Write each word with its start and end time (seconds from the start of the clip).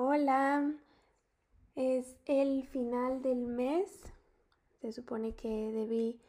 Hola, 0.00 0.76
es 1.74 2.14
el 2.26 2.62
final 2.68 3.20
del 3.20 3.46
mes. 3.46 4.00
Se 4.80 4.92
supone 4.92 5.34
que 5.34 5.48
debí 5.48 6.20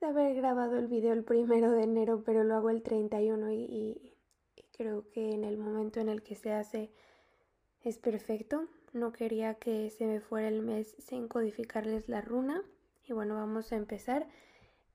de 0.00 0.06
haber 0.06 0.34
grabado 0.34 0.78
el 0.78 0.86
video 0.86 1.12
el 1.12 1.22
primero 1.22 1.70
de 1.72 1.82
enero, 1.82 2.22
pero 2.24 2.44
lo 2.44 2.54
hago 2.54 2.70
el 2.70 2.82
31 2.82 3.52
y, 3.52 3.56
y, 3.56 4.14
creo 4.72 5.06
que 5.10 5.32
en 5.32 5.44
el 5.44 5.58
momento 5.58 6.00
en 6.00 6.08
el 6.08 6.22
que 6.22 6.34
se 6.34 6.50
hace 6.50 6.90
es 7.82 7.98
perfecto. 7.98 8.64
No 8.94 9.12
quería 9.12 9.56
que 9.56 9.90
se 9.90 10.06
me 10.06 10.20
fuera 10.20 10.48
el 10.48 10.62
mes 10.62 10.96
sin 10.98 11.28
codificarles 11.28 12.08
la 12.08 12.22
runa. 12.22 12.62
Y 13.04 13.12
bueno, 13.12 13.34
vamos 13.34 13.70
a 13.70 13.76
empezar. 13.76 14.26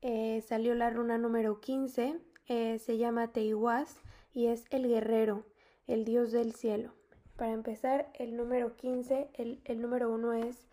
Eh, 0.02 0.42
salió 0.42 0.74
la 0.74 0.90
runa 0.90 1.20
número 1.20 1.62
15. 1.62 2.20
Eh, 2.48 2.80
se 2.80 2.98
llama 2.98 3.32
Teiwas 3.32 4.02
y 4.34 4.48
es 4.48 4.66
el 4.72 4.88
guerrero, 4.88 5.46
el 5.86 6.06
dios 6.06 6.32
del 6.32 6.56
cielo. 6.56 7.03
Para 7.36 7.54
empezar, 7.54 8.12
el 8.14 8.36
número 8.36 8.76
15, 8.76 9.30
el, 9.34 9.62
el 9.66 9.82
número 9.82 10.12
1 10.12 10.34
es 10.34 10.68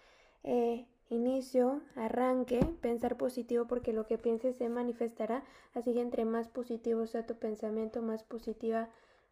eh, 0.44 0.86
inicio, 1.08 1.80
arranque, 1.96 2.60
pensar 2.80 3.16
positivo 3.16 3.66
porque 3.66 3.92
lo 3.92 4.06
que 4.06 4.18
pienses 4.18 4.56
se 4.56 4.68
manifestará, 4.68 5.42
así 5.74 5.92
que 5.92 6.00
entre 6.00 6.24
más 6.24 6.48
positivo 6.48 7.06
sea 7.06 7.26
tu 7.26 7.34
pensamiento, 7.36 8.02
más 8.02 8.22
positiva 8.22 8.88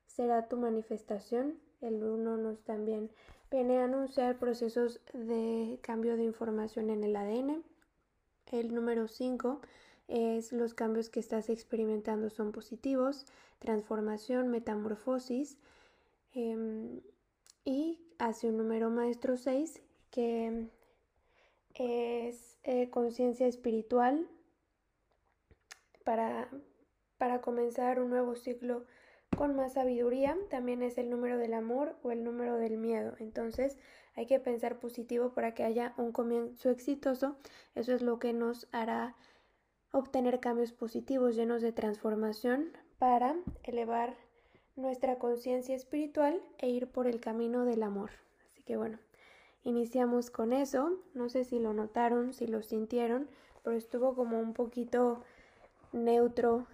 será 0.07 0.49
tu 0.49 0.57
manifestación. 0.57 1.59
El 1.81 2.03
1 2.03 2.37
nos 2.39 2.61
también 2.65 3.11
viene 3.51 3.79
a 3.79 3.85
anunciar 3.85 4.39
procesos 4.39 5.01
de 5.13 5.79
cambio 5.83 6.17
de 6.17 6.25
información 6.25 6.91
en 6.91 7.05
el 7.05 7.15
ADN. 7.15 7.63
El 8.51 8.75
número 8.75 9.07
5 9.07 9.61
es 10.09 10.53
los 10.53 10.75
cambios 10.75 11.11
que 11.11 11.21
estás 11.21 11.51
experimentando 11.51 12.31
son 12.31 12.53
positivos, 12.53 13.27
transformación, 13.59 14.49
metamorfosis. 14.49 15.59
Em, 16.33 17.01
y 17.69 18.01
hace 18.19 18.49
un 18.49 18.57
número 18.57 18.89
maestro 18.89 19.37
6 19.37 19.83
que 20.11 20.71
es 21.75 22.57
eh, 22.65 22.89
conciencia 22.89 23.47
espiritual 23.47 24.27
para, 26.03 26.49
para 27.19 27.43
comenzar 27.43 28.01
un 28.01 28.09
nuevo 28.09 28.37
ciclo 28.37 28.87
con 29.37 29.55
más 29.55 29.75
sabiduría. 29.75 30.35
También 30.49 30.83
es 30.83 30.97
el 30.97 31.11
número 31.11 31.37
del 31.37 31.53
amor 31.53 31.95
o 32.03 32.11
el 32.11 32.25
número 32.25 32.57
del 32.57 32.79
miedo. 32.79 33.13
Entonces 33.19 33.77
hay 34.15 34.25
que 34.25 34.41
pensar 34.41 34.81
positivo 34.81 35.35
para 35.35 35.53
que 35.53 35.65
haya 35.65 35.93
un 35.99 36.11
comienzo 36.11 36.71
exitoso. 36.71 37.37
Eso 37.75 37.93
es 37.93 38.01
lo 38.01 38.19
que 38.19 38.33
nos 38.33 38.67
hará 38.73 39.15
obtener 39.93 40.41
cambios 40.41 40.73
positivos 40.73 41.37
llenos 41.37 41.61
de 41.61 41.73
transformación 41.73 42.73
para 42.99 43.37
elevar 43.63 44.17
nuestra 44.79 45.19
conciencia 45.19 45.75
espiritual 45.75 46.41
e 46.59 46.69
ir 46.69 46.87
por 46.87 47.07
el 47.07 47.21
camino 47.21 47.65
del 47.65 47.83
amor. 47.83 48.11
Así 48.47 48.63
que 48.63 48.77
bueno, 48.77 48.99
iniciamos 49.65 50.31
con 50.31 50.53
eso. 50.53 50.93
No 51.15 51.29
sé 51.29 51.45
si 51.45 51.59
lo 51.59 51.73
notaron, 51.75 52.33
si 52.33 52.47
lo 52.47 52.63
sintieron, 52.63 53.29
pero 53.63 53.77
estuvo 53.77 54.15
como 54.15 54.39
un 54.39 54.55
poquito 54.55 55.25
neutro 55.93 56.67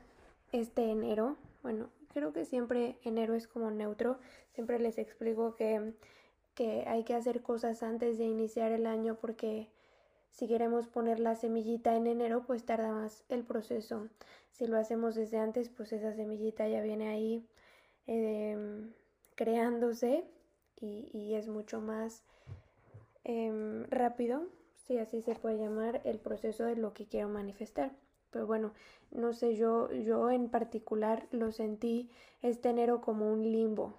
este 0.52 0.91
enero. 0.91 1.36
Bueno, 1.62 1.88
creo 2.12 2.33
que 2.33 2.44
siempre 2.44 2.98
enero 3.02 3.34
es 3.34 3.48
como 3.48 3.70
neutro. 3.70 4.18
Siempre 4.52 4.78
les 4.78 4.98
explico 4.98 5.55
que, 5.55 5.94
que 6.55 6.84
hay 6.86 7.05
que 7.05 7.14
hacer 7.14 7.42
cosas 7.42 7.83
antes 7.83 8.18
de 8.18 8.24
iniciar 8.24 8.70
el 8.72 8.86
año 8.86 9.16
porque 9.16 9.68
si 10.30 10.46
queremos 10.46 10.89
poner 10.89 11.20
la 11.20 11.36
semillita 11.36 11.96
en 11.96 12.06
enero, 12.06 12.44
pues 12.46 12.64
tarda 12.64 12.92
más 12.92 13.24
el 13.30 13.44
proceso. 13.44 14.08
Si 14.50 14.66
lo 14.66 14.77
hacemos 14.77 15.14
desde 15.14 15.39
antes, 15.39 15.70
pues 15.70 15.92
esa 15.92 16.12
semillita 16.12 16.68
ya 16.68 16.83
viene 16.83 17.08
ahí 17.08 17.46
Em, 18.06 18.92
creándose 19.34 20.24
y, 20.80 21.34
es 21.34 21.48
mucho 21.48 21.80
más 21.80 22.22
em, 23.24 23.84
rápido, 23.84 24.42
si 24.74 24.98
así 24.98 25.22
se 25.22 25.34
puede 25.34 25.58
llamar, 25.58 26.02
el 26.05 26.19
proceso 26.19 26.64
de 26.64 26.77
lo 26.77 26.92
que 26.92 27.06
quiero 27.06 27.28
manifestar. 27.28 27.92
Pero 28.30 28.46
bueno, 28.46 28.72
no 29.11 29.33
sé, 29.33 29.55
yo, 29.55 29.90
yo 29.92 30.30
en 30.30 30.51
particular 30.51 31.27
lo 31.30 31.52
sentí 31.52 32.11
este 32.42 32.68
enero 32.68 33.01
como 33.01 33.33
un 33.33 33.42
limbo. 33.42 33.95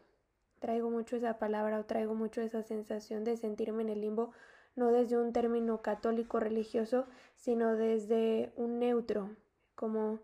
Traigo 0.59 0.91
mucho 0.91 1.15
esa 1.15 1.39
palabra 1.39 1.79
o 1.79 1.85
traigo 1.85 2.13
mucho 2.13 2.41
esa 2.41 2.61
sensación 2.61 3.23
de 3.23 3.37
sentirme 3.37 3.81
en 3.83 3.89
el 3.89 4.01
limbo, 4.01 4.31
no 4.75 4.91
desde 4.91 5.17
un 5.17 5.33
término 5.33 5.81
católico 5.81 6.39
religioso, 6.39 7.07
sino 7.35 7.75
desde 7.75 8.51
un 8.57 8.77
neutro, 8.79 9.35
como 9.73 10.19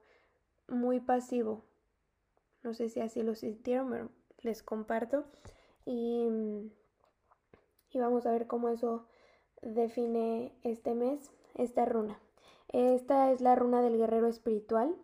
muy 0.68 1.00
pasivo, 1.00 1.64
no 2.64 2.74
sé 2.74 2.90
si 2.90 3.00
así 3.00 3.24
lo 3.24 3.36
sintieron, 3.36 3.90
pero 3.90 4.10
les 4.42 4.64
comparto. 4.64 5.26
Y, 5.86 6.28
y 7.92 8.00
vamos 8.00 8.26
a 8.26 8.32
ver 8.32 8.48
cómo 8.48 8.70
eso 8.70 9.06
define 9.62 10.54
este 10.64 10.94
mes, 10.94 11.32
esta 11.56 11.86
runa. 11.86 12.20
Esta 12.70 13.32
es 13.32 13.42
la 13.42 13.56
runa 13.56 13.82
del 13.82 13.98
guerrero 13.98 14.28
espiritual, 14.28 14.96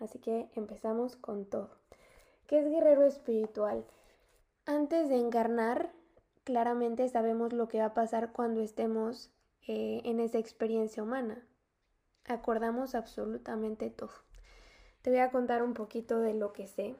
así 0.00 0.18
que 0.18 0.48
empezamos 0.54 1.16
con 1.16 1.44
todo. 1.44 1.70
¿Qué 2.46 2.58
es 2.58 2.68
guerrero 2.68 3.04
espiritual? 3.04 3.84
Antes 4.66 5.08
de 5.08 5.16
encarnar, 5.16 5.92
claramente 6.44 7.08
sabemos 7.08 7.52
lo 7.52 7.68
que 7.68 7.78
va 7.78 7.86
a 7.86 7.94
pasar 7.94 8.32
cuando 8.32 8.60
estemos 8.60 9.30
eh, 9.66 10.00
en 10.04 10.20
esa 10.20 10.38
experiencia 10.38 11.02
humana. 11.02 11.46
Acordamos 12.24 12.94
absolutamente 12.94 13.90
todo. 13.90 14.12
Te 15.02 15.10
voy 15.10 15.18
a 15.18 15.30
contar 15.32 15.64
un 15.64 15.74
poquito 15.74 16.20
de 16.20 16.32
lo 16.32 16.52
que 16.52 16.68
sé. 16.68 16.94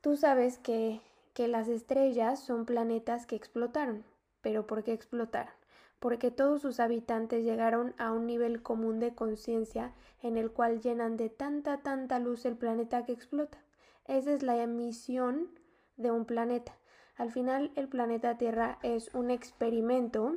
Tú 0.00 0.16
sabes 0.16 0.58
que, 0.58 1.00
que 1.32 1.46
las 1.46 1.68
estrellas 1.68 2.40
son 2.40 2.66
planetas 2.66 3.24
que 3.24 3.36
explotaron. 3.36 4.04
¿Pero 4.42 4.66
por 4.66 4.82
qué 4.82 4.92
explotaron? 4.92 5.52
Porque 6.00 6.30
todos 6.30 6.62
sus 6.62 6.80
habitantes 6.80 7.44
llegaron 7.44 7.94
a 7.98 8.12
un 8.12 8.26
nivel 8.26 8.62
común 8.62 8.98
de 8.98 9.14
conciencia 9.14 9.92
en 10.22 10.36
el 10.36 10.50
cual 10.50 10.80
llenan 10.80 11.16
de 11.16 11.30
tanta, 11.30 11.78
tanta 11.82 12.18
luz 12.18 12.44
el 12.44 12.56
planeta 12.56 13.04
que 13.04 13.12
explota. 13.12 13.58
Esa 14.06 14.32
es 14.32 14.42
la 14.42 14.60
emisión 14.60 15.48
de 15.96 16.10
un 16.10 16.24
planeta. 16.24 16.76
Al 17.16 17.30
final, 17.30 17.72
el 17.76 17.88
planeta 17.88 18.38
Tierra 18.38 18.78
es 18.82 19.14
un 19.14 19.30
experimento 19.30 20.36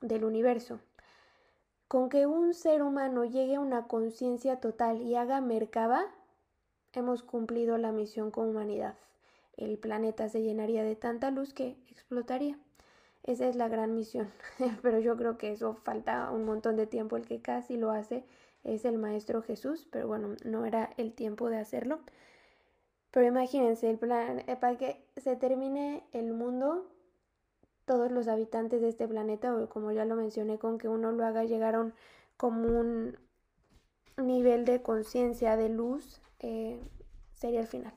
del 0.00 0.24
universo. 0.24 0.80
Con 1.88 2.10
que 2.10 2.26
un 2.26 2.52
ser 2.52 2.82
humano 2.82 3.24
llegue 3.24 3.54
a 3.54 3.60
una 3.60 3.86
conciencia 3.86 4.60
total 4.60 5.00
y 5.00 5.14
haga 5.14 5.40
Merkaba, 5.40 6.04
hemos 6.92 7.22
cumplido 7.22 7.78
la 7.78 7.92
misión 7.92 8.30
con 8.30 8.48
humanidad. 8.48 8.94
El 9.56 9.78
planeta 9.78 10.28
se 10.28 10.42
llenaría 10.42 10.84
de 10.84 10.96
tanta 10.96 11.30
luz 11.30 11.54
que 11.54 11.76
explotaría. 11.90 12.58
Esa 13.22 13.48
es 13.48 13.56
la 13.56 13.68
gran 13.68 13.94
misión. 13.94 14.30
pero 14.82 14.98
yo 14.98 15.16
creo 15.16 15.38
que 15.38 15.50
eso 15.50 15.74
falta 15.74 16.30
un 16.30 16.44
montón 16.44 16.76
de 16.76 16.86
tiempo. 16.86 17.16
El 17.16 17.26
que 17.26 17.40
casi 17.40 17.78
lo 17.78 17.90
hace 17.90 18.22
es 18.64 18.84
el 18.84 18.98
Maestro 18.98 19.40
Jesús, 19.40 19.88
pero 19.90 20.06
bueno, 20.06 20.36
no 20.44 20.66
era 20.66 20.90
el 20.98 21.14
tiempo 21.14 21.48
de 21.48 21.56
hacerlo. 21.56 22.00
Pero 23.10 23.26
imagínense, 23.26 23.88
el 23.88 23.98
plan, 23.98 24.40
eh, 24.46 24.56
para 24.56 24.76
que 24.76 25.02
se 25.16 25.36
termine 25.36 26.04
el 26.12 26.34
mundo, 26.34 26.86
todos 27.88 28.12
los 28.12 28.28
habitantes 28.28 28.82
de 28.82 28.90
este 28.90 29.08
planeta, 29.08 29.56
o 29.56 29.68
como 29.70 29.90
ya 29.92 30.04
lo 30.04 30.14
mencioné, 30.14 30.58
con 30.58 30.76
que 30.76 30.88
uno 30.88 31.10
lo 31.10 31.24
haga 31.24 31.44
llegar 31.44 31.74
a 31.74 31.80
un 31.80 31.94
común 32.36 33.18
nivel 34.18 34.66
de 34.66 34.82
conciencia, 34.82 35.56
de 35.56 35.70
luz, 35.70 36.20
eh, 36.38 36.78
sería 37.32 37.60
el 37.60 37.66
final. 37.66 37.94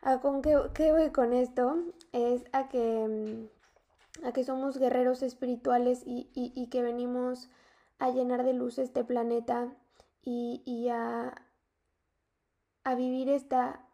¿A 0.00 0.20
con 0.20 0.42
qué, 0.42 0.92
voy 0.92 1.10
con 1.10 1.32
esto? 1.32 1.76
Es 2.12 2.44
a 2.52 2.68
que, 2.68 3.48
mm, 4.22 4.26
a 4.26 4.32
que 4.32 4.44
somos 4.44 4.78
guerreros 4.78 5.22
espirituales 5.22 6.02
y, 6.06 6.68
que 6.70 6.82
venimos 6.82 7.50
a 7.98 8.10
llenar 8.10 8.44
de 8.44 8.52
luz 8.52 8.78
este 8.78 9.02
planeta 9.02 9.74
y, 10.22 10.88
a, 10.88 11.34
a 12.84 12.94
vivir 12.94 13.28
esta 13.28 13.88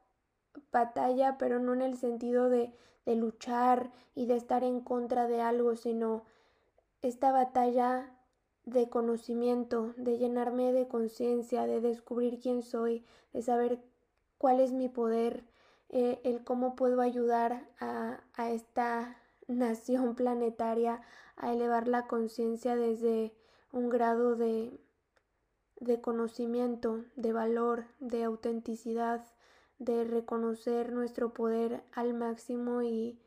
batalla, 0.71 1.39
pero 1.39 1.59
no 1.59 1.72
en 1.72 1.81
el 1.81 1.97
sentido 1.97 2.50
de 2.50 2.75
de 3.06 3.16
luchar 3.16 3.93
y 4.15 4.27
de 4.27 4.37
estar 4.37 4.65
en 4.65 4.81
contra 4.81 5.27
de 5.27 5.41
algo, 5.41 5.77
sino 5.77 6.25
esta 7.03 7.33
batalla 7.33 8.13
de 8.65 8.89
conocimiento, 8.89 9.95
de 9.97 10.19
llenarme 10.19 10.72
de 10.72 10.86
conciencia, 10.86 11.66
de 11.66 11.80
descubrir 11.80 12.41
quién 12.41 12.63
soy, 12.63 13.04
de 13.33 13.42
saber 13.42 13.80
cuál 14.39 14.60
es 14.60 14.72
mi 14.72 14.89
poder, 14.89 15.45
eh, 15.89 16.21
el 16.25 16.45
cómo 16.45 16.77
puedo 16.77 17.01
ayudar 17.01 17.69
a, 17.80 18.22
a 18.34 18.51
esta 18.51 19.16
nación 19.48 20.15
planetaria 20.15 21.03
a 21.36 21.53
elevar 21.53 21.89
la 21.89 22.07
conciencia 22.07 22.77
desde 22.77 23.33
un 23.72 23.89
grado 23.89 24.36
de, 24.36 24.78
de 25.80 26.01
conocimiento, 26.01 27.04
de 27.16 27.33
valor, 27.33 27.86
de 27.98 28.25
autenticidad, 28.25 29.25
de 29.80 30.04
reconocer 30.04 30.92
nuestro 30.92 31.32
poder 31.32 31.82
al 31.92 32.15
máximo 32.15 32.82
y, 32.82 33.18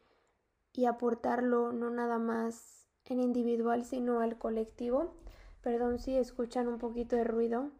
y 0.71 0.85
aportarlo 0.85 1.73
no 1.73 1.89
nada 1.89 2.19
más 2.19 2.87
en 3.05 3.19
individual 3.19 3.83
sino 3.83 4.21
al 4.21 4.37
colectivo. 4.37 5.13
Perdón 5.61 5.99
si 5.99 6.15
escuchan 6.15 6.67
un 6.67 6.77
poquito 6.77 7.15
de 7.15 7.23
ruido. 7.23 7.71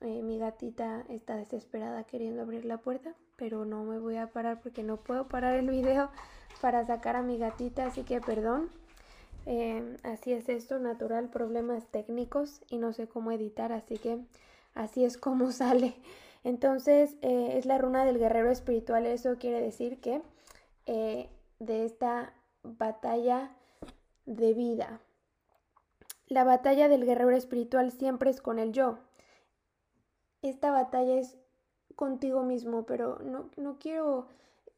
Eh, 0.00 0.22
mi 0.22 0.38
gatita 0.38 1.04
está 1.08 1.36
desesperada 1.36 2.04
queriendo 2.04 2.42
abrir 2.42 2.64
la 2.64 2.78
puerta, 2.78 3.14
pero 3.36 3.64
no 3.64 3.84
me 3.84 3.98
voy 3.98 4.16
a 4.16 4.28
parar 4.28 4.60
porque 4.62 4.82
no 4.82 4.98
puedo 4.98 5.28
parar 5.28 5.54
el 5.54 5.68
video 5.68 6.10
para 6.60 6.86
sacar 6.86 7.16
a 7.16 7.22
mi 7.22 7.38
gatita, 7.38 7.86
así 7.86 8.04
que 8.04 8.20
perdón. 8.20 8.70
Eh, 9.46 9.96
así 10.02 10.32
es 10.32 10.48
esto, 10.50 10.78
natural, 10.78 11.30
problemas 11.30 11.86
técnicos 11.86 12.60
y 12.68 12.78
no 12.78 12.92
sé 12.92 13.08
cómo 13.08 13.32
editar, 13.32 13.72
así 13.72 13.96
que 13.96 14.18
así 14.74 15.04
es 15.04 15.16
como 15.16 15.52
sale. 15.52 15.94
Entonces, 16.42 17.16
eh, 17.22 17.58
es 17.58 17.66
la 17.66 17.78
runa 17.78 18.04
del 18.04 18.18
guerrero 18.18 18.50
espiritual, 18.50 19.06
eso 19.06 19.36
quiere 19.38 19.60
decir 19.60 20.00
que 20.00 20.22
eh, 20.86 21.28
de 21.58 21.84
esta 21.84 22.32
batalla 22.62 23.50
de 24.24 24.54
vida. 24.54 25.00
La 26.26 26.44
batalla 26.44 26.88
del 26.88 27.04
guerrero 27.04 27.36
espiritual 27.36 27.92
siempre 27.92 28.30
es 28.30 28.40
con 28.40 28.58
el 28.58 28.72
yo. 28.72 28.98
Esta 30.42 30.70
batalla 30.70 31.16
es 31.18 31.36
contigo 31.96 32.42
mismo, 32.42 32.86
pero 32.86 33.18
no, 33.18 33.50
no 33.56 33.78
quiero 33.78 34.26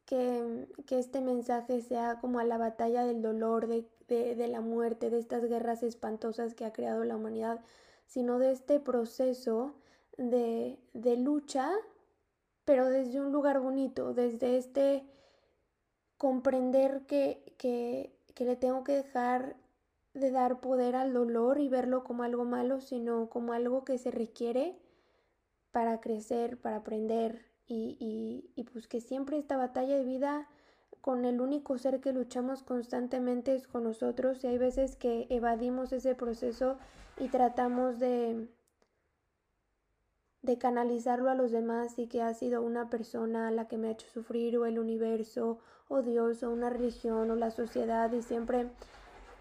que, 0.07 0.67
que, 0.87 0.99
este 0.99 1.21
mensaje 1.21 1.81
sea 1.83 2.19
como 2.21 2.41
a 2.41 2.45
la 2.45 2.59
batalla 2.59 3.05
del 3.05 3.23
dolor, 3.23 3.69
de, 3.69 3.87
de, 4.09 4.35
de 4.35 4.49
la 4.49 4.61
muerte, 4.61 5.11
de 5.11 5.19
estas 5.19 5.45
guerras 5.45 5.85
espantosas 5.85 6.55
que 6.55 6.65
ha 6.65 6.73
creado 6.73 7.05
la 7.05 7.15
humanidad, 7.15 7.61
sino 8.07 8.41
de 8.41 8.51
este 8.51 8.81
proceso 8.81 9.75
de, 10.17 10.79
de 10.93 11.17
lucha, 11.17 11.71
pero 12.65 12.89
desde 12.89 13.21
un 13.21 13.33
lugar 13.33 13.61
bonito, 13.61 14.15
desde 14.15 14.57
este 14.57 15.05
comprender 16.17 17.07
que, 17.07 17.55
que, 17.59 18.13
que 18.35 18.45
le 18.45 18.57
tengo 18.57 18.85
que 18.85 18.93
dejar 18.93 19.57
de 20.15 20.31
dar 20.31 20.61
poder 20.61 20.95
al 20.95 21.13
dolor 21.13 21.59
y 21.59 21.69
verlo 21.69 22.05
como 22.05 22.23
algo 22.23 22.45
malo, 22.45 22.81
sino 22.81 23.29
como 23.29 23.53
algo 23.53 23.85
que 23.85 23.99
se 23.99 24.11
requiere 24.11 24.79
para 25.73 26.01
crecer, 26.01 26.61
para 26.61 26.77
aprender 26.77 27.47
y, 27.67 27.97
y, 27.99 28.51
y, 28.55 28.65
pues 28.65 28.87
que 28.87 29.01
siempre 29.01 29.39
esta 29.39 29.57
batalla 29.57 29.97
de 29.97 30.05
vida 30.05 30.49
con 31.01 31.25
el 31.25 31.41
único 31.41 31.79
ser 31.79 32.01
que 32.01 32.13
luchamos 32.13 32.63
constantemente 32.63 33.55
es 33.55 33.67
con 33.67 33.85
nosotros 33.85 34.45
y 34.45 34.49
hay 34.49 34.59
veces 34.59 34.95
que 34.97 35.27
evadimos 35.31 35.93
ese 35.93 36.15
proceso 36.15 36.77
y 37.19 37.29
tratamos 37.29 37.99
de 37.99 38.49
de 40.43 40.59
canalizarlo 40.59 41.31
a 41.31 41.35
los 41.35 41.53
demás 41.53 41.99
y 41.99 42.09
que 42.09 42.21
ha 42.21 42.35
sido 42.35 42.63
una 42.63 42.91
persona 42.91 43.51
la 43.51 43.69
que 43.69 43.79
me 43.79 43.89
ha 43.89 43.93
hecho 43.93 44.09
sufrir 44.13 44.59
o 44.59 44.67
el 44.67 44.79
universo 44.79 45.59
o 45.89 46.03
Dios 46.03 46.43
o 46.43 46.51
una 46.51 46.69
religión 46.69 47.31
o 47.31 47.37
la 47.37 47.51
sociedad 47.51 48.13
y 48.13 48.23
siempre 48.23 48.69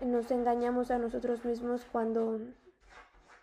nos 0.06 0.30
engañamos 0.32 0.92
a 0.92 1.00
nosotros 1.00 1.44
mismos 1.44 1.82
cuando 1.92 2.40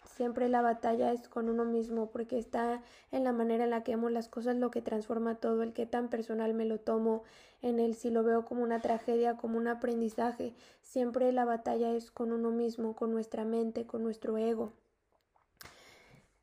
siempre 0.04 0.48
la 0.48 0.62
batalla 0.62 1.12
es 1.12 1.28
con 1.28 1.48
uno 1.48 1.64
mismo 1.64 2.10
porque 2.10 2.38
está 2.38 2.82
en 3.12 3.24
la 3.24 3.32
manera 3.32 3.64
en 3.64 3.70
la 3.70 3.82
que 3.82 3.92
vemos 3.92 4.10
las 4.10 4.28
cosas 4.28 4.56
lo 4.56 4.70
que 4.70 4.82
transforma 4.82 5.36
todo, 5.36 5.62
el 5.62 5.72
que 5.72 5.86
tan 5.86 6.08
personal 6.08 6.54
me 6.54 6.64
lo 6.64 6.78
tomo, 6.78 7.22
en 7.62 7.78
el 7.78 7.94
si 7.94 8.10
lo 8.10 8.24
veo 8.24 8.44
como 8.44 8.62
una 8.62 8.80
tragedia, 8.80 9.36
como 9.36 9.58
un 9.58 9.68
aprendizaje, 9.68 10.54
siempre 10.82 11.32
la 11.32 11.44
batalla 11.44 11.92
es 11.92 12.10
con 12.10 12.32
uno 12.32 12.50
mismo, 12.50 12.96
con 12.96 13.12
nuestra 13.12 13.44
mente, 13.44 13.86
con 13.86 14.02
nuestro 14.02 14.36
ego. 14.38 14.72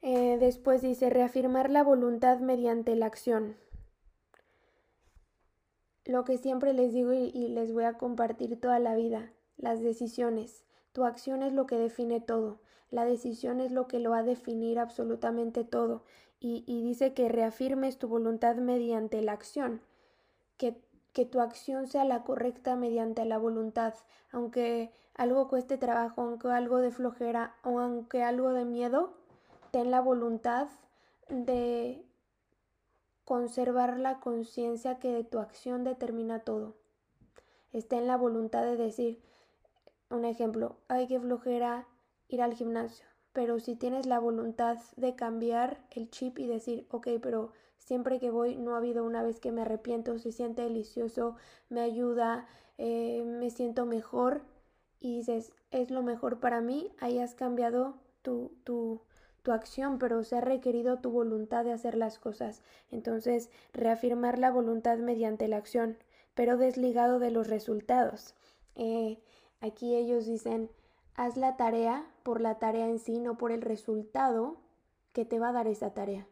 Eh, 0.07 0.37
después 0.39 0.83
dice 0.83 1.09
reafirmar 1.09 1.71
la 1.71 1.81
voluntad 1.81 2.37
mediante 2.37 2.95
la 2.95 3.07
acción. 3.07 3.57
Lo 6.05 6.23
que 6.23 6.37
siempre 6.37 6.73
les 6.73 6.93
digo 6.93 7.11
y, 7.11 7.31
les 7.31 7.73
voy 7.73 7.85
a 7.85 7.97
compartir 7.97 8.61
toda 8.61 8.77
la 8.77 8.93
vida, 8.93 9.33
las 9.57 9.81
decisiones. 9.81 10.63
Tu 10.91 11.05
acción 11.05 11.41
es 11.41 11.53
lo 11.53 11.65
que 11.65 11.79
define 11.79 12.21
todo. 12.21 12.59
La 12.91 13.03
decisión 13.03 13.59
es 13.59 13.71
lo 13.71 13.87
que 13.87 13.97
lo 13.97 14.11
va 14.11 14.19
a 14.19 14.23
definir 14.23 14.77
absolutamente 14.77 15.63
todo. 15.63 16.03
Y, 16.39 16.63
y 16.67 16.83
dice 16.83 17.15
que 17.15 17.27
reafirmes 17.27 17.97
tu 17.97 18.07
voluntad 18.07 18.57
mediante 18.57 19.23
la 19.23 19.31
acción. 19.31 19.81
Que, 20.57 20.79
que 21.13 21.25
tu 21.25 21.39
acción 21.39 21.87
sea 21.87 22.05
la 22.05 22.21
correcta 22.21 22.75
mediante 22.75 23.25
la 23.25 23.39
voluntad. 23.39 23.95
Aunque 24.31 24.91
algo 25.15 25.47
cueste 25.47 25.79
trabajo, 25.79 26.21
aunque 26.21 26.49
algo 26.49 26.77
de 26.77 26.91
flojera 26.91 27.55
o 27.63 27.79
aunque 27.79 28.21
algo 28.21 28.53
de 28.53 28.65
miedo, 28.65 29.24
ten 29.75 29.91
la 29.91 29.99
voluntad 29.99 30.69
de 31.27 32.01
conservar 33.25 33.99
la 33.99 34.21
conciencia 34.21 34.99
que 34.99 35.11
de 35.11 35.25
tu 35.25 35.39
acción 35.39 35.83
determina 35.83 36.39
todo. 36.39 36.75
Está 37.73 37.97
en 37.97 38.07
la 38.07 38.15
voluntad 38.15 38.63
de 38.63 38.77
decir, 38.77 39.21
un 40.09 40.23
ejemplo, 40.23 40.77
hay 40.87 41.07
que 41.07 41.19
flojera 41.19 41.89
ir 42.29 42.41
al 42.41 42.53
gimnasio, 42.53 43.05
pero 43.33 43.59
si 43.59 43.75
tienes 43.75 44.05
la 44.05 44.17
voluntad 44.17 44.77
de 44.95 45.13
cambiar 45.13 45.85
el 45.91 46.09
chip 46.09 46.39
y 46.39 46.47
decir, 46.47 46.87
ok, 46.89 47.09
pero 47.21 47.51
siempre 47.77 48.21
que 48.21 48.31
voy 48.31 48.55
no 48.55 48.75
ha 48.75 48.77
habido 48.77 49.03
una 49.03 49.23
vez 49.23 49.41
que 49.41 49.51
me 49.51 49.63
arrepiento, 49.63 50.17
se 50.19 50.31
siente 50.31 50.61
delicioso, 50.61 51.35
me 51.67 51.81
ayuda, 51.81 52.47
eh, 52.77 53.25
me 53.25 53.49
siento 53.49 53.85
mejor 53.85 54.41
y 55.01 55.17
dices, 55.17 55.51
es 55.71 55.91
lo 55.91 56.01
mejor 56.01 56.39
para 56.39 56.61
mí, 56.61 56.93
ahí 57.01 57.19
has 57.19 57.35
cambiado 57.35 57.95
tu, 58.21 58.53
tu, 58.63 59.01
tu 59.45 59.51
acción, 59.53 59.99
pero 59.99 60.23
se 60.23 60.35
ha 60.35 60.41
requerido 60.41 60.97
tu 60.97 61.11
voluntad 61.11 61.63
de 61.63 61.71
hacer 61.71 61.95
las 61.95 62.17
cosas. 62.17 62.63
Entonces, 62.89 63.51
reafirmar 63.71 64.39
la 64.39 64.51
voluntad 64.51 64.97
mediante 64.97 65.47
la 65.47 65.57
acción, 65.57 65.97
pero 66.33 66.57
desligado 66.57 67.19
de 67.19 67.29
los 67.29 67.47
resultados. 67.47 68.33
Eh, 68.75 69.21
aquí 69.61 69.95
ellos 69.95 70.25
dicen, 70.25 70.71
haz 71.13 71.37
la 71.37 71.55
tarea 71.57 72.05
por 72.23 72.41
la 72.41 72.55
tarea 72.55 72.89
en 72.89 72.97
sí, 72.97 73.19
no 73.19 73.37
por 73.37 73.51
el 73.51 73.61
resultado 73.61 74.57
que 75.13 75.25
te 75.25 75.39
va 75.39 75.49
a 75.49 75.53
dar 75.53 75.67
esa 75.67 75.93
tarea. 75.93 76.27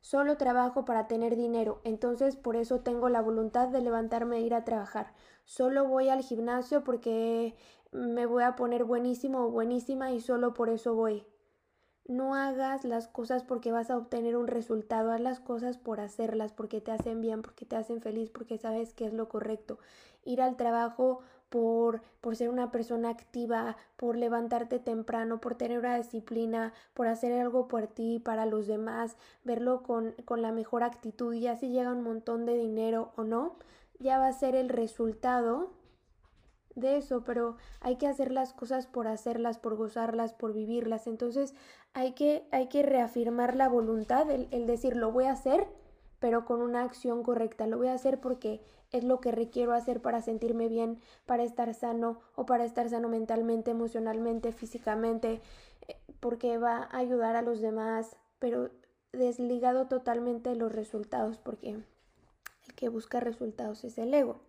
Solo 0.00 0.36
trabajo 0.36 0.84
para 0.84 1.08
tener 1.08 1.34
dinero, 1.34 1.80
entonces 1.82 2.36
por 2.36 2.54
eso 2.54 2.78
tengo 2.78 3.08
la 3.08 3.22
voluntad 3.22 3.68
de 3.68 3.80
levantarme 3.80 4.36
e 4.36 4.42
ir 4.42 4.54
a 4.54 4.64
trabajar. 4.64 5.12
Solo 5.44 5.88
voy 5.88 6.10
al 6.10 6.22
gimnasio 6.22 6.84
porque 6.84 7.56
me 7.90 8.24
voy 8.24 8.44
a 8.44 8.54
poner 8.54 8.84
buenísimo 8.84 9.46
o 9.46 9.50
buenísima 9.50 10.12
y 10.12 10.20
solo 10.20 10.54
por 10.54 10.70
eso 10.70 10.94
voy. 10.94 11.26
No 12.08 12.36
hagas 12.36 12.84
las 12.84 13.08
cosas 13.08 13.42
porque 13.42 13.72
vas 13.72 13.90
a 13.90 13.96
obtener 13.96 14.36
un 14.36 14.46
resultado, 14.46 15.10
haz 15.10 15.20
las 15.20 15.40
cosas 15.40 15.76
por 15.76 15.98
hacerlas, 15.98 16.52
porque 16.52 16.80
te 16.80 16.92
hacen 16.92 17.20
bien, 17.20 17.42
porque 17.42 17.66
te 17.66 17.74
hacen 17.74 18.00
feliz, 18.00 18.30
porque 18.30 18.58
sabes 18.58 18.94
que 18.94 19.06
es 19.06 19.12
lo 19.12 19.28
correcto. 19.28 19.78
Ir 20.24 20.40
al 20.40 20.56
trabajo 20.56 21.20
por, 21.48 22.02
por 22.20 22.36
ser 22.36 22.48
una 22.48 22.70
persona 22.70 23.10
activa, 23.10 23.76
por 23.96 24.16
levantarte 24.16 24.78
temprano, 24.78 25.40
por 25.40 25.56
tener 25.56 25.78
una 25.78 25.96
disciplina, 25.96 26.72
por 26.94 27.08
hacer 27.08 27.32
algo 27.32 27.66
por 27.66 27.88
ti, 27.88 28.20
para 28.20 28.46
los 28.46 28.66
demás, 28.66 29.16
verlo 29.44 29.82
con, 29.82 30.12
con 30.24 30.42
la 30.42 30.52
mejor 30.52 30.84
actitud, 30.84 31.34
ya 31.34 31.56
si 31.56 31.70
llega 31.70 31.92
un 31.92 32.02
montón 32.02 32.46
de 32.46 32.56
dinero 32.56 33.12
o 33.16 33.24
no, 33.24 33.56
ya 33.98 34.18
va 34.18 34.28
a 34.28 34.32
ser 34.32 34.54
el 34.54 34.68
resultado 34.68 35.70
de 36.76 36.98
eso, 36.98 37.24
pero 37.24 37.56
hay 37.80 37.96
que 37.96 38.06
hacer 38.06 38.30
las 38.30 38.52
cosas 38.52 38.86
por 38.86 39.08
hacerlas, 39.08 39.58
por 39.58 39.74
gozarlas, 39.74 40.34
por 40.34 40.52
vivirlas. 40.52 41.08
Entonces 41.08 41.54
hay 41.94 42.12
que, 42.12 42.46
hay 42.52 42.68
que 42.68 42.84
reafirmar 42.84 43.56
la 43.56 43.68
voluntad, 43.68 44.30
el, 44.30 44.46
el 44.52 44.66
decir 44.66 44.94
lo 44.94 45.10
voy 45.10 45.24
a 45.24 45.32
hacer, 45.32 45.66
pero 46.20 46.44
con 46.44 46.60
una 46.60 46.82
acción 46.82 47.22
correcta. 47.22 47.66
Lo 47.66 47.78
voy 47.78 47.88
a 47.88 47.94
hacer 47.94 48.20
porque 48.20 48.60
es 48.92 49.04
lo 49.04 49.20
que 49.20 49.32
requiero 49.32 49.72
hacer 49.72 50.00
para 50.00 50.20
sentirme 50.20 50.68
bien, 50.68 51.00
para 51.24 51.42
estar 51.42 51.72
sano 51.74 52.20
o 52.34 52.46
para 52.46 52.64
estar 52.64 52.88
sano 52.88 53.08
mentalmente, 53.08 53.70
emocionalmente, 53.70 54.52
físicamente, 54.52 55.40
eh, 55.88 55.96
porque 56.20 56.58
va 56.58 56.88
a 56.90 56.98
ayudar 56.98 57.36
a 57.36 57.42
los 57.42 57.60
demás, 57.60 58.16
pero 58.38 58.70
desligado 59.12 59.86
totalmente 59.86 60.50
de 60.50 60.56
los 60.56 60.72
resultados, 60.72 61.38
porque 61.38 61.70
el 61.70 61.84
que 62.74 62.88
busca 62.88 63.20
resultados 63.20 63.84
es 63.84 63.98
el 63.98 64.12
ego. 64.14 64.40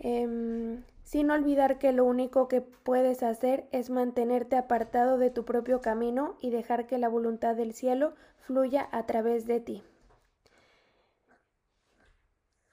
Eh, 0.00 0.78
sin 1.08 1.30
olvidar 1.30 1.78
que 1.78 1.92
lo 1.92 2.04
único 2.04 2.48
que 2.48 2.60
puedes 2.60 3.22
hacer 3.22 3.66
es 3.72 3.88
mantenerte 3.88 4.56
apartado 4.56 5.16
de 5.16 5.30
tu 5.30 5.46
propio 5.46 5.80
camino 5.80 6.36
y 6.38 6.50
dejar 6.50 6.86
que 6.86 6.98
la 6.98 7.08
voluntad 7.08 7.56
del 7.56 7.72
cielo 7.72 8.12
fluya 8.40 8.86
a 8.92 9.06
través 9.06 9.46
de 9.46 9.60
ti. 9.60 9.82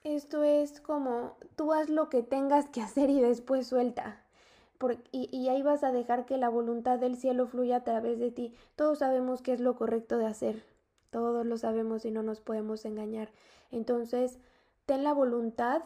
Esto 0.04 0.44
es 0.44 0.82
como 0.82 1.38
tú 1.56 1.72
haz 1.72 1.88
lo 1.88 2.10
que 2.10 2.22
tengas 2.22 2.68
que 2.68 2.82
hacer 2.82 3.08
y 3.08 3.22
después 3.22 3.66
suelta. 3.66 4.20
Y, 5.10 5.34
y, 5.34 5.48
ahí 5.48 5.62
vas 5.62 5.82
a 5.82 5.90
dejar 5.90 6.26
que 6.26 6.36
la 6.36 6.50
voluntad 6.50 6.98
del 6.98 7.16
cielo 7.16 7.46
fluya 7.46 7.76
a 7.76 7.84
través 7.84 8.18
de 8.18 8.30
ti. 8.30 8.54
Todos 8.76 8.98
sabemos 8.98 9.40
qué 9.40 9.54
es 9.54 9.60
lo 9.60 9.76
correcto 9.76 10.18
de 10.18 10.26
hacer. 10.26 10.62
Todos 11.08 11.46
lo 11.46 11.56
sabemos 11.56 12.04
y 12.04 12.10
no 12.10 12.22
nos 12.22 12.40
podemos 12.42 12.84
engañar. 12.84 13.30
Entonces, 13.70 14.38
ten 14.84 15.02
la 15.02 15.14
voluntad 15.14 15.82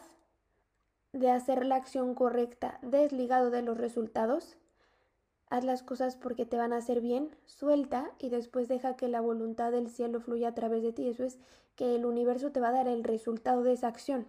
de 1.13 1.29
hacer 1.29 1.65
la 1.65 1.75
acción 1.75 2.15
correcta 2.15 2.79
desligado 2.81 3.51
de 3.51 3.61
los 3.61 3.77
resultados. 3.77 4.57
Haz 5.49 5.65
las 5.65 5.83
cosas 5.83 6.15
porque 6.15 6.45
te 6.45 6.55
van 6.55 6.71
a 6.71 6.77
hacer 6.77 7.01
bien, 7.01 7.35
suelta 7.45 8.11
y 8.19 8.29
después 8.29 8.69
deja 8.69 8.95
que 8.95 9.09
la 9.09 9.19
voluntad 9.19 9.71
del 9.71 9.89
cielo 9.89 10.21
fluya 10.21 10.49
a 10.49 10.55
través 10.55 10.81
de 10.83 10.93
ti. 10.93 11.09
Eso 11.09 11.25
es 11.25 11.37
que 11.75 11.95
el 11.95 12.05
universo 12.05 12.51
te 12.51 12.61
va 12.61 12.69
a 12.69 12.73
dar 12.73 12.87
el 12.87 13.03
resultado 13.03 13.63
de 13.63 13.73
esa 13.73 13.87
acción. 13.87 14.25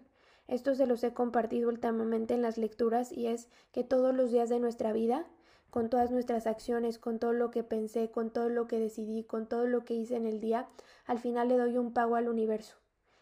Esto 0.49 0.75
se 0.75 0.87
los 0.87 1.05
he 1.05 1.15
compartido 1.15 1.69
últimamente 1.69 2.35
en 2.35 2.43
las 2.43 2.59
lecturas 2.59 3.13
y 3.13 3.29
es 3.29 3.49
que 3.71 3.85
todos 3.85 4.15
los 4.15 4.33
días 4.33 4.49
de 4.49 4.59
nuestra 4.59 4.93
vida, 4.93 5.25
con 5.71 5.89
todas 5.89 6.11
nuestras 6.11 6.49
acciones, 6.49 6.99
con 6.99 7.21
todo 7.21 7.33
lo 7.33 7.53
que 7.53 7.63
pensé, 7.63 8.11
con 8.11 8.31
todo 8.31 8.49
lo 8.49 8.67
que 8.67 8.81
decidí, 8.81 9.23
con 9.23 9.47
todo 9.47 9.67
lo 9.67 9.85
que 9.85 9.95
hice 9.95 10.17
en 10.17 10.27
el 10.27 10.41
día, 10.41 10.69
al 11.07 11.21
final 11.21 11.49
le 11.49 11.57
doy 11.57 11.79
un 11.79 11.93
pago 11.93 12.17
al 12.17 12.29
universo. 12.29 12.77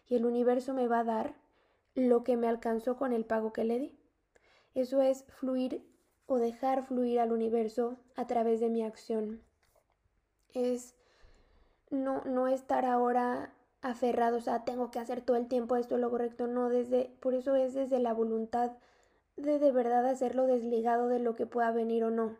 y 0.09 0.15
el 0.15 0.25
universo 0.25 0.73
me 0.73 0.89
va 0.89 0.99
a 0.99 1.03
dar 1.05 1.35
lo 1.95 2.23
que 2.23 2.37
me 2.37 2.47
alcanzó 2.47 2.97
con 2.97 3.13
el 3.13 3.25
pago 3.25 3.53
que 3.53 3.63
le 3.63 3.79
di. 3.79 3.97
Eso 4.73 5.01
es 5.01 5.25
fluir 5.25 5.85
o 6.25 6.37
dejar 6.37 6.85
fluir 6.85 7.19
al 7.19 7.31
universo 7.31 7.97
a 8.15 8.27
través 8.27 8.59
de 8.59 8.69
mi 8.69 8.83
acción. 8.83 9.41
Es 10.53 10.95
no, 11.89 12.21
no 12.23 12.47
estar 12.47 12.85
ahora 12.85 13.53
aferrados 13.81 14.47
a 14.47 14.63
tengo 14.63 14.91
que 14.91 14.99
hacer 14.99 15.21
todo 15.21 15.37
el 15.37 15.47
tiempo 15.47 15.75
esto 15.75 15.97
lo 15.97 16.09
correcto, 16.09 16.47
no, 16.47 16.69
desde, 16.69 17.11
por 17.19 17.33
eso 17.33 17.55
es 17.55 17.73
desde 17.73 17.99
la 17.99 18.13
voluntad 18.13 18.73
de 19.37 19.59
de 19.59 19.71
verdad 19.71 20.05
hacerlo 20.05 20.45
desligado 20.45 21.07
de 21.07 21.19
lo 21.19 21.35
que 21.35 21.45
pueda 21.45 21.71
venir 21.71 22.03
o 22.03 22.11
no. 22.11 22.37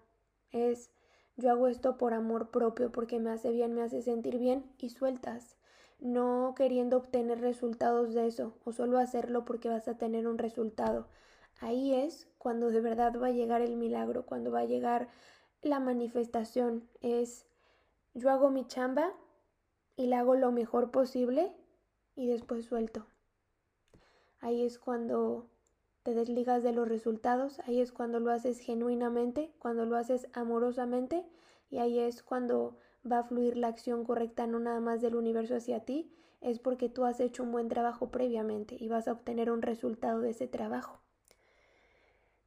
Es 0.51 0.91
yo 1.37 1.51
hago 1.51 1.67
esto 1.67 1.97
por 1.97 2.13
amor 2.13 2.51
propio, 2.51 2.91
porque 2.91 3.19
me 3.19 3.31
hace 3.31 3.51
bien, 3.51 3.73
me 3.73 3.81
hace 3.81 4.01
sentir 4.01 4.37
bien 4.37 4.63
y 4.77 4.89
sueltas, 4.89 5.57
no 6.01 6.55
queriendo 6.57 6.97
obtener 6.97 7.39
resultados 7.39 8.13
de 8.13 8.27
eso 8.27 8.53
o 8.65 8.73
solo 8.73 8.97
hacerlo 8.97 9.45
porque 9.45 9.69
vas 9.69 9.87
a 9.87 9.97
tener 9.97 10.27
un 10.27 10.37
resultado. 10.37 11.07
Ahí 11.59 11.93
es 11.93 12.27
cuando 12.39 12.71
de 12.71 12.81
verdad 12.81 13.13
va 13.21 13.27
a 13.27 13.31
llegar 13.31 13.61
el 13.61 13.77
milagro, 13.77 14.25
cuando 14.25 14.51
va 14.51 14.61
a 14.61 14.65
llegar 14.65 15.07
la 15.61 15.79
manifestación. 15.79 16.89
Es 17.01 17.45
yo 18.15 18.31
hago 18.31 18.49
mi 18.49 18.67
chamba 18.67 19.13
y 19.95 20.07
la 20.07 20.19
hago 20.19 20.35
lo 20.35 20.51
mejor 20.51 20.89
posible 20.89 21.53
y 22.15 22.27
después 22.27 22.65
suelto. 22.65 23.05
Ahí 24.39 24.65
es 24.65 24.79
cuando 24.79 25.47
te 26.01 26.15
desligas 26.15 26.63
de 26.63 26.73
los 26.73 26.87
resultados, 26.87 27.59
ahí 27.67 27.79
es 27.79 27.91
cuando 27.91 28.19
lo 28.19 28.31
haces 28.31 28.59
genuinamente, 28.59 29.53
cuando 29.59 29.85
lo 29.85 29.97
haces 29.97 30.27
amorosamente 30.33 31.23
y 31.69 31.77
ahí 31.77 31.99
es 31.99 32.23
cuando 32.23 32.75
va 33.09 33.19
a 33.19 33.23
fluir 33.23 33.57
la 33.57 33.67
acción 33.67 34.03
correcta 34.03 34.47
no 34.47 34.59
nada 34.59 34.79
más 34.79 35.01
del 35.01 35.15
universo 35.15 35.55
hacia 35.55 35.85
ti, 35.85 36.11
es 36.41 36.59
porque 36.59 36.89
tú 36.89 37.05
has 37.05 37.19
hecho 37.19 37.43
un 37.43 37.51
buen 37.51 37.67
trabajo 37.67 38.09
previamente 38.09 38.75
y 38.79 38.87
vas 38.87 39.07
a 39.07 39.13
obtener 39.13 39.51
un 39.51 39.61
resultado 39.61 40.21
de 40.21 40.31
ese 40.31 40.47
trabajo. 40.47 40.99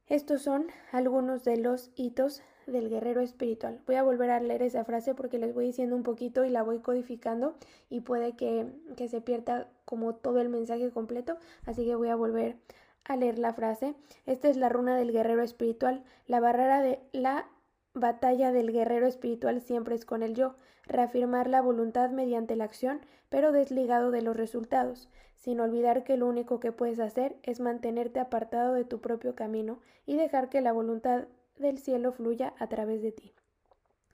Estos 0.07 0.43
son 0.43 0.67
algunos 0.91 1.43
de 1.43 1.57
los 1.57 1.91
hitos 1.95 2.43
del 2.67 2.89
guerrero 2.89 3.21
espiritual. 3.21 3.81
Voy 3.87 3.95
a 3.95 4.03
volver 4.03 4.29
a 4.29 4.39
leer 4.39 4.61
esa 4.61 4.85
frase 4.85 5.15
porque 5.15 5.39
les 5.39 5.53
voy 5.53 5.65
diciendo 5.65 5.95
un 5.95 6.03
poquito 6.03 6.45
y 6.45 6.49
la 6.49 6.63
voy 6.63 6.79
codificando 6.79 7.55
y 7.89 8.01
puede 8.01 8.35
que, 8.35 8.67
que 8.97 9.07
se 9.07 9.21
pierda 9.21 9.69
como 9.85 10.15
todo 10.15 10.41
el 10.41 10.49
mensaje 10.49 10.91
completo, 10.91 11.37
así 11.65 11.85
que 11.85 11.95
voy 11.95 12.09
a 12.09 12.15
volver 12.15 12.57
a 13.03 13.15
leer 13.15 13.39
la 13.39 13.53
frase. 13.53 13.95
Esta 14.25 14.49
es 14.49 14.57
la 14.57 14.69
runa 14.69 14.95
del 14.97 15.11
guerrero 15.11 15.43
espiritual. 15.43 16.03
La 16.27 16.39
barrera 16.39 16.81
de 16.81 16.99
la 17.11 17.47
batalla 17.95 18.51
del 18.51 18.71
guerrero 18.71 19.07
espiritual 19.07 19.61
siempre 19.61 19.95
es 19.95 20.05
con 20.05 20.21
el 20.21 20.35
yo, 20.35 20.55
reafirmar 20.85 21.47
la 21.47 21.61
voluntad 21.61 22.11
mediante 22.11 22.55
la 22.55 22.65
acción, 22.65 23.01
pero 23.29 23.51
desligado 23.51 24.11
de 24.11 24.21
los 24.21 24.37
resultados, 24.37 25.09
sin 25.35 25.59
olvidar 25.59 26.03
que 26.03 26.17
lo 26.17 26.27
único 26.27 26.59
que 26.59 26.71
puedes 26.71 26.99
hacer 26.99 27.35
es 27.43 27.59
mantenerte 27.59 28.19
apartado 28.19 28.73
de 28.73 28.85
tu 28.85 29.01
propio 29.01 29.35
camino 29.35 29.79
y 30.05 30.15
dejar 30.15 30.49
que 30.49 30.61
la 30.61 30.71
voluntad 30.71 31.25
del 31.57 31.79
cielo 31.79 32.11
fluya 32.11 32.53
a 32.59 32.67
través 32.67 33.01
de 33.01 33.11
ti. 33.11 33.33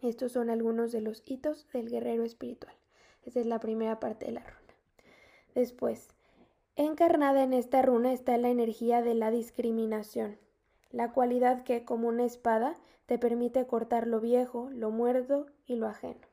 Estos 0.02 0.32
son 0.32 0.50
algunos 0.50 0.92
de 0.92 1.02
los 1.02 1.22
hitos 1.26 1.68
del 1.74 1.90
guerrero 1.90 2.24
espiritual. 2.24 2.74
Esa 3.24 3.40
es 3.40 3.46
la 3.46 3.60
primera 3.60 4.00
parte 4.00 4.28
de 4.28 4.32
la 4.32 4.42
runa. 4.42 4.74
Después, 5.54 6.10
Encarnada 6.78 7.44
en 7.44 7.54
esta 7.54 7.82
runa 7.82 8.14
está 8.14 8.38
la 8.38 8.50
energía 8.50 9.02
de 9.02 9.14
la 9.14 9.30
discriminación, 9.30 10.38
la 10.92 11.12
cualidad 11.12 11.64
que, 11.64 11.86
como 11.86 12.08
una 12.08 12.26
espada, 12.26 12.76
te 13.06 13.18
permite 13.18 13.66
cortar 13.66 14.08
lo 14.08 14.20
viejo, 14.20 14.70
lo 14.72 14.92
muerto 14.92 15.48
y 15.66 15.76
lo 15.76 15.88
ajeno. 15.88 16.28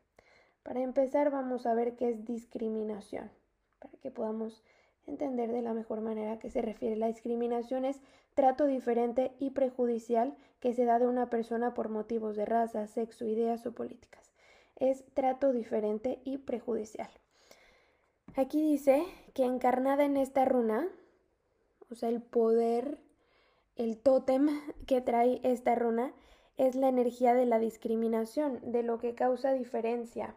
Para 0.62 0.80
empezar, 0.80 1.30
vamos 1.30 1.66
a 1.66 1.74
ver 1.74 1.96
qué 1.96 2.08
es 2.10 2.24
discriminación, 2.24 3.30
para 3.78 3.96
que 3.98 4.10
podamos 4.10 4.62
entender 5.06 5.50
de 5.50 5.62
la 5.62 5.74
mejor 5.74 6.00
manera 6.00 6.32
a 6.32 6.38
qué 6.38 6.50
se 6.50 6.62
refiere. 6.62 6.96
La 6.96 7.06
discriminación 7.06 7.84
es 7.84 8.00
trato 8.34 8.66
diferente 8.66 9.32
y 9.38 9.50
prejudicial 9.50 10.36
que 10.60 10.74
se 10.74 10.84
da 10.84 10.98
de 10.98 11.06
una 11.06 11.30
persona 11.30 11.74
por 11.74 11.88
motivos 11.88 12.36
de 12.36 12.44
raza, 12.44 12.86
sexo, 12.86 13.24
ideas 13.24 13.66
o 13.66 13.72
políticas. 13.72 14.32
Es 14.76 15.04
trato 15.14 15.52
diferente 15.52 16.20
y 16.24 16.38
prejudicial. 16.38 17.10
Aquí 18.36 18.62
dice 18.62 19.02
que 19.34 19.44
encarnada 19.44 20.04
en 20.04 20.16
esta 20.16 20.44
runa, 20.44 20.86
o 21.90 21.94
sea, 21.94 22.08
el 22.08 22.22
poder, 22.22 22.98
el 23.78 23.96
tótem 23.96 24.48
que 24.86 25.00
trae 25.00 25.40
esta 25.42 25.74
runa, 25.74 26.12
es 26.58 26.74
la 26.74 26.88
energía 26.88 27.34
de 27.34 27.46
la 27.46 27.60
discriminación, 27.60 28.60
de 28.72 28.82
lo 28.82 28.98
que 28.98 29.14
causa 29.14 29.52
diferencia. 29.52 30.34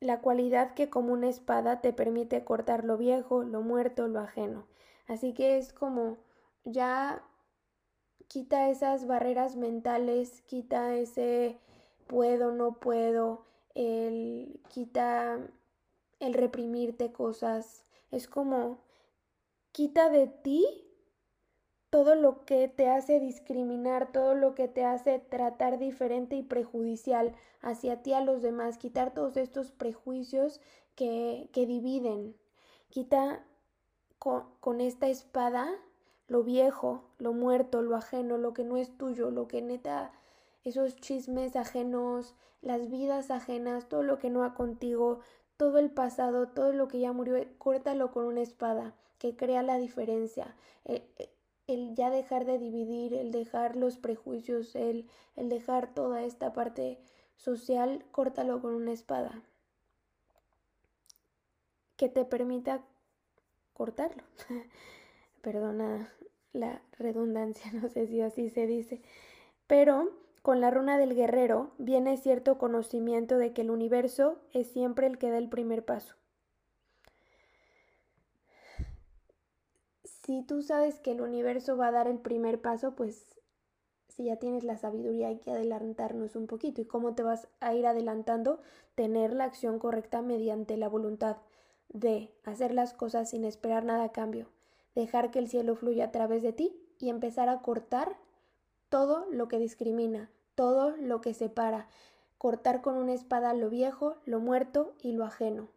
La 0.00 0.20
cualidad 0.20 0.74
que 0.74 0.90
como 0.90 1.12
una 1.12 1.28
espada 1.28 1.80
te 1.80 1.92
permite 1.92 2.44
cortar 2.44 2.84
lo 2.84 2.98
viejo, 2.98 3.44
lo 3.44 3.62
muerto, 3.62 4.08
lo 4.08 4.18
ajeno. 4.18 4.66
Así 5.06 5.32
que 5.32 5.58
es 5.58 5.72
como 5.72 6.18
ya 6.64 7.22
quita 8.26 8.68
esas 8.68 9.06
barreras 9.06 9.54
mentales, 9.54 10.42
quita 10.42 10.96
ese 10.96 11.60
puedo, 12.08 12.50
no 12.50 12.80
puedo, 12.80 13.44
el 13.76 14.60
quita 14.68 15.38
el 16.18 16.34
reprimirte 16.34 17.12
cosas. 17.12 17.84
Es 18.10 18.26
como 18.26 18.78
quita 19.70 20.08
de 20.08 20.26
ti 20.26 20.91
todo 21.92 22.14
lo 22.14 22.46
que 22.46 22.68
te 22.68 22.88
hace 22.88 23.20
discriminar, 23.20 24.12
todo 24.12 24.34
lo 24.34 24.54
que 24.54 24.66
te 24.66 24.82
hace 24.82 25.18
tratar 25.18 25.78
diferente 25.78 26.36
y 26.36 26.42
prejudicial 26.42 27.34
hacia 27.60 28.02
ti 28.02 28.14
a 28.14 28.22
los 28.22 28.40
demás, 28.40 28.78
quitar 28.78 29.12
todos 29.12 29.36
estos 29.36 29.72
prejuicios 29.72 30.58
que, 30.94 31.50
que 31.52 31.66
dividen. 31.66 32.34
Quita 32.88 33.44
con, 34.18 34.80
esta 34.80 35.08
espada 35.08 35.68
lo 36.28 36.42
viejo, 36.42 37.04
lo 37.18 37.34
muerto, 37.34 37.82
lo 37.82 37.94
ajeno, 37.94 38.38
lo 38.38 38.54
que 38.54 38.64
no 38.64 38.78
es 38.78 38.96
tuyo, 38.96 39.30
lo 39.30 39.46
que 39.46 39.60
neta, 39.60 40.12
esos 40.64 40.96
chismes 40.96 41.56
ajenos, 41.56 42.34
las 42.62 42.88
vidas 42.88 43.30
ajenas, 43.30 43.90
todo 43.90 44.02
lo 44.02 44.18
que 44.18 44.30
no 44.30 44.40
va 44.40 44.54
contigo, 44.54 45.20
todo 45.58 45.78
el 45.78 45.90
pasado, 45.90 46.48
todo 46.48 46.72
lo 46.72 46.88
que 46.88 47.00
ya 47.00 47.12
murió, 47.12 47.36
córtalo 47.58 48.12
con 48.12 48.24
una 48.24 48.40
espada 48.40 48.94
que 49.18 49.36
crea 49.36 49.62
la 49.62 49.76
diferencia. 49.76 50.56
Eh, 50.86 51.06
eh, 51.18 51.28
el, 51.72 51.94
ya 51.94 52.10
dejar 52.10 52.44
de 52.44 52.58
dividir, 52.58 53.14
el 53.14 53.32
dejar 53.32 53.76
los 53.76 53.96
prejuicios, 53.96 54.74
el, 54.74 55.08
el 55.36 55.48
dejar 55.48 55.94
toda 55.94 56.22
esta 56.22 56.52
parte 56.52 56.98
social, 57.36 58.04
córtalo 58.10 58.60
con 58.60 58.74
una 58.74 58.92
espada 58.92 59.42
que 61.96 62.08
te 62.08 62.24
permita 62.24 62.82
cortarlo. 63.74 64.22
Perdona 65.42 66.12
la 66.52 66.82
redundancia, 66.98 67.72
no 67.80 67.88
sé 67.88 68.06
si 68.06 68.20
así 68.20 68.50
se 68.50 68.66
dice, 68.66 69.02
pero 69.66 70.10
con 70.42 70.60
la 70.60 70.70
runa 70.70 70.98
del 70.98 71.14
guerrero 71.14 71.70
viene 71.78 72.16
cierto 72.16 72.58
conocimiento 72.58 73.38
de 73.38 73.52
que 73.52 73.62
el 73.62 73.70
universo 73.70 74.40
es 74.52 74.66
siempre 74.68 75.06
el 75.06 75.18
que 75.18 75.30
da 75.30 75.38
el 75.38 75.48
primer 75.48 75.84
paso. 75.84 76.16
Si 80.32 80.40
tú 80.40 80.62
sabes 80.62 80.98
que 80.98 81.10
el 81.10 81.20
universo 81.20 81.76
va 81.76 81.88
a 81.88 81.92
dar 81.92 82.08
el 82.08 82.18
primer 82.18 82.58
paso, 82.58 82.96
pues 82.96 83.38
si 84.08 84.24
ya 84.24 84.36
tienes 84.36 84.64
la 84.64 84.78
sabiduría 84.78 85.28
hay 85.28 85.36
que 85.36 85.50
adelantarnos 85.50 86.36
un 86.36 86.46
poquito. 86.46 86.80
¿Y 86.80 86.86
cómo 86.86 87.14
te 87.14 87.22
vas 87.22 87.48
a 87.60 87.74
ir 87.74 87.86
adelantando? 87.86 88.62
Tener 88.94 89.34
la 89.34 89.44
acción 89.44 89.78
correcta 89.78 90.22
mediante 90.22 90.78
la 90.78 90.88
voluntad 90.88 91.36
de 91.90 92.32
hacer 92.44 92.72
las 92.72 92.94
cosas 92.94 93.28
sin 93.28 93.44
esperar 93.44 93.84
nada 93.84 94.04
a 94.04 94.12
cambio, 94.12 94.48
dejar 94.94 95.30
que 95.30 95.38
el 95.38 95.48
cielo 95.48 95.76
fluya 95.76 96.06
a 96.06 96.12
través 96.12 96.42
de 96.42 96.54
ti 96.54 96.80
y 96.98 97.10
empezar 97.10 97.50
a 97.50 97.60
cortar 97.60 98.16
todo 98.88 99.26
lo 99.30 99.48
que 99.48 99.58
discrimina, 99.58 100.30
todo 100.54 100.96
lo 100.96 101.20
que 101.20 101.34
separa, 101.34 101.88
cortar 102.38 102.80
con 102.80 102.96
una 102.96 103.12
espada 103.12 103.52
lo 103.52 103.68
viejo, 103.68 104.16
lo 104.24 104.40
muerto 104.40 104.94
y 104.98 105.12
lo 105.12 105.26
ajeno. 105.26 105.68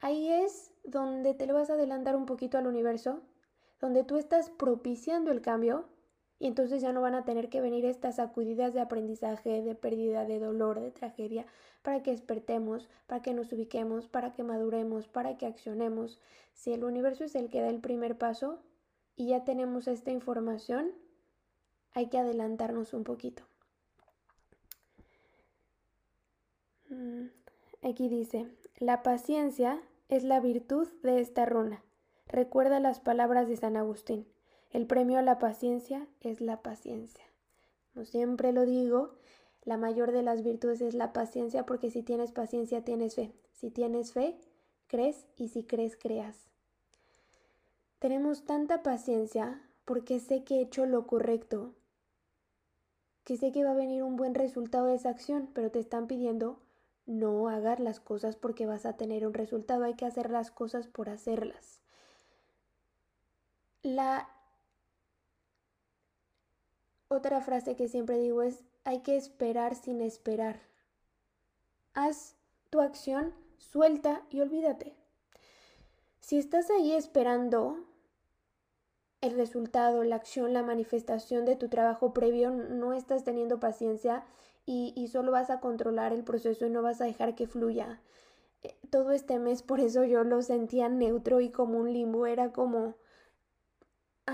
Ahí 0.00 0.30
es 0.30 0.74
donde 0.84 1.32
te 1.32 1.46
lo 1.46 1.54
vas 1.54 1.70
a 1.70 1.72
adelantar 1.72 2.16
un 2.16 2.26
poquito 2.26 2.58
al 2.58 2.66
universo, 2.66 3.22
donde 3.84 4.02
tú 4.02 4.16
estás 4.16 4.48
propiciando 4.48 5.30
el 5.30 5.42
cambio 5.42 5.84
y 6.38 6.46
entonces 6.46 6.80
ya 6.80 6.94
no 6.94 7.02
van 7.02 7.14
a 7.14 7.26
tener 7.26 7.50
que 7.50 7.60
venir 7.60 7.84
estas 7.84 8.16
sacudidas 8.16 8.72
de 8.72 8.80
aprendizaje, 8.80 9.60
de 9.60 9.74
pérdida, 9.74 10.24
de 10.24 10.38
dolor, 10.38 10.80
de 10.80 10.90
tragedia, 10.90 11.44
para 11.82 12.02
que 12.02 12.12
despertemos, 12.12 12.88
para 13.06 13.20
que 13.20 13.34
nos 13.34 13.52
ubiquemos, 13.52 14.08
para 14.08 14.32
que 14.32 14.42
maduremos, 14.42 15.06
para 15.06 15.36
que 15.36 15.44
accionemos. 15.44 16.18
Si 16.54 16.72
el 16.72 16.82
universo 16.82 17.24
es 17.24 17.34
el 17.34 17.50
que 17.50 17.60
da 17.60 17.68
el 17.68 17.82
primer 17.82 18.16
paso 18.16 18.62
y 19.16 19.26
ya 19.26 19.44
tenemos 19.44 19.86
esta 19.86 20.10
información, 20.10 20.90
hay 21.92 22.08
que 22.08 22.16
adelantarnos 22.16 22.94
un 22.94 23.04
poquito. 23.04 23.42
Mm, 26.88 27.26
aquí 27.82 28.08
dice, 28.08 28.46
la 28.78 29.02
paciencia 29.02 29.82
es 30.08 30.24
la 30.24 30.40
virtud 30.40 30.88
de 31.02 31.20
esta 31.20 31.44
runa. 31.44 31.84
Recuerda 32.26 32.80
las 32.80 33.00
palabras 33.00 33.48
de 33.48 33.56
San 33.56 33.76
Agustín. 33.76 34.26
El 34.70 34.86
premio 34.86 35.18
a 35.18 35.22
la 35.22 35.38
paciencia 35.38 36.06
es 36.20 36.40
la 36.40 36.62
paciencia. 36.62 37.24
Como 37.92 38.04
siempre 38.06 38.52
lo 38.52 38.66
digo, 38.66 39.14
la 39.62 39.76
mayor 39.76 40.12
de 40.12 40.22
las 40.22 40.42
virtudes 40.42 40.80
es 40.80 40.94
la 40.94 41.12
paciencia 41.12 41.64
porque 41.64 41.90
si 41.90 42.02
tienes 42.02 42.32
paciencia 42.32 42.84
tienes 42.84 43.14
fe. 43.14 43.32
Si 43.52 43.70
tienes 43.70 44.12
fe, 44.12 44.36
crees 44.88 45.26
y 45.36 45.48
si 45.48 45.64
crees, 45.64 45.96
creas. 45.96 46.50
Tenemos 47.98 48.44
tanta 48.44 48.82
paciencia 48.82 49.62
porque 49.84 50.18
sé 50.18 50.44
que 50.44 50.56
he 50.56 50.62
hecho 50.62 50.86
lo 50.86 51.06
correcto, 51.06 51.74
que 53.22 53.36
sé 53.36 53.52
que 53.52 53.64
va 53.64 53.70
a 53.70 53.74
venir 53.74 54.02
un 54.02 54.16
buen 54.16 54.34
resultado 54.34 54.86
de 54.86 54.96
esa 54.96 55.10
acción, 55.10 55.50
pero 55.54 55.70
te 55.70 55.78
están 55.78 56.06
pidiendo 56.06 56.60
no 57.06 57.48
hagas 57.48 57.80
las 57.80 58.00
cosas 58.00 58.36
porque 58.36 58.66
vas 58.66 58.86
a 58.86 58.96
tener 58.96 59.26
un 59.26 59.34
resultado, 59.34 59.84
hay 59.84 59.94
que 59.94 60.06
hacer 60.06 60.30
las 60.30 60.50
cosas 60.50 60.86
por 60.86 61.08
hacerlas. 61.10 61.83
La 63.84 64.30
otra 67.08 67.42
frase 67.42 67.76
que 67.76 67.86
siempre 67.86 68.18
digo 68.18 68.42
es 68.42 68.64
hay 68.84 69.00
que 69.00 69.14
esperar 69.14 69.74
sin 69.74 70.00
esperar. 70.00 70.58
Haz 71.92 72.34
tu 72.70 72.80
acción, 72.80 73.34
suelta 73.58 74.22
y 74.30 74.40
olvídate. 74.40 74.96
Si 76.18 76.38
estás 76.38 76.70
ahí 76.70 76.94
esperando 76.94 77.76
el 79.20 79.36
resultado, 79.36 80.02
la 80.02 80.16
acción, 80.16 80.54
la 80.54 80.62
manifestación 80.62 81.44
de 81.44 81.56
tu 81.56 81.68
trabajo 81.68 82.14
previo, 82.14 82.52
no 82.52 82.94
estás 82.94 83.22
teniendo 83.22 83.60
paciencia 83.60 84.24
y, 84.64 84.94
y, 84.96 85.08
solo 85.08 85.30
vas 85.30 85.50
a 85.50 85.60
controlar 85.60 86.14
el 86.14 86.24
proceso 86.24 86.64
y 86.64 86.70
no 86.70 86.80
vas 86.80 87.02
a 87.02 87.04
dejar 87.04 87.34
que 87.34 87.46
fluya. 87.46 88.00
Eh, 88.62 88.74
todo 88.88 89.12
este 89.12 89.38
mes, 89.38 89.62
por 89.62 89.78
eso 89.78 90.04
yo 90.04 90.24
lo 90.24 90.40
sentía 90.40 90.88
neutro 90.88 91.42
y 91.42 91.50
como 91.50 91.78
un 91.78 91.92
limbo, 91.92 92.24
era 92.24 92.50
como 92.50 92.94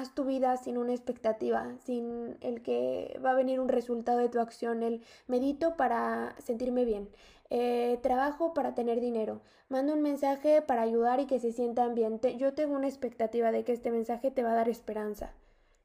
tu 0.08 0.24
vida 0.24 0.56
sin 0.56 0.78
una 0.78 0.92
expectativa, 0.92 1.76
sin 1.84 2.36
el 2.40 2.62
que 2.62 3.18
va 3.24 3.32
a 3.32 3.34
venir 3.34 3.60
un 3.60 3.68
resultado 3.68 4.18
de 4.18 4.28
tu 4.28 4.40
acción, 4.40 4.82
el 4.82 5.02
medito 5.26 5.76
para 5.76 6.34
sentirme 6.38 6.84
bien, 6.84 7.08
eh, 7.50 7.98
trabajo 8.02 8.54
para 8.54 8.74
tener 8.74 9.00
dinero, 9.00 9.40
mando 9.68 9.92
un 9.92 10.02
mensaje 10.02 10.62
para 10.62 10.82
ayudar 10.82 11.20
y 11.20 11.26
que 11.26 11.38
se 11.40 11.52
sientan 11.52 11.94
bien. 11.94 12.20
yo 12.38 12.54
tengo 12.54 12.74
una 12.76 12.88
expectativa 12.88 13.52
de 13.52 13.64
que 13.64 13.72
este 13.72 13.90
mensaje 13.90 14.30
te 14.30 14.42
va 14.42 14.52
a 14.52 14.56
dar 14.56 14.68
esperanza. 14.68 15.32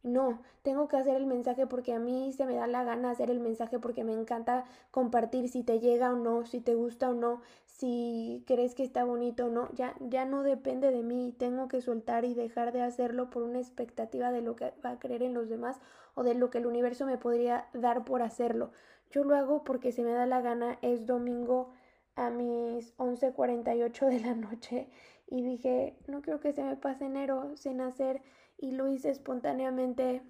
No, 0.05 0.39
tengo 0.61 0.87
que 0.87 0.97
hacer 0.97 1.15
el 1.15 1.25
mensaje 1.25 1.65
porque 1.65 1.91
a 1.91 1.97
mí 1.97 2.31
se 2.31 2.45
me 2.45 2.53
da 2.53 2.67
la 2.67 2.83
gana 2.83 3.09
hacer 3.09 3.31
el 3.31 3.39
mensaje 3.39 3.79
porque 3.79 4.03
me 4.03 4.13
encanta 4.13 4.65
compartir 4.91 5.49
si 5.49 5.63
te 5.63 5.79
llega 5.79 6.13
o 6.13 6.15
no, 6.15 6.45
si 6.45 6.59
te 6.59 6.75
gusta 6.75 7.09
o 7.09 7.15
no, 7.15 7.41
si 7.65 8.43
crees 8.45 8.75
que 8.75 8.83
está 8.83 9.03
bonito 9.03 9.47
o 9.47 9.49
no. 9.49 9.67
Ya, 9.73 9.95
ya 9.99 10.25
no 10.25 10.43
depende 10.43 10.91
de 10.91 11.01
mí. 11.01 11.33
Tengo 11.35 11.67
que 11.67 11.81
soltar 11.81 12.23
y 12.23 12.35
dejar 12.35 12.71
de 12.71 12.83
hacerlo 12.83 13.31
por 13.31 13.41
una 13.41 13.57
expectativa 13.57 14.31
de 14.31 14.41
lo 14.41 14.55
que 14.55 14.73
va 14.85 14.91
a 14.91 14.99
creer 14.99 15.23
en 15.23 15.33
los 15.33 15.49
demás 15.49 15.79
o 16.13 16.21
de 16.21 16.35
lo 16.35 16.51
que 16.51 16.59
el 16.59 16.67
universo 16.67 17.07
me 17.07 17.17
podría 17.17 17.65
dar 17.73 18.05
por 18.05 18.21
hacerlo. 18.21 18.69
Yo 19.09 19.23
lo 19.23 19.35
hago 19.35 19.63
porque 19.63 19.91
se 19.91 20.03
me 20.03 20.11
da 20.11 20.27
la 20.27 20.41
gana. 20.41 20.77
Es 20.83 21.07
domingo 21.07 21.71
a 22.15 22.29
mis 22.29 22.93
11:48 22.97 24.05
de 24.05 24.19
la 24.19 24.35
noche 24.35 24.87
y 25.27 25.41
dije, 25.41 25.97
no 26.05 26.21
quiero 26.21 26.39
que 26.39 26.53
se 26.53 26.63
me 26.63 26.75
pase 26.75 27.05
enero 27.05 27.57
sin 27.57 27.81
hacer 27.81 28.21
y 28.57 28.71
lo 28.71 28.87
hice 28.87 29.09
espontáneamente 29.09 30.21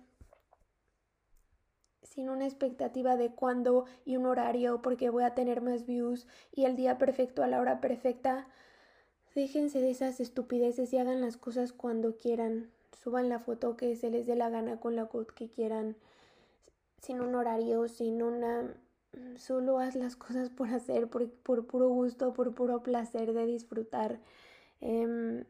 sin 2.15 2.29
una 2.29 2.45
expectativa 2.45 3.17
de 3.17 3.31
cuándo 3.31 3.85
y 4.05 4.15
un 4.15 4.25
horario 4.25 4.81
porque 4.81 5.09
voy 5.09 5.23
a 5.23 5.35
tener 5.35 5.61
más 5.61 5.85
views 5.85 6.27
y 6.53 6.63
el 6.63 6.75
día 6.75 6.97
perfecto 6.97 7.43
a 7.43 7.47
la 7.47 7.59
hora 7.59 7.81
perfecta. 7.81 8.47
Déjense 9.33 9.81
de 9.81 9.91
esas 9.91 10.21
estupideces 10.21 10.93
y 10.93 10.97
hagan 10.97 11.19
las 11.19 11.35
cosas 11.35 11.73
cuando 11.73 12.15
quieran. 12.15 12.71
Suban 13.03 13.27
la 13.27 13.39
foto 13.39 13.75
que 13.75 13.95
se 13.97 14.09
les 14.09 14.25
dé 14.25 14.35
la 14.35 14.49
gana 14.49 14.79
con 14.79 14.95
la 14.95 15.07
code 15.07 15.27
que 15.35 15.49
quieran. 15.49 15.97
Sin 17.01 17.19
un 17.21 17.35
horario, 17.35 17.87
sin 17.87 18.23
una... 18.23 18.73
Solo 19.37 19.79
haz 19.79 19.95
las 19.95 20.15
cosas 20.15 20.49
por 20.49 20.69
hacer, 20.69 21.07
por, 21.09 21.29
por 21.29 21.67
puro 21.67 21.89
gusto, 21.89 22.33
por 22.33 22.53
puro 22.53 22.81
placer 22.83 23.33
de 23.33 23.45
disfrutar. 23.45 24.19
Eh, 24.81 25.45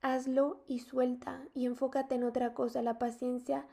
hazlo 0.00 0.62
y 0.66 0.80
suelta 0.80 1.46
y 1.54 1.66
enfócate 1.66 2.14
en 2.14 2.24
otra 2.24 2.54
cosa. 2.54 2.82
La 2.82 2.98
paciencia 2.98 3.66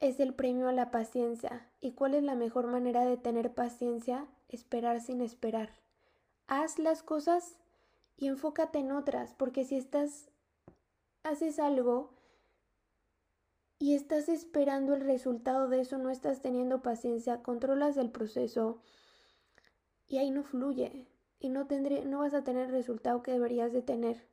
es 0.00 0.20
el 0.20 0.34
premio 0.34 0.68
a 0.68 0.72
la 0.72 0.90
paciencia. 0.90 1.70
¿Y 1.80 1.92
cuál 1.92 2.14
es 2.14 2.22
la 2.22 2.34
mejor 2.34 2.66
manera 2.66 3.04
de 3.04 3.16
tener 3.16 3.54
paciencia? 3.54 4.26
Esperar 4.48 5.00
sin 5.00 5.20
esperar. 5.20 5.70
Haz 6.46 6.78
las 6.78 7.02
cosas 7.02 7.56
y 8.16 8.28
enfócate 8.28 8.78
en 8.78 8.92
otras, 8.92 9.34
porque 9.34 9.64
si 9.64 9.76
estás, 9.76 10.30
haces 11.22 11.58
algo 11.58 12.14
y 13.78 13.94
estás 13.94 14.28
esperando 14.28 14.94
el 14.94 15.02
resultado 15.02 15.68
de 15.68 15.80
eso, 15.80 15.98
no 15.98 16.10
estás 16.10 16.42
teniendo 16.42 16.82
paciencia, 16.82 17.42
controlas 17.42 17.96
el 17.96 18.10
proceso 18.10 18.80
y 20.08 20.18
ahí 20.18 20.30
no 20.30 20.42
fluye 20.42 21.06
y 21.38 21.48
no, 21.48 21.66
tendré, 21.66 22.04
no 22.04 22.20
vas 22.20 22.34
a 22.34 22.42
tener 22.42 22.66
el 22.66 22.72
resultado 22.72 23.22
que 23.22 23.32
deberías 23.32 23.72
de 23.72 23.82
tener. 23.82 24.27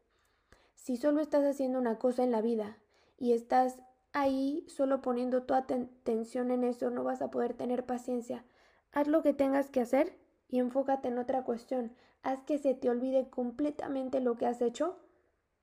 Si 0.76 0.98
solo 0.98 1.22
estás 1.22 1.44
haciendo 1.44 1.80
una 1.80 1.98
cosa 1.98 2.24
en 2.24 2.32
la 2.32 2.42
vida 2.42 2.78
y 3.18 3.34
estás 3.34 3.80
ahí 4.14 4.66
solo 4.68 5.02
poniendo 5.02 5.44
tu 5.44 5.54
atención 5.54 6.52
en 6.52 6.64
eso, 6.64 6.90
no 6.90 7.04
vas 7.04 7.22
a 7.22 7.32
poder 7.32 7.54
tener 7.54 7.86
paciencia. 7.86 8.46
Haz 8.92 9.08
lo 9.08 9.24
que 9.24 9.34
tengas 9.34 9.70
que 9.70 9.82
hacer 9.82 10.18
y 10.48 10.60
enfócate 10.60 11.08
en 11.10 11.18
otra 11.18 11.44
cuestión. 11.44 11.96
Haz 12.24 12.44
que 12.44 12.58
se 12.58 12.74
te 12.74 12.90
olvide 12.90 13.30
completamente 13.30 14.22
lo 14.22 14.38
que 14.38 14.46
has 14.46 14.62
hecho 14.62 15.00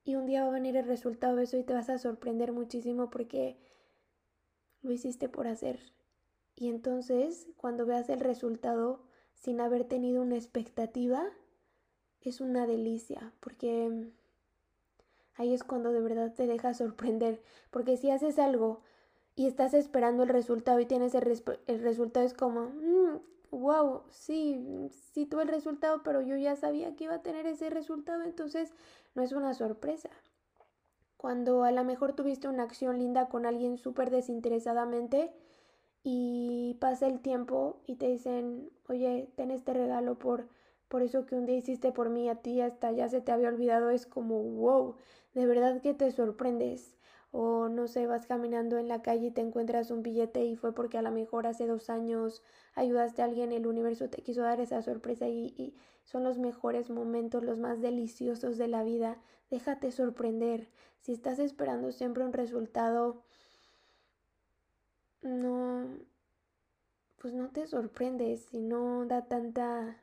y 0.05 0.17
un 0.17 0.27
día 0.27 0.43
va 0.43 0.49
a 0.49 0.53
venir 0.53 0.77
el 0.77 0.87
resultado 0.87 1.37
de 1.37 1.45
eso 1.45 1.57
y 1.57 1.65
te 1.65 1.75
vas 1.75 1.89
a 1.89 1.99
sorprender 1.99 2.53
muchísimo 2.53 3.09
porque 3.11 3.59
lo 4.83 4.93
hiciste 4.93 5.29
por 5.29 5.47
hacer. 5.47 5.81
Y 6.57 6.69
entonces, 6.69 7.49
cuando 7.57 7.87
veas 7.87 8.09
el 8.09 8.21
resultado 8.21 9.05
sin 9.35 9.61
haber 9.61 9.85
tenido 9.85 10.23
una 10.23 10.37
expectativa, 10.37 11.25
es 12.21 12.41
una 12.41 12.67
delicia 12.67 13.33
porque 13.41 14.13
ahí 15.37 15.55
es 15.55 15.65
cuando 15.65 15.93
de 15.93 16.01
verdad 16.01 16.33
te 16.35 16.47
deja 16.47 16.75
sorprender, 16.75 17.43
porque 17.71 17.97
si 17.97 18.11
haces 18.11 18.39
algo 18.39 18.81
y 19.35 19.47
estás 19.47 19.75
esperando 19.75 20.23
el 20.23 20.29
resultado 20.29 20.81
y 20.81 20.87
tienes 20.87 21.15
el, 21.15 21.23
resultado 21.81 22.27
es 22.27 22.35
como, 22.35 22.71
wow, 23.51 23.99
mm, 23.99 24.11
sí, 24.11 24.89
sí 25.13 25.27
tuve 25.27 25.43
el 25.43 25.49
resultado, 25.49 26.03
pero 26.03 26.21
yo 26.21 26.37
ya 26.37 26.57
sabía 26.57 26.95
que 26.95 27.05
iba 27.05 27.15
a 27.15 27.23
tener 27.23 27.47
ese 27.47 27.71
resultado, 27.71 28.23
entonces 28.25 28.73
no 29.15 29.23
es 29.23 29.33
una 29.33 29.55
sorpresa. 29.55 30.11
Cuando 31.17 31.65
a 31.65 31.71
lo 31.71 31.85
mejor 31.85 32.15
tuviste 32.15 32.49
una 32.49 32.65
acción 32.65 32.99
linda 32.99 33.29
con 33.29 33.47
alguien 33.47 33.79
súper 33.79 34.11
desinteresadamente 34.11 35.33
y 36.03 36.77
pasa 36.81 37.07
el 37.07 37.21
tiempo 37.21 37.81
y 37.87 37.95
te 37.97 38.09
dicen, 38.09 38.71
oye, 38.89 39.31
ten 39.37 39.51
este 39.53 39.73
regalo 39.73 40.19
por, 40.19 40.49
por 40.93 41.01
eso 41.01 41.25
que 41.25 41.37
un 41.37 41.47
día 41.47 41.57
hiciste 41.57 41.91
por 41.91 42.11
mí, 42.11 42.29
a 42.29 42.43
ti 42.43 42.61
hasta 42.61 42.93
ya 42.93 43.09
se 43.09 43.23
te 43.23 43.33
había 43.33 43.49
olvidado, 43.49 43.89
es 43.89 44.05
como, 44.05 44.43
wow, 44.43 44.97
de 45.33 45.47
verdad 45.47 45.81
que 45.81 45.95
te 45.95 46.11
sorprendes. 46.13 46.99
O 47.31 47.71
no 47.71 47.89
sé, 47.89 48.07
vas 48.07 48.27
caminando 48.27 48.77
en 48.77 48.89
la 48.89 49.01
calle 49.01 49.29
y 49.29 49.31
te 49.31 49.41
encuentras 49.41 49.91
un 49.91 50.03
billete 50.03 50.45
y 50.45 50.55
fue 50.55 50.75
porque 50.75 50.99
a 50.99 51.03
lo 51.03 51.11
mejor 51.11 51.47
hace 51.47 51.67
dos 51.67 51.89
años 51.89 52.43
ayudaste 52.75 53.23
a 53.23 53.25
alguien, 53.25 53.53
el 53.53 53.67
universo 53.67 54.11
te 54.11 54.21
quiso 54.23 54.43
dar 54.43 54.61
esa 54.61 54.83
sorpresa 54.83 55.29
y, 55.29 55.55
y 55.57 55.75
son 56.05 56.25
los 56.25 56.39
mejores 56.39 56.91
momentos, 56.91 57.43
los 57.43 57.59
más 57.59 57.81
deliciosos 57.81 58.59
de 58.59 58.69
la 58.69 58.85
vida. 58.85 59.17
Déjate 59.51 59.93
sorprender. 59.93 60.69
Si 61.01 61.13
estás 61.13 61.39
esperando 61.39 61.91
siempre 61.91 62.23
un 62.23 62.35
resultado, 62.35 63.23
no, 65.23 65.89
pues 67.17 67.33
no 67.33 67.49
te 67.49 67.67
sorprendes 67.67 68.45
si 68.51 68.61
no 68.61 69.07
da 69.07 69.27
tanta 69.27 70.02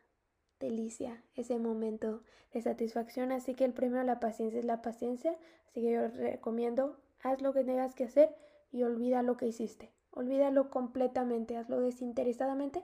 delicia 0.59 1.23
ese 1.35 1.57
momento 1.57 2.21
de 2.53 2.61
satisfacción. 2.61 3.31
Así 3.31 3.55
que 3.55 3.65
el 3.65 3.73
premio 3.73 3.99
a 3.99 4.03
la 4.03 4.19
paciencia 4.19 4.59
es 4.59 4.65
la 4.65 4.81
paciencia. 4.81 5.35
Así 5.67 5.81
que 5.81 5.91
yo 5.91 6.07
recomiendo, 6.07 6.97
haz 7.21 7.41
lo 7.41 7.53
que 7.53 7.63
tengas 7.63 7.95
que 7.95 8.05
hacer 8.05 8.35
y 8.71 8.83
olvida 8.83 9.23
lo 9.23 9.37
que 9.37 9.47
hiciste. 9.47 9.91
Olvídalo 10.11 10.69
completamente, 10.69 11.57
hazlo 11.57 11.81
desinteresadamente 11.81 12.83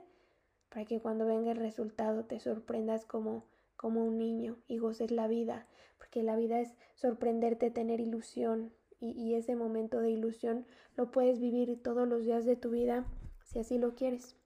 para 0.68 0.84
que 0.84 1.00
cuando 1.00 1.26
venga 1.26 1.52
el 1.52 1.58
resultado 1.58 2.24
te 2.24 2.40
sorprendas 2.40 3.04
como, 3.04 3.44
como 3.76 4.04
un 4.04 4.18
niño 4.18 4.58
y 4.66 4.78
goces 4.78 5.10
la 5.10 5.26
vida. 5.26 5.66
Porque 5.98 6.22
la 6.22 6.36
vida 6.36 6.60
es 6.60 6.74
sorprenderte, 6.94 7.70
tener 7.70 8.00
ilusión 8.00 8.72
y, 9.00 9.10
y 9.12 9.34
ese 9.34 9.56
momento 9.56 10.00
de 10.00 10.10
ilusión 10.10 10.66
lo 10.96 11.10
puedes 11.10 11.40
vivir 11.40 11.82
todos 11.82 12.08
los 12.08 12.24
días 12.24 12.44
de 12.44 12.56
tu 12.56 12.70
vida 12.70 13.06
si 13.44 13.58
así 13.58 13.78
lo 13.78 13.94
quieres. 13.94 14.36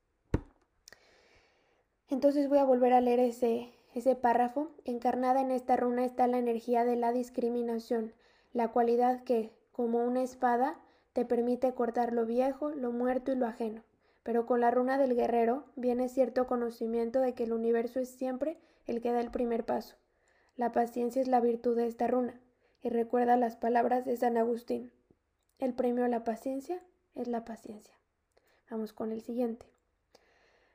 Entonces 2.11 2.49
voy 2.49 2.59
a 2.59 2.65
volver 2.65 2.93
a 2.93 3.01
leer 3.01 3.21
ese, 3.21 3.73
ese 3.95 4.17
párrafo. 4.17 4.71
Encarnada 4.85 5.41
en 5.41 5.53
esta 5.53 5.77
runa 5.77 6.05
está 6.05 6.27
la 6.27 6.39
energía 6.39 6.85
de 6.85 6.97
la 6.97 7.13
discriminación, 7.13 8.13
la 8.53 8.69
cualidad 8.69 9.23
que, 9.23 9.53
como 9.71 10.05
una 10.05 10.23
espada, 10.23 10.81
te 11.13 11.25
permite 11.25 11.73
cortar 11.73 12.13
lo 12.13 12.27
viejo, 12.27 12.71
lo 12.71 12.91
muerto 12.91 13.33
y 13.33 13.37
lo 13.37 13.47
ajeno. 13.47 13.83
Pero 14.25 14.45
con 14.45 14.61
la 14.61 14.71
runa 14.71 14.99
del 14.99 15.15
guerrero 15.15 15.65
viene 15.77 16.09
cierto 16.09 16.47
conocimiento 16.47 17.21
de 17.21 17.35
que 17.35 17.45
el 17.45 17.53
universo 17.53 18.01
es 18.01 18.11
siempre 18.11 18.59
el 18.87 19.01
que 19.01 19.13
da 19.13 19.21
el 19.21 19.31
primer 19.31 19.65
paso. 19.65 19.97
La 20.57 20.73
paciencia 20.73 21.23
es 21.23 21.29
la 21.29 21.41
virtud 21.41 21.77
de 21.77 21.87
esta 21.87 22.07
runa. 22.09 22.41
Y 22.83 22.89
recuerda 22.89 23.37
las 23.37 23.57
palabras 23.57 24.05
de 24.05 24.17
San 24.17 24.37
Agustín. 24.37 24.93
El 25.59 25.75
premio 25.75 26.05
a 26.05 26.09
la 26.09 26.25
paciencia 26.25 26.83
es 27.15 27.29
la 27.29 27.45
paciencia. 27.45 27.95
Vamos 28.69 28.93
con 28.93 29.13
el 29.13 29.23
siguiente. 29.23 29.67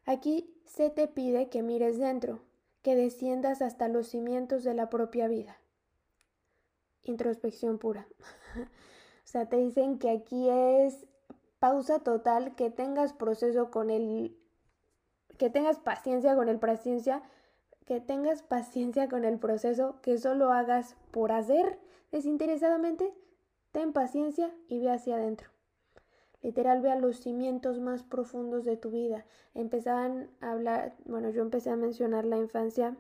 Aquí 0.06 0.56
se 0.66 0.92
te 0.92 1.08
pide 1.08 1.50
que 1.50 1.64
mires 1.64 1.98
dentro, 1.98 2.42
que 2.84 2.96
desciendas 2.96 3.64
hasta 3.64 3.88
los 3.88 4.08
cimientos 4.08 4.64
de 4.64 4.76
la 4.76 4.90
propia 4.90 5.28
vida. 5.28 5.58
Introspección 7.02 7.80
pura. 7.80 8.08
o 8.56 9.28
sea, 9.28 9.50
te 9.50 9.58
dicen 9.58 9.98
que 9.98 10.12
aquí 10.12 10.48
es 10.50 11.08
pausa 11.58 12.00
total, 12.00 12.56
que 12.56 12.70
tengas 12.70 13.14
proceso 13.14 13.72
con 13.72 13.90
el, 13.90 14.38
que 15.40 15.50
tengas 15.50 15.80
paciencia 15.80 16.36
con 16.36 16.50
el 16.50 16.60
paciencia, 16.60 17.24
que 17.86 18.00
tengas 18.00 18.44
paciencia 18.44 19.10
con 19.10 19.26
el 19.26 19.40
proceso, 19.40 20.00
que 20.04 20.20
solo 20.20 20.52
hagas 20.52 20.96
por 21.10 21.32
hacer 21.32 21.80
desinteresadamente, 22.12 23.12
ten 23.72 23.92
paciencia 23.94 24.54
y 24.68 24.80
ve 24.80 24.92
hacia 24.92 25.16
adentro. 25.16 25.55
Literal, 26.46 26.80
ve 26.80 26.92
a 26.92 26.96
los 26.96 27.22
cimientos 27.22 27.80
más 27.80 28.04
profundos 28.04 28.66
de 28.66 28.78
tu 28.78 28.92
vida. 28.92 29.26
Empezaban 29.56 30.30
a 30.42 30.52
hablar, 30.52 30.94
bueno, 31.06 31.32
yo 31.32 31.42
empecé 31.42 31.72
a 31.72 31.76
mencionar 31.76 32.24
la 32.24 32.38
infancia, 32.38 32.96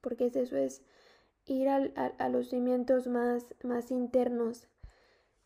porque 0.00 0.26
eso 0.34 0.56
es 0.56 0.82
ir 1.46 1.68
a, 1.68 2.28
los 2.30 2.48
cimientos 2.48 3.06
más, 3.06 3.46
más 3.62 3.92
internos, 3.92 4.66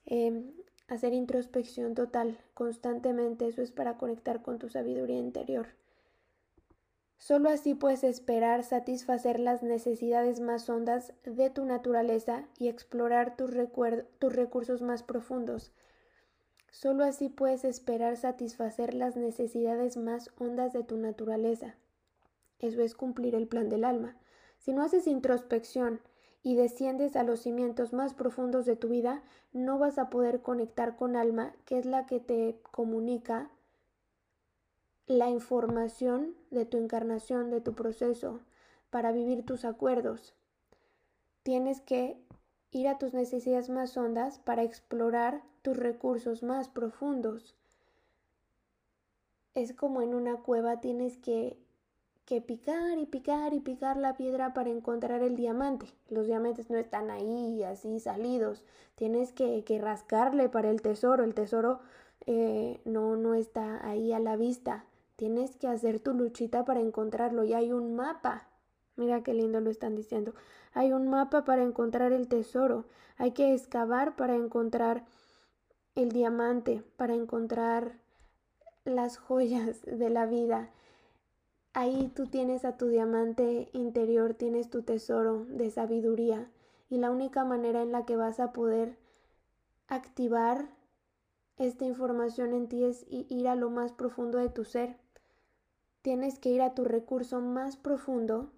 em, 0.06 0.50
hacer 0.86 1.12
introspección 1.12 1.94
total 1.94 2.38
constantemente, 2.54 3.46
eso 3.48 3.60
es 3.60 3.70
para 3.70 3.98
conectar 3.98 4.40
con 4.40 4.58
tu 4.58 4.70
sabiduría 4.70 5.18
interior. 5.18 5.66
Solo 7.18 7.50
así 7.50 7.74
puedes 7.74 8.02
esperar 8.02 8.64
satisfacer 8.64 9.40
las 9.40 9.62
necesidades 9.62 10.40
más 10.40 10.70
hondas 10.70 11.12
de 11.24 11.50
tu 11.50 11.66
naturaleza 11.66 12.48
y 12.58 12.68
explorar 12.68 13.36
tus, 13.36 13.50
tus 14.18 14.32
recursos 14.32 14.80
más 14.80 15.02
profundos. 15.02 15.74
Solo 16.70 17.04
así 17.04 17.28
puedes 17.28 17.64
esperar 17.64 18.16
satisfacer 18.16 18.94
las 18.94 19.16
necesidades 19.16 19.96
más 19.96 20.30
hondas 20.38 20.72
de 20.72 20.84
tu 20.84 20.96
naturaleza. 20.96 21.74
Eso 22.58 22.82
es 22.82 22.94
cumplir 22.94 23.34
el 23.34 23.48
plan 23.48 23.68
del 23.68 23.84
alma. 23.84 24.16
Si 24.58 24.72
no 24.72 24.82
haces 24.82 25.06
introspección 25.06 26.00
y 26.42 26.56
desciendes 26.56 27.16
a 27.16 27.24
los 27.24 27.40
cimientos 27.40 27.92
más 27.92 28.14
profundos 28.14 28.66
de 28.66 28.76
tu 28.76 28.88
vida, 28.88 29.22
no 29.52 29.78
vas 29.78 29.98
a 29.98 30.10
poder 30.10 30.42
conectar 30.42 30.96
con 30.96 31.16
alma, 31.16 31.54
que 31.64 31.78
es 31.78 31.86
la 31.86 32.06
que 32.06 32.20
te 32.20 32.60
comunica 32.70 33.50
la 35.06 35.30
información 35.30 36.34
de 36.50 36.66
tu 36.66 36.76
encarnación, 36.76 37.50
de 37.50 37.60
tu 37.60 37.74
proceso, 37.74 38.40
para 38.90 39.10
vivir 39.10 39.44
tus 39.44 39.64
acuerdos. 39.64 40.34
Tienes 41.42 41.80
que 41.80 42.20
ir 42.70 42.88
a 42.88 42.98
tus 42.98 43.14
necesidades 43.14 43.68
más 43.68 43.96
hondas 43.96 44.38
para 44.38 44.62
explorar 44.62 45.42
tus 45.62 45.76
recursos 45.76 46.42
más 46.42 46.68
profundos. 46.68 47.56
Es 49.54 49.72
como 49.72 50.02
en 50.02 50.14
una 50.14 50.36
cueva 50.36 50.80
tienes 50.80 51.16
que 51.16 51.58
que 52.28 52.42
picar 52.42 52.98
y 52.98 53.06
picar 53.06 53.54
y 53.54 53.60
picar 53.60 53.96
la 53.96 54.14
piedra 54.14 54.52
para 54.52 54.68
encontrar 54.68 55.22
el 55.22 55.34
diamante. 55.34 55.86
Los 56.10 56.26
diamantes 56.26 56.68
no 56.68 56.76
están 56.76 57.10
ahí 57.10 57.62
así 57.62 58.00
salidos. 58.00 58.66
Tienes 58.96 59.32
que, 59.32 59.64
que 59.64 59.78
rascarle 59.78 60.50
para 60.50 60.68
el 60.68 60.82
tesoro. 60.82 61.24
El 61.24 61.32
tesoro 61.32 61.80
eh, 62.26 62.82
no, 62.84 63.16
no 63.16 63.32
está 63.32 63.82
ahí 63.88 64.12
a 64.12 64.18
la 64.18 64.36
vista. 64.36 64.84
Tienes 65.16 65.56
que 65.56 65.68
hacer 65.68 66.00
tu 66.00 66.12
luchita 66.12 66.66
para 66.66 66.80
encontrarlo. 66.80 67.44
Y 67.44 67.54
hay 67.54 67.72
un 67.72 67.96
mapa. 67.96 68.46
Mira 68.98 69.22
qué 69.22 69.32
lindo 69.32 69.60
lo 69.60 69.70
están 69.70 69.94
diciendo. 69.94 70.34
Hay 70.74 70.92
un 70.92 71.08
mapa 71.08 71.44
para 71.44 71.62
encontrar 71.62 72.12
el 72.12 72.26
tesoro. 72.26 72.84
Hay 73.16 73.30
que 73.30 73.54
excavar 73.54 74.16
para 74.16 74.34
encontrar 74.34 75.04
el 75.94 76.10
diamante, 76.10 76.82
para 76.96 77.14
encontrar 77.14 78.00
las 78.84 79.16
joyas 79.16 79.82
de 79.82 80.10
la 80.10 80.26
vida. 80.26 80.70
Ahí 81.74 82.10
tú 82.12 82.26
tienes 82.26 82.64
a 82.64 82.76
tu 82.76 82.88
diamante 82.88 83.68
interior, 83.72 84.34
tienes 84.34 84.68
tu 84.68 84.82
tesoro 84.82 85.44
de 85.44 85.70
sabiduría 85.70 86.50
y 86.90 86.98
la 86.98 87.12
única 87.12 87.44
manera 87.44 87.82
en 87.82 87.92
la 87.92 88.04
que 88.04 88.16
vas 88.16 88.40
a 88.40 88.52
poder 88.52 88.96
activar 89.86 90.66
esta 91.56 91.84
información 91.84 92.52
en 92.52 92.68
ti 92.68 92.82
es 92.82 93.06
ir 93.08 93.46
a 93.46 93.54
lo 93.54 93.70
más 93.70 93.92
profundo 93.92 94.38
de 94.38 94.48
tu 94.48 94.64
ser. 94.64 94.96
Tienes 96.02 96.40
que 96.40 96.48
ir 96.48 96.62
a 96.62 96.74
tu 96.74 96.84
recurso 96.84 97.40
más 97.40 97.76
profundo 97.76 98.50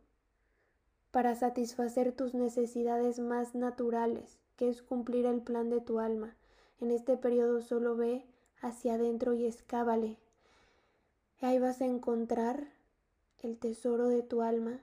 para 1.10 1.34
satisfacer 1.34 2.12
tus 2.12 2.34
necesidades 2.34 3.18
más 3.18 3.54
naturales, 3.54 4.38
que 4.56 4.68
es 4.68 4.82
cumplir 4.82 5.26
el 5.26 5.42
plan 5.42 5.70
de 5.70 5.80
tu 5.80 5.98
alma. 5.98 6.36
En 6.80 6.90
este 6.90 7.16
periodo 7.16 7.60
solo 7.62 7.96
ve 7.96 8.24
hacia 8.60 8.94
adentro 8.94 9.34
y 9.34 9.46
escábale. 9.46 10.18
Ahí 11.40 11.58
vas 11.58 11.80
a 11.80 11.86
encontrar 11.86 12.68
el 13.42 13.58
tesoro 13.58 14.08
de 14.08 14.22
tu 14.22 14.42
alma. 14.42 14.80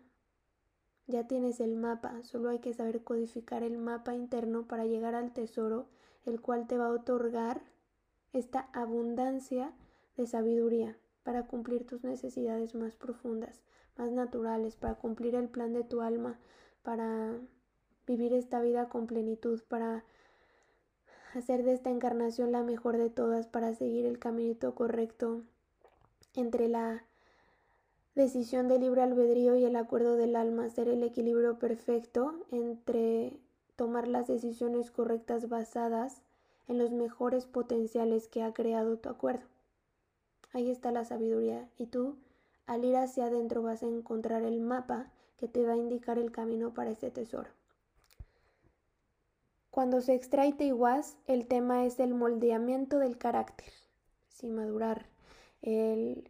Ya 1.05 1.27
tienes 1.27 1.59
el 1.59 1.75
mapa, 1.75 2.23
solo 2.23 2.49
hay 2.49 2.59
que 2.59 2.73
saber 2.73 3.03
codificar 3.03 3.63
el 3.63 3.77
mapa 3.77 4.13
interno 4.13 4.67
para 4.67 4.85
llegar 4.85 5.15
al 5.15 5.31
tesoro, 5.31 5.85
el 6.25 6.41
cual 6.41 6.67
te 6.67 6.77
va 6.77 6.87
a 6.87 6.91
otorgar 6.91 7.61
esta 8.33 8.67
abundancia 8.73 9.71
de 10.17 10.27
sabiduría 10.27 10.97
para 11.23 11.47
cumplir 11.47 11.85
tus 11.85 12.03
necesidades 12.03 12.75
más 12.75 12.95
profundas, 12.95 13.61
más 13.97 14.12
naturales, 14.12 14.75
para 14.75 14.95
cumplir 14.95 15.36
el 15.36 15.49
plan 15.49 15.73
de 15.73 15.83
tu 15.83 16.01
alma, 16.01 16.39
para 16.83 17.36
vivir 18.05 18.33
esta 18.33 18.62
vida 18.62 18.89
con 18.89 19.07
plenitud, 19.07 19.62
para 19.67 20.03
hacer 21.33 21.63
de 21.63 21.73
esta 21.73 21.89
encarnación 21.89 22.51
la 22.51 22.63
mejor 22.63 22.97
de 22.97 23.10
todas, 23.10 23.47
para 23.47 23.73
seguir 23.73 24.05
el 24.05 24.19
caminito 24.19 24.73
correcto 24.75 25.43
entre 26.33 26.67
la 26.67 27.03
decisión 28.15 28.67
de 28.67 28.79
libre 28.79 29.01
albedrío 29.01 29.55
y 29.55 29.65
el 29.65 29.75
acuerdo 29.75 30.15
del 30.15 30.36
alma, 30.36 30.69
ser 30.69 30.88
el 30.88 31.03
equilibrio 31.03 31.60
perfecto 31.60 32.33
entre 32.51 33.38
tomar 33.75 34.07
las 34.07 34.27
decisiones 34.27 34.89
correctas 34.89 35.49
basadas 35.49 36.23
en 36.67 36.79
los 36.79 36.91
mejores 36.91 37.45
potenciales 37.45 38.27
que 38.27 38.43
ha 38.43 38.53
creado 38.53 38.97
tu 38.97 39.10
acuerdo. 39.10 39.45
Ahí 40.51 40.71
está 40.71 40.91
la 40.91 41.05
sabiduría 41.05 41.69
y 41.77 41.86
tú 41.86 42.15
al 42.67 42.86
ir 42.86 42.97
hacia 42.97 43.25
adentro 43.25 43.63
vas 43.63 43.82
a 43.82 43.88
encontrar 43.88 44.43
el 44.43 44.60
mapa 44.60 45.10
que 45.38 45.47
te 45.47 45.65
va 45.65 45.73
a 45.73 45.77
indicar 45.77 46.19
el 46.19 46.32
camino 46.32 46.73
para 46.73 46.91
ese 46.91 47.10
tesoro. 47.10 47.49
Cuando 49.71 50.01
se 50.01 50.15
extrae 50.15 50.53
Teiguas, 50.53 51.17
el 51.27 51.47
tema 51.47 51.86
es 51.86 51.99
el 51.99 52.13
moldeamiento 52.13 52.99
del 52.99 53.17
carácter, 53.17 53.71
sin 54.27 54.56
madurar, 54.56 55.06
el 55.62 56.30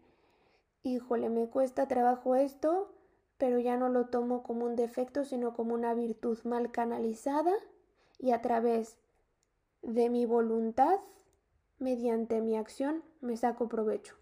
híjole, 0.84 1.30
me 1.30 1.47
cuesta 1.50 1.88
trabajo 1.88 2.36
esto, 2.36 2.91
pero 3.38 3.60
ya 3.60 3.78
no 3.78 3.89
lo 3.89 4.08
tomo 4.08 4.43
como 4.43 4.65
un 4.65 4.76
defecto, 4.76 5.26
sino 5.26 5.54
como 5.54 5.73
una 5.73 5.93
virtud 5.93 6.38
mal 6.43 6.71
canalizada 6.71 7.54
y 8.19 8.32
a 8.32 8.41
través 8.41 8.97
de 9.82 10.10
mi 10.10 10.26
voluntad, 10.26 11.00
mediante 11.80 12.41
mi 12.41 12.58
acción, 12.58 13.04
me 13.21 13.38
saco 13.38 13.67
provecho. 13.69 14.15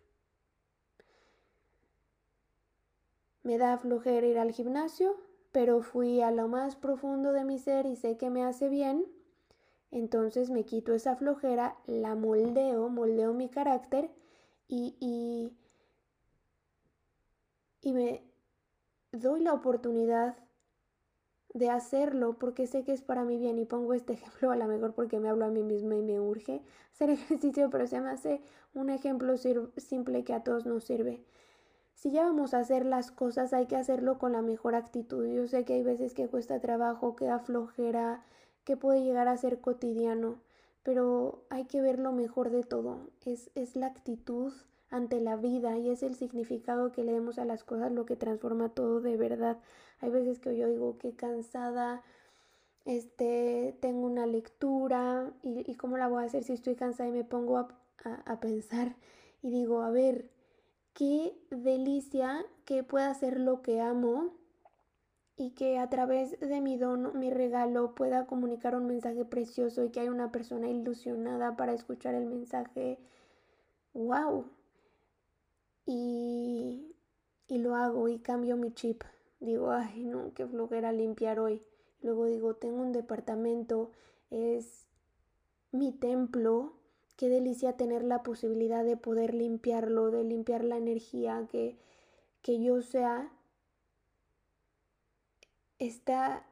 Me 3.46 3.58
da 3.58 3.78
flojera 3.78 4.28
ir 4.28 4.38
al 4.38 4.52
gimnasio, 4.52 5.16
pero 5.54 5.82
fui 5.82 6.20
a 6.22 6.32
lo 6.32 6.50
más 6.50 6.76
profundo 6.76 7.32
de 7.32 7.46
mi 7.46 7.60
ser 7.60 7.86
y 7.86 7.96
sé 7.96 8.18
que 8.18 8.30
me 8.30 8.44
hace 8.44 8.68
bien, 8.68 9.06
entonces 9.92 10.50
me 10.50 10.66
quito 10.66 10.94
esa 10.94 11.16
flojera, 11.16 11.78
la 11.88 12.16
moldeo, 12.16 12.90
moldeo 12.90 13.34
mi 13.34 13.50
carácter 13.50 14.10
y, 14.68 14.96
y 17.82 17.94
me 17.94 18.22
doy 19.14 19.42
la 19.42 19.54
oportunidad 19.54 20.36
de 21.56 21.70
hacerlo 21.72 22.38
porque 22.38 22.68
sé 22.68 22.84
que 22.84 22.92
es 22.92 23.02
para 23.02 23.24
mi 23.24 23.38
bien 23.38 23.58
y 23.58 23.66
pongo 23.66 23.94
este 23.96 24.14
ejemplo 24.20 24.52
a 24.52 24.56
lo 24.58 24.68
mejor 24.68 24.94
porque 24.94 25.20
me 25.20 25.30
hablo 25.30 25.46
a 25.46 25.50
mí 25.50 25.64
misma 25.64 25.96
y 25.96 26.02
me 26.02 26.20
urge 26.20 26.62
hacer 26.92 27.10
ejercicio, 27.10 27.70
pero 27.72 27.88
se 27.88 28.00
me 28.02 28.10
hace 28.10 28.42
un 28.74 28.90
ejemplo 28.90 29.36
simple 29.38 30.24
que 30.24 30.34
a 30.34 30.44
todos 30.44 30.66
nos 30.66 30.84
sirve. 30.84 31.24
Si 31.96 32.12
ya 32.12 32.24
vamos 32.24 32.54
a 32.54 32.60
hacer 32.60 32.86
las 32.86 33.12
cosas 33.12 33.54
hay 33.54 33.66
que 33.66 33.76
hacerlo 33.76 34.20
con 34.20 34.34
la 34.34 34.42
mejor 34.42 34.76
actitud. 34.76 35.26
Yo 35.26 35.48
sé 35.48 35.66
que 35.66 35.74
hay 35.74 35.84
veces 35.84 36.14
que 36.14 36.28
cuesta 36.28 36.60
trabajo, 36.60 37.16
que 37.16 37.30
aflojera, 37.30 38.24
que 38.64 38.78
puede 38.78 39.04
llegar 39.04 39.28
a 39.28 39.38
ser 39.38 39.62
cotidiano, 39.62 40.36
pero 40.84 41.44
hay 41.50 41.66
que 41.66 41.82
ver 41.82 42.00
lo 42.00 42.12
mejor 42.12 42.52
de 42.52 42.64
todo. 42.64 43.10
Es, 43.26 43.50
es 43.56 43.76
la 43.76 43.88
actitud 43.88 44.54
ante 44.90 45.20
la 45.20 45.36
vida 45.36 45.78
y 45.78 45.90
es 45.90 46.04
el 46.04 46.16
significado 46.16 46.92
que 46.92 47.04
le 47.04 47.14
demos 47.14 47.40
a 47.40 47.46
las 47.46 47.64
cosas 47.64 47.92
lo 47.92 48.06
que 48.06 48.16
transforma 48.16 48.70
todo 48.70 49.02
de 49.02 49.18
verdad. 49.18 49.58
Hay 50.00 50.10
veces 50.10 50.40
que 50.40 50.56
yo 50.58 50.68
digo 50.68 50.98
que 50.98 51.16
cansada, 51.16 52.04
este, 52.86 53.76
tengo 53.82 54.06
una 54.06 54.26
lectura 54.28 55.32
y, 55.42 55.70
y, 55.70 55.76
cómo 55.76 55.98
la 55.98 56.08
voy 56.08 56.24
a 56.24 56.28
hacer 56.28 56.44
si 56.44 56.54
estoy 56.54 56.76
cansada 56.76 57.10
y 57.10 57.14
me 57.14 57.24
pongo 57.24 57.58
a, 57.58 57.68
a 58.26 58.40
pensar 58.40 58.96
y 59.42 59.50
digo, 59.50 59.82
a 59.82 59.90
ver, 59.90 60.30
qué 60.96 61.38
delicia 61.52 62.44
que 62.66 62.82
pueda 62.82 63.12
hacer 63.12 63.40
lo 63.40 63.62
que 63.62 63.82
amo 63.82 64.34
y 65.38 65.52
que 65.52 65.78
a 65.78 65.90
través 65.92 66.40
de 66.40 66.62
mi 66.62 66.78
don, 66.78 67.20
mi 67.20 67.30
regalo, 67.30 67.94
pueda 67.94 68.26
comunicar 68.26 68.76
un 68.76 68.88
mensaje 68.88 69.24
precioso 69.26 69.84
y 69.84 69.92
que 69.92 70.00
hay 70.00 70.10
una 70.10 70.32
persona 70.32 70.68
ilusionada 70.70 71.56
para 71.56 71.74
escuchar 71.74 72.16
el 72.16 72.26
mensaje. 72.26 72.98
¡Wow! 73.94 74.46
y, 75.86 76.96
y 77.48 77.58
lo 77.60 77.76
hago 77.76 78.08
y 78.08 78.18
cambio 78.20 78.58
mi 78.58 78.74
chip 78.74 79.04
digo, 79.40 79.72
ay, 79.72 80.04
no, 80.04 80.34
qué 80.34 80.48
flojera 80.48 80.92
limpiar 80.92 81.40
hoy. 81.40 81.62
Luego 82.02 82.26
digo, 82.26 82.56
tengo 82.56 82.82
un 82.82 82.92
departamento, 82.92 83.92
es 84.30 84.88
mi 85.72 85.92
templo, 85.92 86.74
qué 87.16 87.30
delicia 87.30 87.78
tener 87.78 88.04
la 88.04 88.24
posibilidad 88.24 88.84
de 88.84 88.98
poder 88.98 89.34
limpiarlo, 89.34 90.12
de 90.12 90.24
limpiar 90.24 90.64
la 90.64 90.78
energía, 90.78 91.48
que, 91.50 91.78
que 92.42 92.62
yo 92.62 92.82
sea 92.82 93.32
está, 95.80 96.46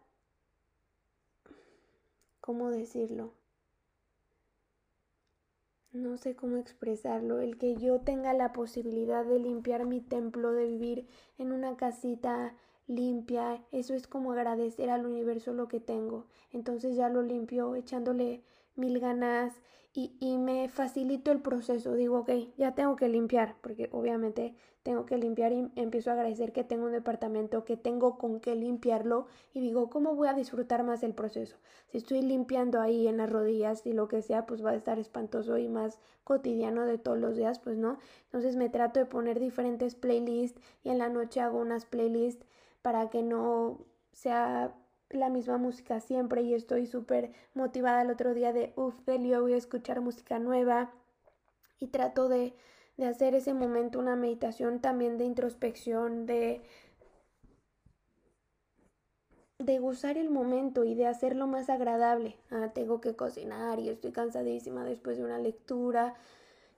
¿cómo 2.42 2.72
decirlo? 2.72 3.34
No 5.92 6.18
sé 6.18 6.36
cómo 6.36 6.58
expresarlo, 6.58 7.40
el 7.40 7.58
que 7.58 7.76
yo 7.76 8.02
tenga 8.02 8.34
la 8.34 8.52
posibilidad 8.52 9.26
de 9.26 9.40
limpiar 9.40 9.86
mi 9.86 10.02
templo, 10.02 10.52
de 10.52 10.66
vivir 10.66 11.08
en 11.38 11.52
una 11.52 11.78
casita 11.78 12.56
limpia, 12.88 13.64
eso 13.72 13.94
es 13.94 14.08
como 14.08 14.34
agradecer 14.34 14.90
al 14.90 15.06
universo 15.06 15.54
lo 15.54 15.68
que 15.68 15.80
tengo. 15.80 16.26
Entonces 16.52 16.96
ya 16.96 17.10
lo 17.10 17.22
limpio 17.22 17.76
echándole 17.76 18.42
mil 18.76 19.00
ganas 19.00 19.54
y, 19.94 20.16
y 20.20 20.38
me 20.38 20.70
facilito 20.70 21.32
el 21.32 21.42
proceso. 21.42 21.94
Digo, 21.94 22.20
ok, 22.20 22.32
ya 22.58 22.74
tengo 22.76 22.96
que 22.96 23.08
limpiar, 23.10 23.56
porque 23.62 23.90
obviamente 23.92 24.56
tengo 24.84 25.06
que 25.06 25.18
limpiar 25.18 25.54
y 25.54 25.72
empiezo 25.76 26.10
a 26.10 26.14
agradecer 26.14 26.52
que 26.52 26.64
tengo 26.66 26.86
un 26.86 26.92
departamento, 26.92 27.64
que 27.64 27.78
tengo 27.78 28.18
con 28.18 28.42
qué 28.42 28.54
limpiarlo 28.56 29.28
y 29.54 29.62
digo, 29.62 29.90
¿cómo 29.90 30.16
voy 30.16 30.28
a 30.28 30.34
disfrutar 30.34 30.84
más 30.84 31.04
el 31.04 31.14
proceso? 31.14 31.58
Si 31.88 31.98
estoy 31.98 32.22
limpiando 32.22 32.82
ahí 32.82 33.08
en 33.08 33.18
las 33.18 33.30
rodillas 33.30 33.86
y 33.86 33.94
lo 33.94 34.10
que 34.10 34.22
sea, 34.22 34.46
pues 34.46 34.64
va 34.64 34.72
a 34.72 34.76
estar 34.76 35.00
espantoso 35.00 35.58
y 35.58 35.70
más 35.70 36.00
cotidiano 36.26 36.86
de 36.86 36.98
todos 36.98 37.18
los 37.18 37.38
días, 37.38 37.60
pues 37.60 37.78
no. 37.78 37.98
Entonces 38.26 38.58
me 38.58 38.70
trato 38.70 39.00
de 39.00 39.06
poner 39.06 39.40
diferentes 39.40 39.96
playlists 39.96 40.62
y 40.84 40.90
en 40.90 40.98
la 40.98 41.10
noche 41.10 41.40
hago 41.40 41.60
unas 41.60 41.86
playlists 41.86 42.46
para 42.82 43.10
que 43.10 43.24
no 43.24 43.86
sea 44.12 44.76
la 45.16 45.30
misma 45.30 45.58
música 45.58 46.00
siempre 46.00 46.42
y 46.42 46.54
estoy 46.54 46.86
súper 46.86 47.32
motivada 47.54 48.02
el 48.02 48.12
otro 48.12 48.34
día 48.34 48.54
de, 48.54 48.74
uff, 48.76 48.96
Delio, 49.06 49.42
voy 49.42 49.54
a 49.54 49.58
escuchar 49.58 50.02
música 50.02 50.40
nueva 50.40 50.92
y 51.80 51.88
trato 51.88 52.30
de, 52.30 52.54
de 52.98 53.06
hacer 53.06 53.36
ese 53.36 53.54
momento 53.54 54.00
una 54.00 54.16
meditación 54.16 54.80
también 54.80 55.18
de 55.18 55.26
introspección, 55.26 56.26
de, 56.26 56.62
de 59.60 59.80
gozar 59.80 60.18
el 60.18 60.30
momento 60.30 60.84
y 60.84 60.96
de 60.96 61.08
hacerlo 61.08 61.48
más 61.48 61.70
agradable. 61.70 62.36
Ah, 62.52 62.72
tengo 62.74 63.02
que 63.02 63.16
cocinar 63.16 63.80
y 63.80 63.90
estoy 63.90 64.12
cansadísima 64.12 64.84
después 64.84 65.18
de 65.18 65.24
una 65.24 65.38
lectura 65.38 66.16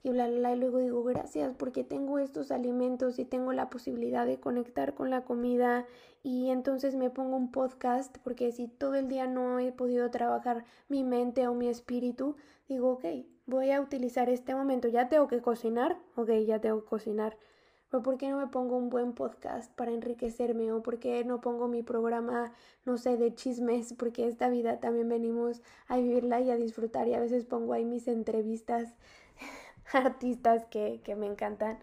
y 0.02 0.10
bla, 0.10 0.28
bla, 0.28 0.54
y 0.54 0.58
luego 0.58 0.78
digo 0.78 1.02
gracias 1.04 1.54
porque 1.56 1.84
tengo 1.84 2.18
estos 2.18 2.50
alimentos 2.50 3.18
y 3.18 3.24
tengo 3.24 3.52
la 3.52 3.70
posibilidad 3.70 4.26
de 4.26 4.38
conectar 4.38 4.94
con 4.94 5.10
la 5.10 5.24
comida 5.24 5.86
y 6.22 6.50
entonces 6.50 6.94
me 6.94 7.10
pongo 7.10 7.36
un 7.36 7.50
podcast 7.50 8.16
porque 8.18 8.52
si 8.52 8.68
todo 8.68 8.94
el 8.94 9.08
día 9.08 9.26
no 9.26 9.58
he 9.58 9.72
podido 9.72 10.10
trabajar 10.10 10.64
mi 10.88 11.04
mente 11.04 11.48
o 11.48 11.54
mi 11.54 11.68
espíritu, 11.68 12.36
digo, 12.68 12.92
ok, 12.92 13.04
voy 13.46 13.70
a 13.70 13.80
utilizar 13.80 14.28
este 14.28 14.54
momento, 14.54 14.88
ya 14.88 15.08
tengo 15.08 15.28
que 15.28 15.40
cocinar, 15.40 15.98
ok, 16.16 16.30
ya 16.46 16.60
tengo 16.60 16.82
que 16.82 16.88
cocinar. 16.88 17.36
Pero 17.88 18.02
¿por 18.02 18.18
qué 18.18 18.28
no 18.28 18.38
me 18.38 18.48
pongo 18.48 18.76
un 18.76 18.90
buen 18.90 19.12
podcast 19.12 19.72
para 19.74 19.92
enriquecerme? 19.92 20.72
¿O 20.72 20.82
por 20.82 20.98
qué 20.98 21.24
no 21.24 21.40
pongo 21.40 21.68
mi 21.68 21.82
programa, 21.84 22.52
no 22.84 22.98
sé, 22.98 23.16
de 23.16 23.34
chismes? 23.34 23.92
Porque 23.92 24.26
esta 24.26 24.48
vida 24.48 24.80
también 24.80 25.08
venimos 25.08 25.62
a 25.86 25.96
vivirla 25.96 26.40
y 26.40 26.50
a 26.50 26.56
disfrutar 26.56 27.06
y 27.06 27.14
a 27.14 27.20
veces 27.20 27.44
pongo 27.44 27.72
ahí 27.72 27.84
mis 27.84 28.08
entrevistas 28.08 28.96
artistas 29.92 30.64
que, 30.66 31.00
que 31.04 31.16
me 31.16 31.26
encantan 31.26 31.78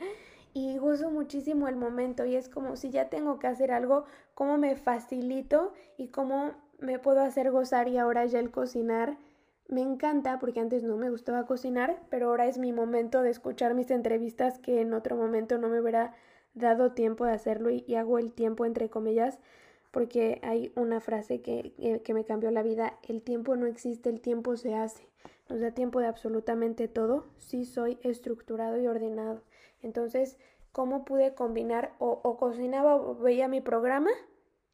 y 0.53 0.77
gozo 0.77 1.09
muchísimo 1.09 1.67
el 1.67 1.75
momento 1.75 2.25
y 2.25 2.35
es 2.35 2.47
como 2.47 2.75
si 2.75 2.91
ya 2.91 3.09
tengo 3.09 3.39
que 3.39 3.47
hacer 3.47 3.71
algo, 3.71 4.05
cómo 4.35 4.57
me 4.57 4.75
facilito 4.75 5.73
y 5.97 6.09
cómo 6.09 6.51
me 6.79 6.99
puedo 6.99 7.21
hacer 7.21 7.51
gozar 7.51 7.87
y 7.87 7.97
ahora 7.97 8.25
ya 8.25 8.39
el 8.39 8.51
cocinar 8.51 9.17
me 9.67 9.81
encanta 9.81 10.39
porque 10.39 10.59
antes 10.59 10.83
no 10.83 10.97
me 10.97 11.09
gustaba 11.09 11.45
cocinar, 11.45 11.99
pero 12.09 12.27
ahora 12.27 12.47
es 12.47 12.57
mi 12.57 12.71
momento 12.71 13.21
de 13.21 13.31
escuchar 13.31 13.73
mis 13.73 13.89
entrevistas 13.89 14.59
que 14.59 14.81
en 14.81 14.93
otro 14.93 15.15
momento 15.15 15.57
no 15.57 15.69
me 15.69 15.81
hubiera 15.81 16.13
dado 16.53 16.91
tiempo 16.91 17.25
de 17.25 17.31
hacerlo 17.31 17.69
y, 17.71 17.95
hago 17.95 18.19
el 18.19 18.31
tiempo 18.31 18.65
entre 18.65 18.89
comillas 18.89 19.39
porque 19.91 20.39
hay 20.43 20.71
una 20.75 20.99
frase 20.99 21.41
que, 21.41 22.01
que 22.03 22.13
me 22.13 22.25
cambió 22.25 22.51
la 22.51 22.63
vida, 22.63 22.99
el 23.07 23.21
tiempo 23.21 23.55
no 23.55 23.67
existe, 23.67 24.09
el 24.09 24.21
tiempo 24.21 24.57
se 24.57 24.75
hace 24.75 25.12
nos 25.53 25.61
da 25.61 25.69
tiempo 25.69 25.99
de 25.99 26.07
absolutamente 26.07 26.87
todo 26.87 27.27
si 27.37 27.63
soy 27.63 27.99
estructurado 28.01 28.81
y 28.81 28.87
ordenado. 28.87 29.43
Entonces, 29.83 30.39
¿cómo 30.71 31.05
pude 31.05 31.35
combinar 31.35 31.93
o, 31.99 32.37
cocinaba 32.37 32.95
o 32.95 33.13
veía 33.13 33.47
mi 33.47 33.61
programa? 33.61 34.09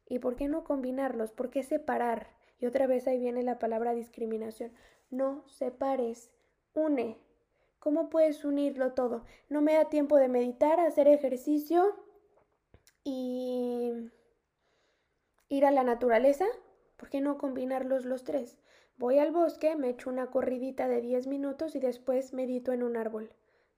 ¿Y 0.08 0.20
por 0.20 0.36
qué 0.36 0.48
no 0.48 0.64
combinarlos? 0.64 1.32
¿Por 1.32 1.50
qué 1.50 1.62
separar? 1.64 2.28
Y 2.60 2.64
otra 2.64 2.86
vez 2.86 3.06
ahí 3.06 3.18
viene 3.18 3.42
la 3.42 3.58
palabra 3.58 3.92
discriminación. 3.92 4.72
No 5.10 5.46
separes, 5.48 6.30
une. 6.72 7.18
¿Cómo 7.78 8.08
puedes 8.08 8.42
unirlo 8.46 8.94
todo? 8.94 9.26
No 9.50 9.60
me 9.60 9.74
da 9.74 9.90
tiempo 9.90 10.16
de 10.16 10.28
meditar, 10.28 10.80
hacer 10.80 11.08
ejercicio 11.08 11.94
y 13.04 13.92
ir 15.50 15.66
a 15.66 15.72
la 15.72 15.84
naturaleza. 15.84 16.46
¿Por 16.96 17.10
qué 17.10 17.20
no 17.20 17.36
combinarlos 17.36 18.06
los 18.06 18.24
tres? 18.24 18.56
Voy 19.00 19.18
al 19.18 19.32
bosque, 19.32 19.76
me 19.76 19.88
echo 19.88 20.10
una 20.10 20.26
corridita 20.26 20.86
de 20.86 21.00
10 21.00 21.26
minutos 21.26 21.74
y 21.74 21.80
después 21.80 22.34
medito 22.34 22.74
en 22.74 22.82
un 22.82 22.98
árbol. 22.98 23.32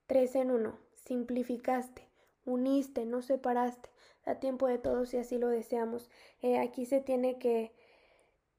Tres 0.09 0.35
en 0.35 0.51
uno. 0.51 0.81
Simplificaste, 0.95 2.09
uniste, 2.45 3.07
no 3.07 3.23
separaste. 3.23 3.89
Da 4.27 4.41
tiempo 4.41 4.67
de 4.67 4.79
todos 4.79 5.11
si 5.11 5.19
así 5.19 5.39
lo 5.39 5.47
deseamos. 5.47 6.11
Eh, 6.41 6.59
aquí 6.59 6.87
se 6.87 7.01
tiene 7.01 7.39
que... 7.39 7.71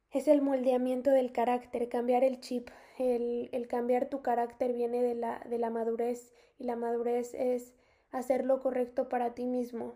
Es 0.10 0.30
el 0.30 0.42
moldeamiento 0.42 1.10
del 1.10 1.34
carácter, 1.34 1.90
cambiar 1.90 2.24
el 2.24 2.40
chip. 2.40 2.70
El, 2.98 3.50
el 3.52 3.68
cambiar 3.68 4.08
tu 4.08 4.22
carácter 4.22 4.72
viene 4.72 5.04
de 5.04 5.16
la, 5.16 5.46
de 5.50 5.58
la 5.58 5.70
madurez 5.70 6.32
y 6.58 6.64
la 6.64 6.78
madurez 6.78 7.34
es 7.34 7.74
hacer 8.10 8.46
lo 8.46 8.62
correcto 8.62 9.10
para 9.10 9.34
ti 9.34 9.48
mismo, 9.48 9.96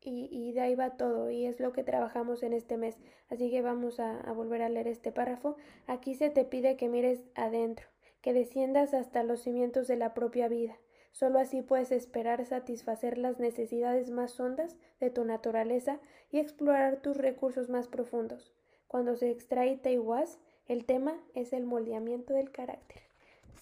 y, 0.00 0.52
de 0.52 0.60
ahí 0.60 0.74
va 0.74 0.96
todo 0.96 1.30
y 1.30 1.44
es 1.46 1.60
lo 1.60 1.72
que 1.72 1.84
trabajamos 1.84 2.42
en 2.42 2.52
este 2.52 2.76
mes. 2.76 2.96
Así 3.28 3.50
que 3.50 3.62
vamos 3.62 4.00
a, 4.00 4.32
volver 4.32 4.62
a 4.62 4.68
leer 4.68 4.88
este 4.88 5.12
párrafo. 5.12 5.56
Aquí 5.86 6.14
se 6.14 6.30
te 6.30 6.44
pide 6.44 6.76
que 6.76 6.88
mires 6.88 7.20
adentro, 7.34 7.86
que 8.20 8.32
desciendas 8.32 8.94
hasta 8.94 9.22
los 9.22 9.40
cimientos 9.40 9.88
de 9.88 9.96
la 9.96 10.14
propia 10.14 10.48
vida. 10.48 10.76
Solo 11.12 11.38
así 11.38 11.62
puedes 11.62 11.90
esperar 11.90 12.44
satisfacer 12.44 13.18
las 13.18 13.40
necesidades 13.40 14.10
más 14.10 14.38
hondas 14.38 14.76
de 15.00 15.10
tu 15.10 15.24
naturaleza 15.24 15.98
y 16.30 16.38
explorar 16.38 17.02
tus 17.02 17.16
recursos 17.16 17.68
más 17.68 17.88
profundos. 17.88 18.52
Cuando 18.86 19.16
se 19.16 19.30
extrae 19.30 19.76
Taiwás, 19.76 20.38
el 20.66 20.84
tema 20.84 21.18
es 21.34 21.52
el 21.52 21.64
moldeamiento 21.64 22.34
del 22.34 22.52
carácter. 22.52 23.07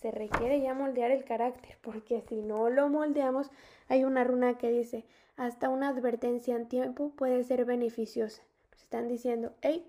Se 0.01 0.11
requiere 0.11 0.61
ya 0.61 0.75
moldear 0.75 1.11
el 1.11 1.25
carácter, 1.25 1.79
porque 1.81 2.23
si 2.29 2.43
no 2.43 2.69
lo 2.71 2.89
moldeamos, 2.89 3.51
hay 3.89 4.05
una 4.05 4.25
runa 4.25 4.59
que 4.59 4.71
dice 4.71 5.05
hasta 5.37 5.69
una 5.69 5.89
advertencia 5.89 6.57
en 6.57 6.67
tiempo 6.67 7.11
puede 7.11 7.45
ser 7.45 7.65
beneficiosa. 7.65 8.43
Nos 8.73 8.83
están 8.83 9.09
diciendo, 9.09 9.53
hey, 9.61 9.87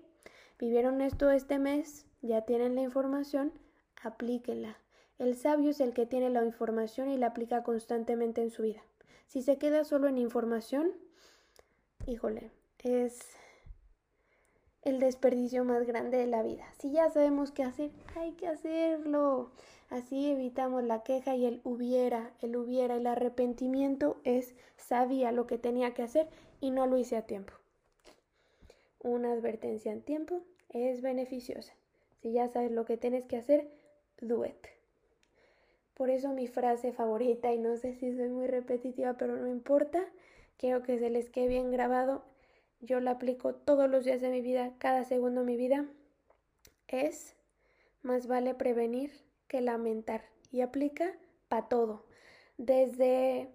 vivieron 0.58 1.00
esto 1.00 1.30
este 1.30 1.58
mes, 1.58 2.06
ya 2.20 2.42
tienen 2.42 2.74
la 2.74 2.82
información, 2.82 3.52
aplíquenla. 4.02 4.76
El 5.18 5.34
sabio 5.36 5.70
es 5.70 5.80
el 5.80 5.94
que 5.94 6.06
tiene 6.06 6.30
la 6.30 6.44
información 6.44 7.10
y 7.10 7.16
la 7.16 7.28
aplica 7.28 7.62
constantemente 7.62 8.42
en 8.42 8.50
su 8.50 8.62
vida. 8.62 8.82
Si 9.26 9.42
se 9.42 9.58
queda 9.58 9.84
solo 9.84 10.08
en 10.08 10.18
información, 10.18 10.92
híjole, 12.06 12.50
es 12.78 13.18
el 14.82 15.00
desperdicio 15.00 15.64
más 15.64 15.86
grande 15.86 16.18
de 16.18 16.26
la 16.26 16.42
vida. 16.42 16.64
Si 16.78 16.92
ya 16.92 17.10
sabemos 17.10 17.50
qué 17.50 17.64
hacer, 17.64 17.90
hay 18.16 18.32
que 18.32 18.48
hacerlo. 18.48 19.50
Así 19.90 20.30
evitamos 20.30 20.84
la 20.84 21.02
queja 21.02 21.34
y 21.34 21.46
el 21.46 21.60
hubiera, 21.64 22.32
el 22.42 22.56
hubiera, 22.56 22.96
el 22.96 23.06
arrepentimiento 23.06 24.20
es 24.24 24.54
sabía 24.76 25.32
lo 25.32 25.46
que 25.46 25.56
tenía 25.56 25.94
que 25.94 26.02
hacer 26.02 26.28
y 26.60 26.70
no 26.70 26.86
lo 26.86 26.98
hice 26.98 27.16
a 27.16 27.22
tiempo. 27.22 27.54
Una 29.00 29.32
advertencia 29.32 29.92
en 29.92 30.02
tiempo 30.02 30.42
es 30.68 31.00
beneficiosa. 31.00 31.72
Si 32.20 32.32
ya 32.32 32.48
sabes 32.48 32.70
lo 32.70 32.84
que 32.84 32.98
tienes 32.98 33.26
que 33.26 33.36
hacer, 33.36 33.70
do 34.20 34.44
it. 34.44 34.66
Por 35.94 36.10
eso 36.10 36.32
mi 36.32 36.46
frase 36.46 36.92
favorita, 36.92 37.52
y 37.52 37.58
no 37.58 37.76
sé 37.76 37.94
si 37.94 38.14
soy 38.14 38.28
muy 38.28 38.46
repetitiva, 38.46 39.14
pero 39.14 39.36
no 39.36 39.48
importa, 39.48 40.04
quiero 40.58 40.82
que 40.82 40.98
se 40.98 41.10
les 41.10 41.30
quede 41.30 41.48
bien 41.48 41.70
grabado, 41.70 42.24
yo 42.80 43.00
la 43.00 43.12
aplico 43.12 43.54
todos 43.54 43.90
los 43.90 44.04
días 44.04 44.20
de 44.20 44.30
mi 44.30 44.40
vida, 44.40 44.74
cada 44.78 45.04
segundo 45.04 45.40
de 45.40 45.46
mi 45.46 45.56
vida, 45.56 45.86
es 46.86 47.34
más 48.02 48.26
vale 48.26 48.54
prevenir 48.54 49.27
que 49.48 49.60
lamentar 49.60 50.24
y 50.52 50.60
aplica 50.60 51.12
para 51.48 51.68
todo. 51.68 52.04
Desde 52.56 53.50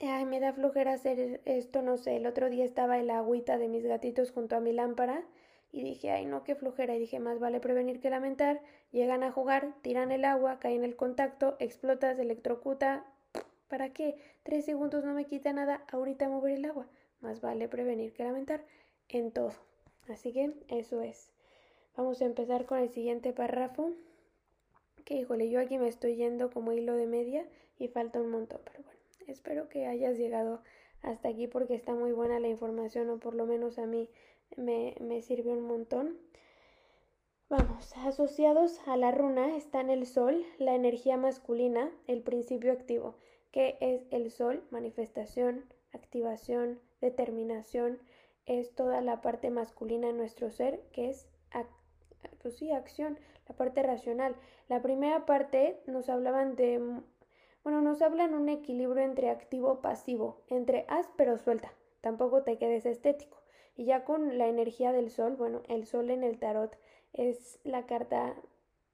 Ay, 0.00 0.26
me 0.26 0.38
da 0.38 0.52
flojera 0.52 0.92
hacer 0.92 1.40
esto, 1.44 1.82
no 1.82 1.96
sé. 1.96 2.16
El 2.16 2.26
otro 2.26 2.50
día 2.50 2.64
estaba 2.64 2.98
el 2.98 3.10
agüita 3.10 3.58
de 3.58 3.66
mis 3.68 3.84
gatitos 3.84 4.30
junto 4.30 4.54
a 4.54 4.60
mi 4.60 4.72
lámpara 4.72 5.24
y 5.72 5.82
dije, 5.82 6.12
ay, 6.12 6.24
no, 6.24 6.44
qué 6.44 6.54
flojera. 6.54 6.94
Y 6.94 7.00
dije, 7.00 7.18
más 7.18 7.40
vale 7.40 7.58
prevenir 7.58 8.00
que 8.00 8.08
lamentar. 8.08 8.62
Llegan 8.92 9.24
a 9.24 9.32
jugar, 9.32 9.74
tiran 9.82 10.12
el 10.12 10.24
agua, 10.24 10.60
caen 10.60 10.78
en 10.78 10.84
el 10.84 10.94
contacto, 10.96 11.56
explota, 11.58 12.14
se 12.14 12.22
electrocuta. 12.22 13.06
¿Para 13.66 13.92
qué? 13.92 14.16
Tres 14.44 14.64
segundos 14.64 15.04
no 15.04 15.14
me 15.14 15.24
quita 15.24 15.52
nada. 15.52 15.84
Ahorita 15.90 16.28
mover 16.28 16.52
el 16.52 16.64
agua. 16.66 16.86
más 17.20 17.40
vale 17.40 17.68
prevenir 17.68 18.12
que 18.12 18.22
lamentar 18.22 18.64
en 19.08 19.32
todo. 19.32 19.52
Así 20.08 20.32
que 20.32 20.54
eso 20.68 21.02
es. 21.02 21.32
Vamos 21.96 22.22
a 22.22 22.26
empezar 22.26 22.66
con 22.66 22.78
el 22.78 22.90
siguiente 22.90 23.32
párrafo. 23.32 23.90
Que 25.08 25.14
híjole, 25.14 25.48
yo 25.48 25.58
aquí 25.58 25.78
me 25.78 25.88
estoy 25.88 26.16
yendo 26.16 26.50
como 26.50 26.72
hilo 26.72 26.94
de 26.94 27.06
media 27.06 27.48
y 27.78 27.88
falta 27.88 28.20
un 28.20 28.28
montón, 28.28 28.60
pero 28.62 28.82
bueno, 28.84 29.00
espero 29.26 29.70
que 29.70 29.86
hayas 29.86 30.18
llegado 30.18 30.60
hasta 31.00 31.30
aquí 31.30 31.46
porque 31.46 31.74
está 31.74 31.94
muy 31.94 32.12
buena 32.12 32.40
la 32.40 32.48
información 32.48 33.08
o 33.08 33.18
por 33.18 33.34
lo 33.34 33.46
menos 33.46 33.78
a 33.78 33.86
mí 33.86 34.10
me, 34.58 34.94
me 35.00 35.22
un 35.50 35.62
montón. 35.62 36.18
Vamos, 37.48 37.96
asociados 37.96 38.86
a 38.86 38.98
la 38.98 39.10
runa 39.10 39.56
están 39.56 39.88
el 39.88 40.04
sol, 40.04 40.44
la 40.58 40.74
energía 40.74 41.16
masculina, 41.16 41.90
el 42.06 42.20
principio 42.20 42.70
activo, 42.70 43.16
que 43.50 43.78
es 43.80 44.02
el 44.10 44.30
sol, 44.30 44.62
manifestación, 44.70 45.64
activación, 45.94 46.80
determinación, 47.00 47.98
es 48.44 48.74
toda 48.74 49.00
la 49.00 49.22
parte 49.22 49.48
masculina 49.48 50.10
en 50.10 50.18
nuestro 50.18 50.50
ser, 50.50 50.82
que 50.92 51.08
es 51.08 51.30
pues 52.42 52.56
sí, 52.56 52.72
acción, 52.72 53.18
la 53.48 53.56
parte 53.56 53.82
racional. 53.82 54.36
La 54.68 54.82
primera 54.82 55.26
parte 55.26 55.80
nos 55.86 56.08
hablaban 56.08 56.56
de, 56.56 56.78
bueno, 57.64 57.82
nos 57.82 58.02
hablan 58.02 58.34
un 58.34 58.48
equilibrio 58.48 59.02
entre 59.02 59.30
activo-pasivo, 59.30 60.42
entre 60.48 60.84
haz 60.88 61.08
pero 61.16 61.38
suelta, 61.38 61.72
tampoco 62.00 62.42
te 62.42 62.58
quedes 62.58 62.86
estético. 62.86 63.38
Y 63.76 63.84
ya 63.84 64.04
con 64.04 64.38
la 64.38 64.48
energía 64.48 64.92
del 64.92 65.10
sol, 65.10 65.36
bueno, 65.36 65.62
el 65.68 65.86
sol 65.86 66.10
en 66.10 66.24
el 66.24 66.38
tarot 66.38 66.76
es 67.12 67.60
la 67.64 67.86
carta 67.86 68.34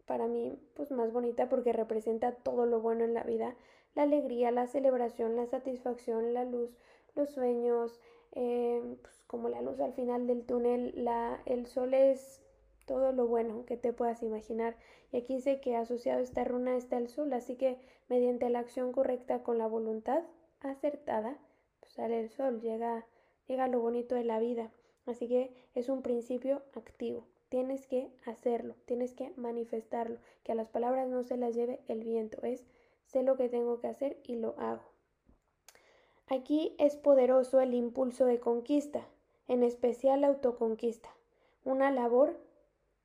para 0.07 0.27
mí 0.27 0.59
pues 0.75 0.90
más 0.90 1.12
bonita 1.12 1.49
porque 1.49 1.73
representa 1.73 2.33
todo 2.33 2.67
lo 2.67 2.81
bueno 2.81 3.05
en 3.05 3.14
la 3.14 3.23
vida, 3.23 3.57
la 3.95 4.03
alegría, 4.03 4.51
la 4.51 4.67
celebración, 4.67 5.37
la 5.37 5.47
satisfacción, 5.47 6.35
la 6.35 6.45
luz, 6.45 6.77
los 7.14 7.31
sueños, 7.31 8.01
eh, 8.33 8.97
pues 9.01 9.23
como 9.27 9.49
la 9.49 9.62
luz 9.62 9.81
al 9.81 9.95
final 9.95 10.27
del 10.27 10.45
túnel, 10.45 10.93
la, 10.97 11.40
el 11.47 11.67
sol 11.67 11.95
es 11.95 12.43
todo 12.87 13.12
lo 13.12 13.27
bueno 13.27 13.64
que 13.66 13.77
te 13.77 13.92
puedas 13.92 14.23
imaginar. 14.23 14.77
Y 15.12 15.18
aquí 15.18 15.37
dice 15.37 15.61
que 15.61 15.77
asociado 15.77 16.20
a 16.20 16.23
esta 16.23 16.44
runa 16.44 16.77
está 16.77 16.99
el 16.99 17.09
sol, 17.09 17.33
así 17.33 17.57
que 17.57 17.79
mediante 18.09 18.49
la 18.51 18.61
acción 18.61 18.92
correcta 18.92 19.42
con 19.42 19.59
la 19.59 19.66
voluntad 19.66 20.23
acertada, 20.61 21.38
pues 21.81 21.92
sale 21.92 22.20
el 22.20 22.31
sol, 22.31 22.61
llega, 22.61 23.07
llega 23.47 23.68
lo 23.68 23.81
bonito 23.81 24.14
de 24.14 24.25
la 24.25 24.38
vida. 24.38 24.73
Así 25.07 25.29
que 25.29 25.55
es 25.75 25.88
un 25.88 26.03
principio 26.03 26.62
activo. 26.75 27.27
Tienes 27.49 27.87
que 27.87 28.11
hacerlo, 28.25 28.75
tienes 28.87 29.14
que 29.14 29.33
manifestarlo, 29.37 30.18
que 30.42 30.53
a 30.53 30.55
las 30.55 30.68
palabras 30.68 31.09
no 31.09 31.23
se 31.23 31.37
las 31.37 31.55
lleve 31.55 31.81
el 31.88 32.03
viento, 32.03 32.42
es 32.42 32.64
sé 33.07 33.23
lo 33.23 33.37
que 33.37 33.49
tengo 33.49 33.81
que 33.81 33.87
hacer 33.87 34.18
y 34.25 34.37
lo 34.37 34.55
hago. 34.59 34.83
Aquí 36.27 36.75
es 36.79 36.97
poderoso 36.97 37.61
el 37.61 37.75
impulso 37.75 38.25
de 38.25 38.40
conquista, 38.40 39.07
en 39.47 39.62
especial 39.62 40.25
autoconquista, 40.25 41.11
una 41.64 41.90
labor 41.90 42.40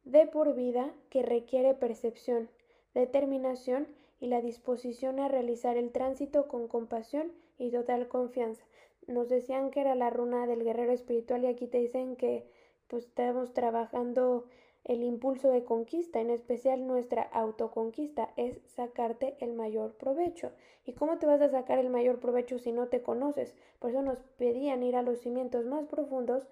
de 0.03 0.25
por 0.27 0.55
vida 0.55 0.93
que 1.09 1.21
requiere 1.21 1.73
percepción, 1.73 2.49
determinación 2.93 3.87
y 4.19 4.27
la 4.27 4.41
disposición 4.41 5.19
a 5.19 5.27
realizar 5.27 5.77
el 5.77 5.91
tránsito 5.91 6.47
con 6.47 6.67
compasión 6.67 7.31
y 7.57 7.71
total 7.71 8.07
confianza. 8.07 8.65
Nos 9.07 9.29
decían 9.29 9.71
que 9.71 9.81
era 9.81 9.95
la 9.95 10.09
runa 10.09 10.47
del 10.47 10.63
guerrero 10.63 10.91
espiritual 10.91 11.43
y 11.43 11.47
aquí 11.47 11.67
te 11.67 11.79
dicen 11.79 12.15
que 12.15 12.49
pues 12.87 13.05
estamos 13.05 13.53
trabajando 13.53 14.45
el 14.83 15.03
impulso 15.03 15.51
de 15.51 15.63
conquista, 15.63 16.19
en 16.19 16.29
especial 16.29 16.87
nuestra 16.87 17.21
autoconquista, 17.21 18.33
es 18.37 18.59
sacarte 18.65 19.35
el 19.39 19.53
mayor 19.53 19.95
provecho. 19.97 20.51
¿Y 20.85 20.93
cómo 20.93 21.19
te 21.19 21.27
vas 21.27 21.41
a 21.41 21.49
sacar 21.49 21.79
el 21.79 21.89
mayor 21.89 22.19
provecho 22.19 22.57
si 22.57 22.71
no 22.71 22.87
te 22.87 23.03
conoces? 23.03 23.53
Por 23.79 23.91
eso 23.91 24.01
nos 24.01 24.17
pedían 24.37 24.81
ir 24.81 24.95
a 24.95 25.03
los 25.03 25.19
cimientos 25.19 25.65
más 25.65 25.85
profundos 25.85 26.47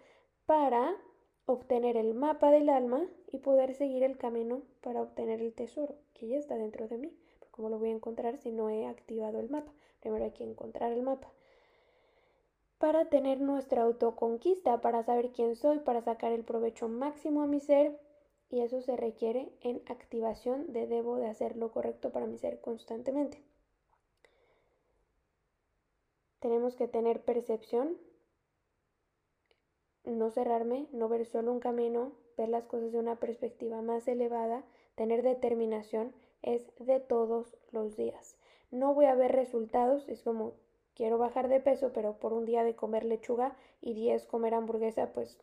para 0.45 0.95
obtener 1.45 1.97
el 1.97 2.13
mapa 2.13 2.51
del 2.51 2.69
alma 2.69 3.07
y 3.27 3.39
poder 3.39 3.73
seguir 3.73 4.03
el 4.03 4.17
camino 4.17 4.61
para 4.81 5.01
obtener 5.01 5.41
el 5.41 5.53
tesoro, 5.53 5.95
que 6.13 6.27
ya 6.27 6.37
está 6.37 6.55
dentro 6.55 6.87
de 6.87 6.97
mí. 6.97 7.13
¿Cómo 7.51 7.69
lo 7.69 7.79
voy 7.79 7.89
a 7.89 7.93
encontrar 7.95 8.37
si 8.37 8.51
no 8.51 8.69
he 8.69 8.85
activado 8.85 9.39
el 9.39 9.49
mapa? 9.49 9.71
Primero 9.99 10.25
hay 10.25 10.31
que 10.31 10.43
encontrar 10.43 10.91
el 10.91 11.01
mapa. 11.01 11.31
Para 12.77 13.09
tener 13.09 13.41
nuestra 13.41 13.81
autoconquista, 13.83 14.81
para 14.81 15.03
saber 15.03 15.31
quién 15.31 15.55
soy, 15.55 15.79
para 15.79 16.01
sacar 16.01 16.31
el 16.31 16.43
provecho 16.43 16.87
máximo 16.87 17.41
a 17.41 17.47
mi 17.47 17.59
ser, 17.59 17.99
y 18.49 18.61
eso 18.61 18.81
se 18.81 18.95
requiere 18.95 19.51
en 19.61 19.81
activación 19.87 20.71
de 20.71 20.87
debo 20.87 21.17
de 21.17 21.27
hacer 21.27 21.57
lo 21.57 21.71
correcto 21.71 22.11
para 22.11 22.27
mi 22.27 22.37
ser 22.37 22.61
constantemente. 22.61 23.43
Tenemos 26.39 26.75
que 26.75 26.87
tener 26.87 27.23
percepción 27.23 27.97
no 30.11 30.31
cerrarme, 30.31 30.87
no 30.91 31.09
ver 31.09 31.25
solo 31.25 31.51
un 31.51 31.59
camino, 31.59 32.13
ver 32.37 32.49
las 32.49 32.65
cosas 32.65 32.91
de 32.91 32.99
una 32.99 33.15
perspectiva 33.15 33.81
más 33.81 34.07
elevada, 34.07 34.63
tener 34.95 35.23
determinación, 35.23 36.13
es 36.41 36.71
de 36.79 36.99
todos 36.99 37.57
los 37.71 37.97
días. 37.97 38.37
No 38.71 38.93
voy 38.93 39.05
a 39.05 39.15
ver 39.15 39.31
resultados, 39.31 40.07
es 40.07 40.21
como 40.21 40.53
quiero 40.93 41.17
bajar 41.17 41.47
de 41.47 41.59
peso, 41.59 41.91
pero 41.93 42.13
por 42.13 42.33
un 42.33 42.45
día 42.45 42.63
de 42.63 42.75
comer 42.75 43.05
lechuga 43.05 43.55
y 43.81 43.93
10 43.93 44.25
comer 44.25 44.53
hamburguesa, 44.53 45.13
pues 45.13 45.39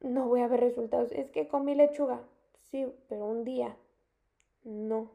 no 0.00 0.28
voy 0.28 0.40
a 0.40 0.48
ver 0.48 0.60
resultados. 0.60 1.12
Es 1.12 1.30
que 1.30 1.48
comí 1.48 1.74
lechuga, 1.74 2.20
sí, 2.70 2.86
pero 3.08 3.26
un 3.26 3.44
día, 3.44 3.76
no. 4.64 5.10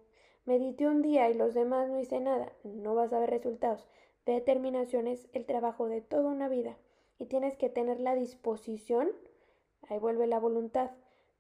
Medité 0.45 0.87
un 0.87 1.01
día 1.01 1.29
y 1.29 1.33
los 1.33 1.53
demás 1.53 1.89
no 1.89 1.99
hice 1.99 2.19
nada, 2.19 2.51
no 2.63 2.95
vas 2.95 3.13
a 3.13 3.19
ver 3.19 3.29
resultados. 3.29 3.87
Determinación 4.25 5.07
es 5.07 5.27
el 5.33 5.45
trabajo 5.45 5.87
de 5.87 6.01
toda 6.01 6.29
una 6.29 6.49
vida 6.49 6.77
y 7.19 7.25
tienes 7.25 7.55
que 7.57 7.69
tener 7.69 7.99
la 7.99 8.15
disposición, 8.15 9.09
ahí 9.89 9.99
vuelve 9.99 10.27
la 10.27 10.39
voluntad, 10.39 10.91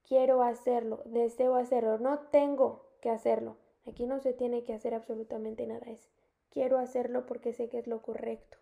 quiero 0.07 0.41
hacerlo, 0.43 1.01
deseo 1.05 1.55
hacerlo, 1.55 1.97
no 1.97 2.19
tengo 2.31 2.85
que 3.01 3.09
hacerlo. 3.09 3.57
Aquí 3.85 4.05
no 4.05 4.19
se 4.19 4.33
tiene 4.33 4.63
que 4.63 4.73
hacer 4.73 4.93
absolutamente 4.93 5.67
nada, 5.67 5.85
es 5.87 6.09
quiero 6.49 6.77
hacerlo 6.77 7.25
porque 7.25 7.53
sé 7.53 7.69
que 7.69 7.79
es 7.79 7.87
lo 7.87 8.01
correcto. 8.01 8.57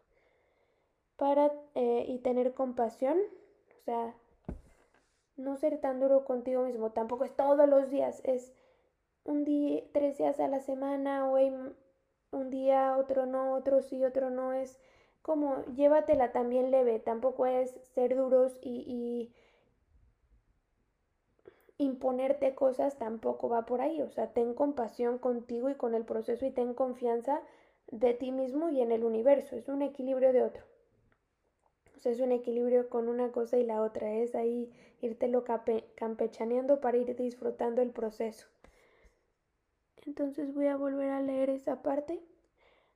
Para 1.17 1.51
eh, 1.75 2.05
y 2.07 2.19
tener 2.19 2.53
compasión, 2.53 3.17
o 3.79 3.83
sea, 3.83 4.15
no 5.35 5.57
ser 5.57 5.79
tan 5.79 5.99
duro 5.99 6.25
contigo 6.25 6.63
mismo, 6.63 6.91
tampoco 6.91 7.25
es 7.25 7.35
todos 7.35 7.67
los 7.69 7.89
días, 7.89 8.21
es 8.23 8.53
un 9.23 9.43
día, 9.43 9.83
tres 9.91 10.17
días 10.17 10.39
a 10.39 10.47
la 10.47 10.59
semana, 10.59 11.29
o 11.29 11.37
un 12.31 12.49
día, 12.49 12.97
otro 12.97 13.25
no, 13.25 13.53
otro 13.53 13.81
sí, 13.81 14.03
otro 14.03 14.29
no, 14.29 14.53
es 14.53 14.79
como 15.21 15.63
llévatela 15.75 16.31
también 16.31 16.71
leve, 16.71 16.99
tampoco 16.99 17.45
es 17.45 17.71
ser 17.93 18.15
duros 18.15 18.57
y, 18.61 19.31
imponerte 21.83 22.55
cosas, 22.55 22.97
tampoco 22.97 23.49
va 23.49 23.65
por 23.65 23.81
ahí, 23.81 24.01
o 24.01 24.09
sea, 24.09 24.27
ten 24.33 24.53
compasión 24.53 25.17
contigo 25.17 25.69
y 25.69 25.75
con 25.75 25.95
el 25.95 26.05
proceso 26.05 26.45
y 26.45 26.51
ten 26.51 26.73
confianza 26.73 27.41
de 27.91 28.13
ti 28.13 28.31
mismo 28.31 28.69
y 28.69 28.81
en 28.81 28.91
el 28.91 29.03
universo, 29.03 29.55
es 29.55 29.67
un 29.67 29.81
equilibrio 29.81 30.33
de 30.33 30.43
otro. 30.43 30.63
O 31.95 31.99
sea, 31.99 32.11
es 32.11 32.19
un 32.19 32.31
equilibrio 32.31 32.89
con 32.89 33.07
una 33.09 33.31
cosa 33.31 33.57
y 33.57 33.63
la 33.63 33.81
otra, 33.81 34.11
es 34.13 34.33
ahí 34.33 34.71
lo 35.27 35.43
campechaneando 35.95 36.79
para 36.79 36.97
ir 36.97 37.15
disfrutando 37.15 37.81
el 37.81 37.91
proceso. 37.91 38.47
Entonces 40.05 40.53
voy 40.53 40.67
a 40.67 40.77
volver 40.77 41.09
a 41.09 41.21
leer 41.21 41.49
esa 41.49 41.81
parte. 41.81 42.21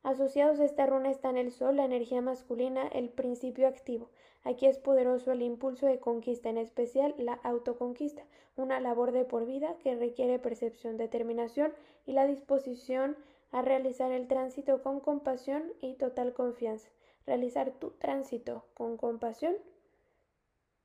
Asociados 0.04 0.60
a 0.60 0.66
esta 0.66 0.86
runa 0.86 1.10
están 1.10 1.38
el 1.38 1.52
sol, 1.52 1.78
la 1.78 1.86
energía 1.86 2.22
masculina, 2.22 2.88
el 2.88 3.10
principio 3.10 3.68
activo. 3.68 4.10
Aquí 4.46 4.66
es 4.66 4.78
poderoso 4.78 5.34
el 5.34 5.42
impulso 5.42 5.86
de 5.86 6.00
conquista, 6.00 6.50
en 6.50 6.58
especial 6.58 7.14
la 7.18 7.34
autoconquista, 7.34 8.24
una 8.56 8.80
labor 8.80 9.12
de 9.12 9.26
por 9.26 9.46
vida 9.46 9.76
que 9.80 9.96
requiere 9.96 10.40
percepción, 10.40 10.96
determinación 10.96 11.74
y 12.06 12.14
la 12.14 12.26
disposición 12.26 13.18
a 13.52 13.62
realizar 13.62 14.14
el 14.14 14.30
tránsito 14.30 14.82
con 14.82 15.02
compasión 15.02 15.74
y 15.82 15.96
total 15.96 16.34
confianza. 16.34 16.90
Realizar 17.26 17.72
tu 17.72 17.92
tránsito 17.92 18.64
con 18.74 18.96
compasión, 18.96 19.56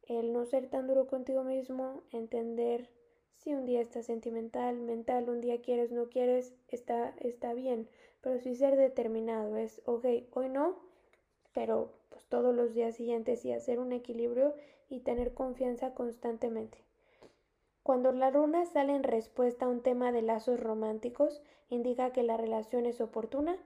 el 0.08 0.32
no 0.32 0.44
ser 0.44 0.68
tan 0.68 0.88
duro 0.88 1.06
contigo 1.06 1.44
mismo, 1.44 2.02
entender 2.10 2.90
si 3.36 3.54
un 3.54 3.64
día 3.64 3.80
estás 3.80 4.06
sentimental, 4.06 4.80
mental, 4.80 5.28
un 5.28 5.40
día 5.40 5.62
quieres, 5.62 5.92
no 5.92 6.08
quieres, 6.08 6.52
está, 6.68 7.14
está 7.20 7.54
bien 7.54 7.88
pero 8.20 8.38
sí 8.38 8.54
ser 8.54 8.76
determinado 8.76 9.56
es, 9.56 9.80
ok, 9.86 10.04
hoy 10.32 10.48
no, 10.48 10.76
pero 11.52 11.92
pues 12.08 12.24
todos 12.26 12.54
los 12.54 12.74
días 12.74 12.96
siguientes 12.96 13.44
y 13.44 13.52
hacer 13.52 13.78
un 13.78 13.92
equilibrio 13.92 14.54
y 14.88 15.00
tener 15.00 15.34
confianza 15.34 15.94
constantemente. 15.94 16.78
Cuando 17.82 18.12
la 18.12 18.30
runa 18.30 18.66
sale 18.66 18.94
en 18.94 19.02
respuesta 19.02 19.64
a 19.64 19.68
un 19.68 19.82
tema 19.82 20.12
de 20.12 20.22
lazos 20.22 20.60
románticos, 20.60 21.42
indica 21.70 22.12
que 22.12 22.22
la 22.22 22.36
relación 22.36 22.86
es 22.86 23.00
oportuna 23.00 23.56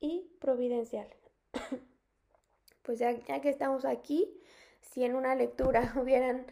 y 0.00 0.26
providencial. 0.40 1.08
pues 2.82 2.98
ya, 2.98 3.12
ya, 3.12 3.40
que 3.40 3.48
estamos 3.48 3.84
aquí, 3.84 4.28
si 4.80 5.04
en 5.04 5.14
una 5.14 5.34
lectura 5.34 5.94
hubieran 6.00 6.46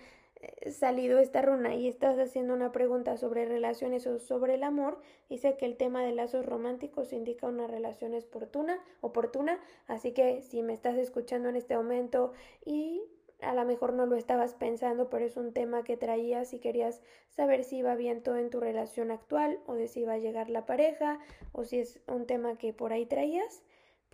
salido 0.71 1.19
esta 1.19 1.43
runa 1.43 1.75
y 1.75 1.89
estás 1.89 2.19
haciendo 2.19 2.55
una 2.55 2.73
pregunta 2.73 3.17
sobre 3.17 3.45
relaciones 3.45 4.07
o 4.07 4.19
sobre 4.19 4.55
el 4.55 4.63
amor, 4.63 5.01
dice 5.29 5.57
que 5.57 5.67
el 5.67 5.77
tema 5.77 6.03
de 6.03 6.13
lazos 6.13 6.47
románticos 6.47 7.13
indica 7.13 7.47
una 7.47 7.67
relación 7.67 8.15
oportuna, 8.15 8.79
oportuna, 9.01 9.59
así 9.87 10.13
que 10.13 10.43
si 10.43 10.63
me 10.63 10.75
estás 10.75 10.97
escuchando 10.97 11.49
en 11.49 11.57
este 11.57 11.77
momento 11.77 12.33
y 12.65 13.03
a 13.41 13.55
lo 13.55 13.65
mejor 13.65 13.93
no 13.93 14.07
lo 14.07 14.17
estabas 14.17 14.55
pensando, 14.55 15.11
pero 15.11 15.25
es 15.25 15.37
un 15.37 15.53
tema 15.53 15.85
que 15.85 15.97
traías 15.97 16.53
y 16.53 16.59
querías 16.59 17.01
saber 17.29 17.65
si 17.65 17.79
iba 17.79 17.95
bien 17.95 18.23
todo 18.23 18.37
en 18.37 18.51
tu 18.51 18.61
relación 18.61 19.11
actual 19.11 19.61
o 19.67 19.75
de 19.75 19.87
si 19.87 20.01
iba 20.01 20.15
a 20.15 20.19
llegar 20.19 20.51
la 20.51 20.67
pareja 20.67 21.21
o 21.53 21.65
si 21.65 21.79
es 21.79 22.01
un 22.07 22.27
tema 22.27 22.59
que 22.59 22.73
por 22.73 22.93
ahí 22.93 23.07
traías, 23.07 23.63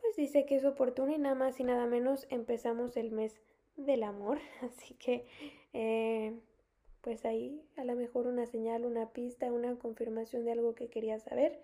pues 0.00 0.16
dice 0.16 0.44
que 0.44 0.56
es 0.56 0.64
oportuno 0.64 1.12
y 1.12 1.18
nada 1.18 1.34
más 1.34 1.58
y 1.60 1.64
nada 1.64 1.86
menos 1.86 2.26
empezamos 2.30 2.96
el 2.96 3.12
mes 3.12 3.40
del 3.76 4.02
amor, 4.02 4.38
así 4.62 4.94
que 4.94 5.26
eh, 5.74 6.32
pues 7.02 7.24
ahí 7.26 7.62
a 7.76 7.84
lo 7.84 7.94
mejor 7.96 8.26
una 8.26 8.46
señal, 8.46 8.86
una 8.86 9.10
pista, 9.12 9.52
una 9.52 9.76
confirmación 9.78 10.44
de 10.44 10.52
algo 10.52 10.74
que 10.74 10.88
querías 10.88 11.22
saber. 11.24 11.60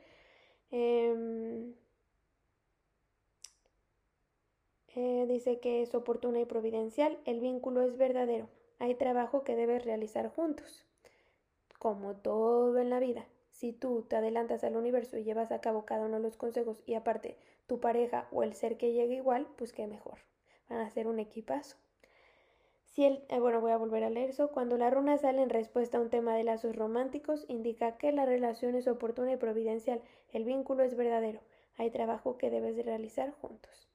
Em, 0.70 1.74
eh, 4.94 5.26
dice 5.28 5.60
que 5.60 5.82
es 5.82 5.94
oportuna 5.94 6.40
y 6.40 6.44
providencial, 6.44 7.18
el 7.24 7.40
vínculo 7.40 7.82
es 7.82 7.96
verdadero, 7.96 8.48
hay 8.78 8.94
trabajo 8.94 9.44
que 9.44 9.56
debes 9.56 9.84
realizar 9.84 10.28
juntos, 10.28 10.84
como 11.78 12.16
todo 12.16 12.78
en 12.78 12.90
la 12.90 13.00
vida. 13.00 13.26
Si 13.52 13.72
tú 13.72 14.06
te 14.08 14.16
adelantas 14.16 14.64
al 14.64 14.76
universo 14.76 15.16
y 15.18 15.24
llevas 15.24 15.52
a 15.52 15.60
cabo 15.60 15.84
cada 15.86 16.06
uno 16.06 16.16
de 16.16 16.22
los 16.22 16.36
consejos 16.36 16.82
y 16.86 16.94
aparte 16.94 17.36
tu 17.66 17.80
pareja 17.80 18.28
o 18.32 18.42
el 18.42 18.54
ser 18.54 18.76
que 18.76 18.92
llegue 18.92 19.16
igual, 19.16 19.46
pues 19.56 19.72
qué 19.72 19.86
mejor. 19.86 20.18
Van 20.68 20.80
a 20.80 20.90
ser 20.90 21.06
un 21.06 21.18
equipazo. 21.18 21.76
Si 22.92 23.04
el, 23.04 23.24
eh, 23.28 23.38
bueno, 23.38 23.60
voy 23.60 23.72
a 23.72 23.76
volver 23.76 24.04
a 24.04 24.10
leer 24.10 24.30
eso. 24.30 24.50
Cuando 24.50 24.76
la 24.76 24.90
runa 24.90 25.16
sale 25.18 25.42
en 25.42 25.50
respuesta 25.50 25.98
a 25.98 26.00
un 26.00 26.10
tema 26.10 26.34
de 26.34 26.44
lazos 26.44 26.76
románticos, 26.76 27.44
indica 27.48 27.96
que 27.96 28.12
la 28.12 28.26
relación 28.26 28.74
es 28.74 28.88
oportuna 28.88 29.32
y 29.32 29.36
providencial. 29.36 30.02
El 30.32 30.44
vínculo 30.44 30.82
es 30.82 30.96
verdadero. 30.96 31.40
Hay 31.76 31.90
trabajo 31.90 32.36
que 32.36 32.50
debes 32.50 32.76
de 32.76 32.82
realizar 32.82 33.32
juntos 33.32 33.90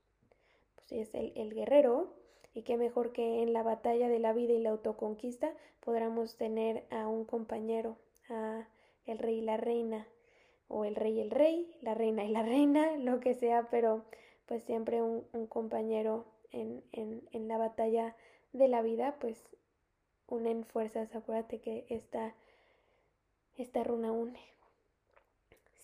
es 0.90 1.14
el, 1.14 1.54
guerrero, 1.54 2.14
y 2.54 2.62
qué 2.64 2.78
mejor 2.78 3.12
que 3.12 3.42
en 3.42 3.54
la 3.54 3.64
batalla 3.64 4.08
de 4.08 4.20
la 4.20 4.34
vida 4.34 4.54
y 4.54 4.60
la 4.60 4.70
autoconquista 4.70 5.52
podamos 5.82 6.38
tener 6.38 6.86
a 6.90 7.08
un 7.08 7.26
compañero, 7.26 7.98
a 8.30 8.68
el 9.06 9.20
rey 9.20 9.40
y 9.40 9.42
la 9.42 9.58
reina, 9.58 10.08
o 10.68 10.86
el 10.86 10.96
rey 10.96 11.18
y 11.18 11.22
el 11.22 11.32
rey, 11.32 11.76
la 11.82 11.94
reina 11.94 12.24
y 12.24 12.30
la 12.30 12.44
reina, 12.44 12.98
lo 12.98 13.20
que 13.20 13.34
sea, 13.34 13.68
pero 13.70 14.06
pues 14.46 14.64
siempre 14.64 15.02
un, 15.02 15.48
compañero 15.48 16.26
en, 16.52 16.84
en, 16.92 17.48
la 17.48 17.58
batalla 17.58 18.16
de 18.58 18.68
la 18.68 18.82
vida, 18.82 19.16
pues 19.20 19.50
unen 20.28 20.66
fuerzas, 20.66 21.14
acuérdate 21.16 21.60
que 21.60 21.86
esta, 21.90 22.36
esta 23.56 23.84
runa 23.84 24.12
une. 24.12 24.40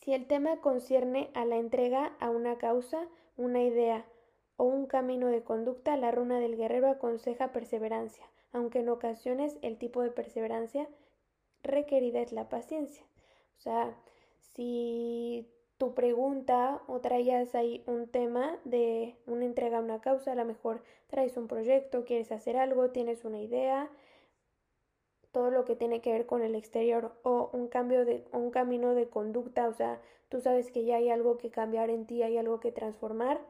Si 0.01 0.13
el 0.13 0.25
tema 0.25 0.61
concierne 0.61 1.29
a 1.33 1.45
la 1.45 1.57
entrega 1.57 2.15
a 2.19 2.29
una 2.29 2.57
causa, 2.57 3.07
una 3.37 3.61
idea 3.61 4.05
o 4.57 4.63
un 4.63 4.87
camino 4.87 5.27
de 5.27 5.43
conducta, 5.43 5.95
la 5.97 6.11
runa 6.11 6.39
del 6.39 6.57
guerrero 6.57 6.89
aconseja 6.89 7.51
perseverancia, 7.51 8.25
aunque 8.51 8.79
en 8.79 8.89
ocasiones 8.89 9.57
el 9.61 9.77
tipo 9.77 10.01
de 10.01 10.11
perseverancia 10.11 10.87
requerida 11.63 12.21
es 12.21 12.31
la 12.31 12.49
paciencia. 12.49 13.05
O 13.57 13.61
sea, 13.61 13.95
si 14.39 15.47
tu 15.81 15.95
pregunta 15.95 16.83
o 16.85 17.01
traías 17.01 17.55
ahí 17.55 17.83
un 17.87 18.07
tema 18.07 18.59
de 18.65 19.15
una 19.25 19.45
entrega 19.45 19.79
a 19.79 19.81
una 19.81 19.99
causa, 19.99 20.33
a 20.33 20.35
lo 20.35 20.45
mejor 20.45 20.83
traes 21.07 21.37
un 21.37 21.47
proyecto, 21.47 22.05
quieres 22.05 22.31
hacer 22.31 22.55
algo, 22.55 22.91
tienes 22.91 23.25
una 23.25 23.39
idea, 23.39 23.89
todo 25.31 25.49
lo 25.49 25.65
que 25.65 25.75
tiene 25.75 25.99
que 25.99 26.11
ver 26.11 26.27
con 26.27 26.43
el 26.43 26.53
exterior 26.53 27.15
o 27.23 27.49
un 27.51 27.67
cambio 27.67 28.05
de 28.05 28.23
un 28.31 28.51
camino 28.51 28.93
de 28.93 29.09
conducta, 29.09 29.67
o 29.67 29.73
sea, 29.73 29.99
tú 30.29 30.39
sabes 30.39 30.69
que 30.69 30.85
ya 30.85 30.97
hay 30.97 31.09
algo 31.09 31.39
que 31.39 31.49
cambiar 31.49 31.89
en 31.89 32.05
ti, 32.05 32.21
hay 32.21 32.37
algo 32.37 32.59
que 32.59 32.71
transformar, 32.71 33.41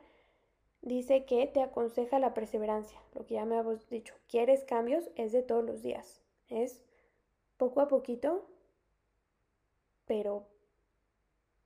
dice 0.82 1.26
que 1.26 1.48
te 1.48 1.62
aconseja 1.62 2.18
la 2.18 2.34
perseverancia, 2.34 3.02
lo 3.14 3.26
que 3.26 3.34
ya 3.34 3.44
me 3.44 3.58
habéis 3.58 3.90
dicho. 3.90 4.16
¿Quieres 4.30 4.64
cambios? 4.64 5.10
Es 5.18 5.34
de 5.34 5.44
todos 5.44 5.66
los 5.66 5.82
días. 5.82 6.22
Es 6.48 6.82
poco 7.58 7.82
a 7.82 7.90
poquito, 7.90 8.46
pero 10.06 10.46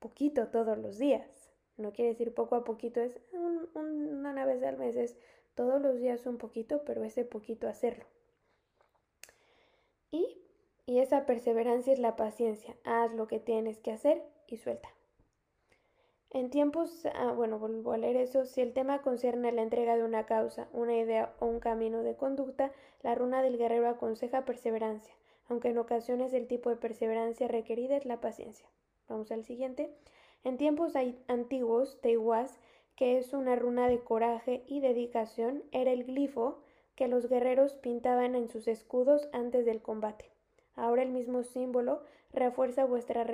poquito 0.05 0.49
todos 0.49 0.77
los 0.77 0.99
días. 0.99 1.49
No 1.77 1.91
quiere 1.91 2.11
decir 2.11 2.31
poco 2.31 2.55
a 2.55 2.63
poquito, 2.63 3.01
es 3.01 3.19
una 3.73 4.45
vez 4.45 4.61
al 4.61 4.77
mes, 4.77 4.95
es 4.95 5.17
todos 5.55 5.81
los 5.81 5.99
días 5.99 6.27
un 6.27 6.37
poquito, 6.37 6.83
pero 6.85 7.03
ese 7.03 7.25
poquito 7.25 7.67
hacerlo. 7.67 8.05
Y, 10.11 10.37
y 10.85 10.99
esa 10.99 11.25
perseverancia 11.25 11.91
es 11.91 11.97
la 11.97 12.15
paciencia. 12.15 12.75
Haz 12.83 13.13
lo 13.15 13.27
que 13.27 13.39
tienes 13.39 13.79
que 13.79 13.91
hacer 13.91 14.23
y 14.47 14.57
suelta. 14.57 14.89
En 16.29 16.51
tiempos, 16.51 17.07
ah, 17.15 17.31
bueno, 17.31 17.57
vuelvo 17.57 17.93
a 17.93 17.97
leer 17.97 18.17
eso, 18.17 18.45
si 18.45 18.61
el 18.61 18.73
tema 18.73 19.01
concierne 19.01 19.51
la 19.51 19.63
entrega 19.63 19.97
de 19.97 20.03
una 20.03 20.27
causa, 20.27 20.67
una 20.71 20.95
idea 20.95 21.33
o 21.39 21.47
un 21.47 21.59
camino 21.59 22.03
de 22.03 22.15
conducta, 22.15 22.71
la 23.01 23.15
runa 23.15 23.41
del 23.41 23.57
guerrero 23.57 23.89
aconseja 23.89 24.45
perseverancia, 24.45 25.15
aunque 25.49 25.69
en 25.69 25.79
ocasiones 25.79 26.31
el 26.33 26.45
tipo 26.47 26.69
de 26.69 26.75
perseverancia 26.75 27.47
requerida 27.47 27.97
es 27.97 28.05
la 28.05 28.21
paciencia. 28.21 28.67
Vamos 29.07 29.31
al 29.31 29.43
siguiente. 29.43 29.93
En 30.43 30.57
tiempos 30.57 30.93
antiguos, 31.27 31.99
Teiguas, 32.01 32.59
que 32.95 33.17
es 33.17 33.33
una 33.33 33.55
runa 33.55 33.87
de 33.87 33.99
coraje 33.99 34.63
y 34.67 34.79
dedicación, 34.79 35.63
era 35.71 35.91
el 35.91 36.05
glifo 36.05 36.59
que 36.95 37.07
los 37.07 37.27
guerreros 37.27 37.73
pintaban 37.75 38.35
en 38.35 38.47
sus 38.47 38.67
escudos 38.67 39.27
antes 39.33 39.65
del 39.65 39.81
combate. 39.81 40.31
Ahora 40.75 41.03
el 41.03 41.11
mismo 41.11 41.43
símbolo 41.43 42.01
refuerza 42.31 42.85
vuestra 42.85 43.25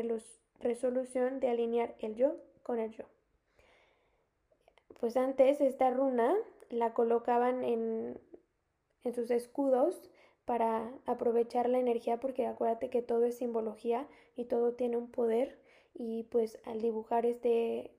resolución 0.60 1.40
de 1.40 1.50
alinear 1.50 1.96
el 2.00 2.16
yo 2.16 2.36
con 2.64 2.80
el 2.80 2.92
yo. 2.92 3.06
Pues 5.00 5.18
antes 5.18 5.62
esta 5.62 5.90
runa 5.90 6.36
la 6.70 6.94
colocaban 6.94 7.64
en, 7.64 8.20
en 9.04 9.14
sus 9.14 9.32
escudos 9.32 10.10
para 10.46 10.92
aprovechar 11.06 11.70
la 11.70 11.80
energía 11.80 12.20
porque 12.20 12.46
acuérdate 12.46 12.90
que 12.90 13.02
todo 13.02 13.26
es 13.26 13.38
simbología 13.38 14.08
y 14.36 14.46
todo 14.46 14.74
tiene 14.74 14.98
un 14.98 15.10
poder 15.10 15.61
y 15.94 16.24
pues 16.24 16.60
al 16.66 16.82
dibujar 16.82 17.26
este, 17.26 17.92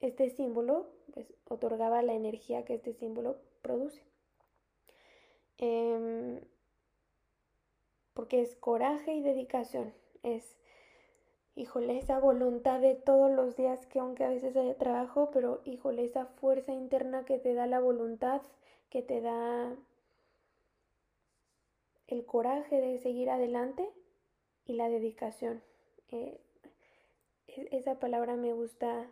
este 0.00 0.30
símbolo 0.30 0.90
pues 1.12 1.32
otorgaba 1.48 2.02
la 2.02 2.14
energía 2.14 2.64
que 2.64 2.74
este 2.74 2.94
símbolo 2.94 3.38
produce. 3.62 4.02
Em, 5.58 6.40
porque 8.14 8.40
es 8.42 8.56
coraje 8.56 9.14
y 9.14 9.22
dedicación, 9.22 9.94
es 10.22 10.58
híjole, 11.54 11.98
esa 11.98 12.18
voluntad 12.18 12.80
de 12.80 12.94
todos 12.94 13.30
los 13.30 13.56
días 13.56 13.86
que 13.86 13.98
aunque 13.98 14.24
a 14.24 14.30
veces 14.30 14.56
haya 14.56 14.76
trabajo, 14.76 15.30
pero 15.32 15.60
híjole, 15.64 16.04
esa 16.04 16.26
fuerza 16.26 16.72
interna 16.72 17.24
que 17.24 17.38
te 17.38 17.54
da 17.54 17.66
la 17.66 17.80
voluntad, 17.80 18.42
que 18.88 19.02
te 19.02 19.20
da 19.20 19.76
el 22.06 22.24
coraje 22.24 22.80
de 22.80 22.98
seguir 22.98 23.30
adelante 23.30 23.88
y 24.64 24.74
la 24.74 24.88
dedicación. 24.88 25.62
Eh, 26.10 26.40
esa 27.70 27.98
palabra 27.98 28.36
me 28.36 28.52
gusta 28.52 29.10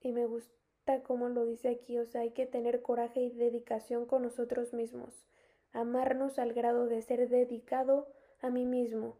y 0.00 0.12
me 0.12 0.26
gusta 0.26 0.56
como 1.04 1.28
lo 1.28 1.44
dice 1.44 1.68
aquí, 1.68 1.98
o 1.98 2.06
sea, 2.06 2.20
hay 2.20 2.30
que 2.30 2.46
tener 2.46 2.80
coraje 2.80 3.20
y 3.20 3.30
dedicación 3.30 4.06
con 4.06 4.22
nosotros 4.22 4.72
mismos, 4.72 5.26
amarnos 5.72 6.38
al 6.38 6.52
grado 6.52 6.86
de 6.86 7.02
ser 7.02 7.28
dedicado 7.28 8.06
a 8.40 8.50
mí 8.50 8.64
mismo, 8.64 9.16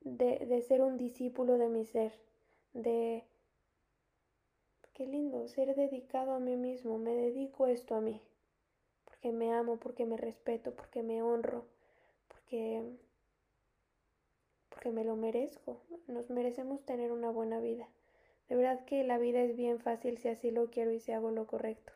de, 0.00 0.62
ser 0.66 0.80
un 0.80 0.96
discípulo 0.96 1.58
de 1.58 1.68
mi 1.68 1.84
ser, 1.84 2.12
de... 2.72 3.24
Qué 4.94 5.06
lindo, 5.06 5.46
ser 5.46 5.76
dedicado 5.76 6.32
a 6.32 6.40
mí 6.40 6.56
mismo, 6.56 6.98
me 6.98 7.14
dedico 7.14 7.68
esto 7.68 7.94
a 7.94 8.00
mí, 8.00 8.20
porque 9.04 9.30
me 9.30 9.52
amo, 9.52 9.76
porque 9.76 10.06
me 10.06 10.16
respeto, 10.16 10.74
porque 10.74 11.04
me 11.04 11.22
honro, 11.22 11.66
porque 12.26 12.82
porque 14.78 14.92
me 14.92 15.02
lo 15.02 15.16
merezco. 15.16 15.80
Nos 16.06 16.30
merecemos 16.30 16.84
tener 16.84 17.10
una 17.10 17.30
buena 17.30 17.58
vida. 17.58 17.88
De 18.48 18.54
verdad 18.54 18.84
que 18.84 19.02
la 19.02 19.18
vida 19.18 19.42
es 19.42 19.56
bien 19.56 19.80
fácil 19.80 20.18
si 20.18 20.28
así 20.28 20.52
lo 20.52 20.70
quiero 20.70 20.92
y 20.92 21.00
si 21.00 21.10
hago 21.10 21.32
lo 21.32 21.48
correcto. 21.48 21.92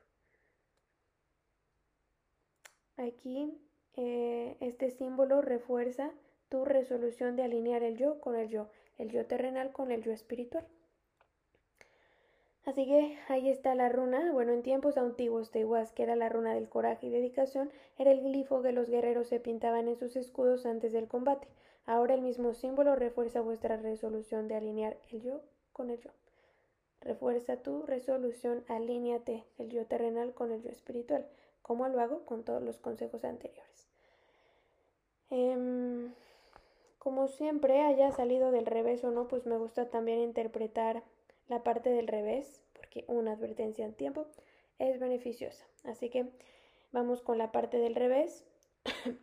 Aquí 2.96 3.56
eh, 3.94 4.56
este 4.58 4.90
símbolo 4.90 5.42
refuerza 5.42 6.10
tu 6.48 6.64
resolución 6.64 7.36
de 7.36 7.44
alinear 7.44 7.84
el 7.84 7.96
yo 7.96 8.20
con 8.20 8.34
el 8.34 8.48
yo, 8.48 8.68
el 8.98 9.10
yo 9.10 9.26
terrenal 9.26 9.70
con 9.70 9.92
el 9.92 10.02
yo 10.02 10.10
espiritual. 10.10 10.66
Así 12.64 12.84
que 12.84 13.16
ahí 13.28 13.48
está 13.48 13.76
la 13.76 13.90
runa. 13.90 14.32
Bueno, 14.32 14.52
en 14.52 14.62
tiempos 14.62 14.96
antiguos 14.96 15.54
Iguaz, 15.54 15.92
que 15.92 16.02
era 16.02 16.16
la 16.16 16.28
runa 16.28 16.52
del 16.52 16.68
coraje 16.68 17.06
y 17.06 17.10
dedicación, 17.10 17.70
era 17.96 18.10
el 18.10 18.22
glifo 18.22 18.60
que 18.60 18.72
los 18.72 18.90
guerreros 18.90 19.28
se 19.28 19.38
pintaban 19.38 19.86
en 19.86 19.96
sus 19.96 20.16
escudos 20.16 20.66
antes 20.66 20.92
del 20.92 21.06
combate. 21.06 21.46
Ahora 21.86 22.14
el 22.14 22.22
mismo 22.22 22.54
símbolo 22.54 22.94
refuerza 22.94 23.40
vuestra 23.40 23.76
resolución 23.76 24.48
de 24.48 24.56
alinear 24.56 24.96
el 25.10 25.22
yo 25.22 25.40
con 25.72 25.90
el 25.90 26.00
yo. 26.00 26.10
Refuerza 27.00 27.56
tu 27.56 27.82
resolución, 27.82 28.64
alíñate 28.68 29.44
el 29.58 29.70
yo 29.70 29.86
terrenal 29.86 30.34
con 30.34 30.52
el 30.52 30.62
yo 30.62 30.70
espiritual. 30.70 31.26
¿Cómo 31.62 31.88
lo 31.88 32.00
hago? 32.00 32.24
Con 32.24 32.44
todos 32.44 32.62
los 32.62 32.78
consejos 32.78 33.24
anteriores. 33.24 33.88
Em, 35.30 36.12
como 36.98 37.26
siempre 37.26 37.80
haya 37.80 38.12
salido 38.12 38.52
del 38.52 38.66
revés 38.66 39.02
o 39.02 39.10
no, 39.10 39.26
pues 39.26 39.46
me 39.46 39.56
gusta 39.56 39.90
también 39.90 40.20
interpretar 40.20 41.02
la 41.48 41.64
parte 41.64 41.90
del 41.90 42.06
revés, 42.06 42.62
porque 42.74 43.04
una 43.08 43.32
advertencia 43.32 43.84
en 43.84 43.94
tiempo 43.94 44.26
es 44.78 45.00
beneficiosa. 45.00 45.66
Así 45.84 46.10
que 46.10 46.30
vamos 46.92 47.20
con 47.22 47.38
la 47.38 47.50
parte 47.50 47.78
del 47.78 47.96
revés. 47.96 48.44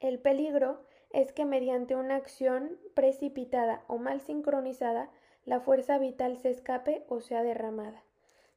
El 0.00 0.18
peligro 0.20 0.80
es 1.10 1.32
que 1.32 1.44
mediante 1.44 1.96
una 1.96 2.16
acción 2.16 2.78
precipitada 2.94 3.84
o 3.88 3.98
mal 3.98 4.20
sincronizada, 4.20 5.10
la 5.44 5.60
fuerza 5.60 5.98
vital 5.98 6.36
se 6.38 6.50
escape 6.50 7.04
o 7.08 7.20
sea 7.20 7.42
derramada. 7.42 8.02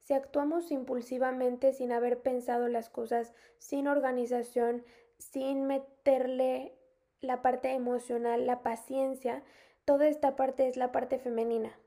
Si 0.02 0.14
actuamos 0.14 0.72
impulsivamente 0.72 1.72
sin 1.74 1.92
haber 1.92 2.22
pensado 2.22 2.68
las 2.68 2.90
cosas, 2.90 3.34
sin 3.58 3.88
organización, 3.88 4.84
sin 5.18 5.66
meterle 5.66 6.74
la 7.22 7.42
parte 7.42 7.72
emocional, 7.72 8.46
la 8.46 8.62
paciencia, 8.62 9.44
toda 9.86 10.08
esta 10.08 10.36
parte 10.36 10.68
es 10.68 10.76
la 10.76 10.92
parte 10.92 11.20
femenina. 11.20 11.80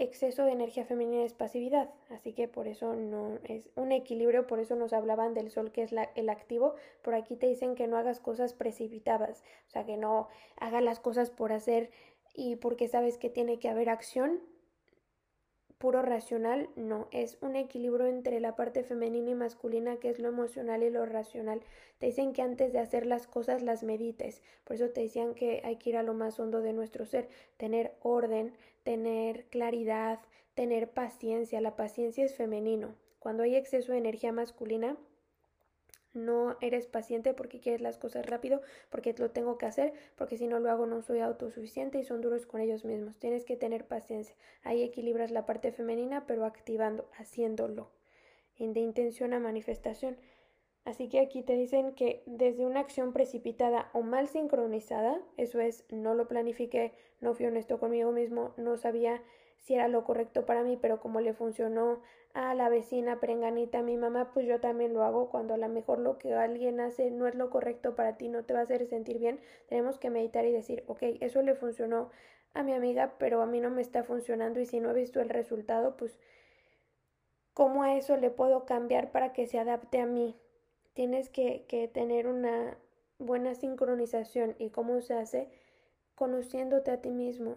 Exceso 0.00 0.44
de 0.44 0.52
energía 0.52 0.84
femenina 0.84 1.24
es 1.24 1.34
pasividad, 1.34 1.90
así 2.08 2.32
que 2.32 2.46
por 2.46 2.68
eso 2.68 2.94
no 2.94 3.40
es 3.42 3.68
un 3.74 3.90
equilibrio, 3.90 4.46
por 4.46 4.60
eso 4.60 4.76
nos 4.76 4.92
hablaban 4.92 5.34
del 5.34 5.50
sol 5.50 5.72
que 5.72 5.82
es 5.82 5.92
el 6.14 6.28
activo, 6.28 6.74
por 7.02 7.14
aquí 7.14 7.34
te 7.34 7.48
dicen 7.48 7.74
que 7.74 7.88
no 7.88 7.96
hagas 7.96 8.20
cosas 8.20 8.52
precipitadas, 8.52 9.42
o 9.66 9.70
sea, 9.70 9.84
que 9.84 9.96
no 9.96 10.28
hagas 10.56 10.84
las 10.84 11.00
cosas 11.00 11.30
por 11.30 11.52
hacer 11.52 11.90
y 12.32 12.54
porque 12.54 12.86
sabes 12.86 13.18
que 13.18 13.28
tiene 13.28 13.58
que 13.58 13.68
haber 13.68 13.88
acción, 13.88 14.40
puro 15.78 16.02
racional, 16.02 16.68
no, 16.74 17.08
es 17.12 17.38
un 17.40 17.54
equilibrio 17.54 18.06
entre 18.06 18.40
la 18.40 18.56
parte 18.56 18.82
femenina 18.82 19.30
y 19.30 19.34
masculina 19.34 19.96
que 19.96 20.10
es 20.10 20.18
lo 20.18 20.28
emocional 20.28 20.82
y 20.82 20.90
lo 20.90 21.06
racional. 21.06 21.60
Te 21.98 22.06
dicen 22.06 22.32
que 22.32 22.42
antes 22.42 22.72
de 22.72 22.80
hacer 22.80 23.06
las 23.06 23.28
cosas 23.28 23.62
las 23.62 23.84
medites, 23.84 24.42
por 24.64 24.74
eso 24.74 24.90
te 24.90 25.02
decían 25.02 25.34
que 25.34 25.62
hay 25.64 25.76
que 25.76 25.90
ir 25.90 25.96
a 25.96 26.02
lo 26.02 26.14
más 26.14 26.40
hondo 26.40 26.62
de 26.62 26.72
nuestro 26.72 27.06
ser, 27.06 27.28
tener 27.56 27.94
orden, 28.00 28.54
tener 28.88 29.44
claridad, 29.50 30.18
tener 30.54 30.88
paciencia. 30.88 31.60
La 31.60 31.76
paciencia 31.76 32.24
es 32.24 32.34
femenino. 32.34 32.94
Cuando 33.18 33.42
hay 33.42 33.54
exceso 33.54 33.92
de 33.92 33.98
energía 33.98 34.32
masculina, 34.32 34.96
no 36.14 36.56
eres 36.62 36.86
paciente 36.86 37.34
porque 37.34 37.60
quieres 37.60 37.82
las 37.82 37.98
cosas 37.98 38.24
rápido, 38.24 38.62
porque 38.88 39.14
lo 39.18 39.30
tengo 39.30 39.58
que 39.58 39.66
hacer, 39.66 39.92
porque 40.16 40.38
si 40.38 40.46
no 40.46 40.58
lo 40.58 40.70
hago 40.70 40.86
no 40.86 41.02
soy 41.02 41.20
autosuficiente 41.20 41.98
y 41.98 42.04
son 42.04 42.22
duros 42.22 42.46
con 42.46 42.62
ellos 42.62 42.86
mismos. 42.86 43.18
Tienes 43.18 43.44
que 43.44 43.56
tener 43.58 43.84
paciencia. 43.84 44.34
Ahí 44.62 44.82
equilibras 44.82 45.32
la 45.32 45.44
parte 45.44 45.70
femenina, 45.70 46.26
pero 46.26 46.46
activando, 46.46 47.10
haciéndolo, 47.18 47.90
de 48.58 48.80
intención 48.80 49.34
a 49.34 49.38
manifestación. 49.38 50.16
Así 50.88 51.10
que 51.10 51.20
aquí 51.20 51.42
te 51.42 51.52
dicen 51.52 51.92
que 51.92 52.22
desde 52.24 52.64
una 52.64 52.80
acción 52.80 53.12
precipitada 53.12 53.90
o 53.92 54.00
mal 54.00 54.26
sincronizada, 54.26 55.20
eso 55.36 55.60
es, 55.60 55.84
no 55.90 56.14
lo 56.14 56.28
planifiqué, 56.28 56.94
no 57.20 57.34
fui 57.34 57.44
honesto 57.44 57.78
conmigo 57.78 58.10
mismo, 58.10 58.54
no 58.56 58.78
sabía 58.78 59.20
si 59.58 59.74
era 59.74 59.86
lo 59.86 60.02
correcto 60.04 60.46
para 60.46 60.62
mí, 60.62 60.78
pero 60.80 60.98
como 60.98 61.20
le 61.20 61.34
funcionó 61.34 62.00
a 62.32 62.54
la 62.54 62.70
vecina 62.70 63.20
prenganita, 63.20 63.80
a 63.80 63.82
mi 63.82 63.98
mamá, 63.98 64.30
pues 64.32 64.46
yo 64.46 64.60
también 64.60 64.94
lo 64.94 65.04
hago 65.04 65.28
cuando 65.28 65.52
a 65.52 65.58
lo 65.58 65.68
mejor 65.68 65.98
lo 65.98 66.16
que 66.16 66.32
alguien 66.32 66.80
hace 66.80 67.10
no 67.10 67.26
es 67.26 67.34
lo 67.34 67.50
correcto 67.50 67.94
para 67.94 68.16
ti, 68.16 68.28
no 68.30 68.46
te 68.46 68.54
va 68.54 68.60
a 68.60 68.62
hacer 68.62 68.86
sentir 68.86 69.18
bien, 69.18 69.40
tenemos 69.68 69.98
que 69.98 70.08
meditar 70.08 70.46
y 70.46 70.52
decir, 70.52 70.84
ok, 70.86 71.02
eso 71.20 71.42
le 71.42 71.54
funcionó 71.54 72.08
a 72.54 72.62
mi 72.62 72.72
amiga, 72.72 73.12
pero 73.18 73.42
a 73.42 73.46
mí 73.46 73.60
no 73.60 73.68
me 73.68 73.82
está 73.82 74.04
funcionando 74.04 74.58
y 74.58 74.64
si 74.64 74.80
no 74.80 74.92
he 74.92 74.94
visto 74.94 75.20
el 75.20 75.28
resultado, 75.28 75.98
pues 75.98 76.18
¿cómo 77.52 77.82
a 77.82 77.94
eso 77.94 78.16
le 78.16 78.30
puedo 78.30 78.64
cambiar 78.64 79.12
para 79.12 79.34
que 79.34 79.46
se 79.46 79.58
adapte 79.58 80.00
a 80.00 80.06
mí? 80.06 80.34
Tienes 80.98 81.28
que, 81.28 81.88
tener 81.94 82.26
una 82.26 82.76
buena 83.20 83.54
sincronización 83.54 84.56
y 84.58 84.70
cómo 84.70 85.00
se 85.00 85.14
hace 85.14 85.48
conociéndote 86.16 86.90
a 86.90 87.00
ti 87.00 87.10
mismo. 87.10 87.54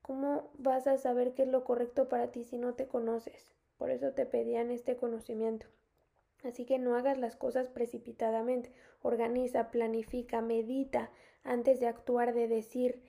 ¿Cómo 0.00 0.48
vas 0.54 0.86
a 0.86 0.96
saber 0.96 1.34
qué 1.34 1.42
es 1.42 1.48
lo 1.48 1.64
correcto 1.64 2.08
para 2.08 2.30
ti 2.30 2.44
si 2.44 2.56
no 2.56 2.72
te 2.72 2.86
conoces? 2.86 3.52
Por 3.76 3.90
eso 3.90 4.12
te 4.12 4.24
pedían 4.24 4.70
este 4.70 4.96
conocimiento. 4.96 5.66
Así 6.42 6.64
que 6.64 6.78
no 6.78 6.96
hagas 6.96 7.18
las 7.18 7.36
cosas 7.36 7.68
precipitadamente. 7.68 8.72
Organiza, 9.02 9.70
planifica, 9.70 10.40
medita 10.40 11.10
antes 11.44 11.80
de 11.80 11.88
actuar, 11.88 12.32
de 12.32 12.48
decir. 12.48 13.02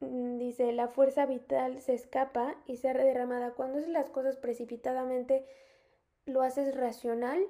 Mm, 0.00 0.38
dice, 0.38 0.72
la 0.72 0.88
fuerza 0.88 1.26
vital 1.26 1.80
se 1.80 1.94
escapa 1.94 2.56
y 2.66 2.78
se 2.78 2.92
derramada. 2.92 3.52
Cuando 3.52 3.78
haces 3.78 3.90
las 3.90 4.10
cosas 4.10 4.36
precipitadamente, 4.36 5.46
lo 6.26 6.42
haces 6.42 6.74
racional, 6.74 7.40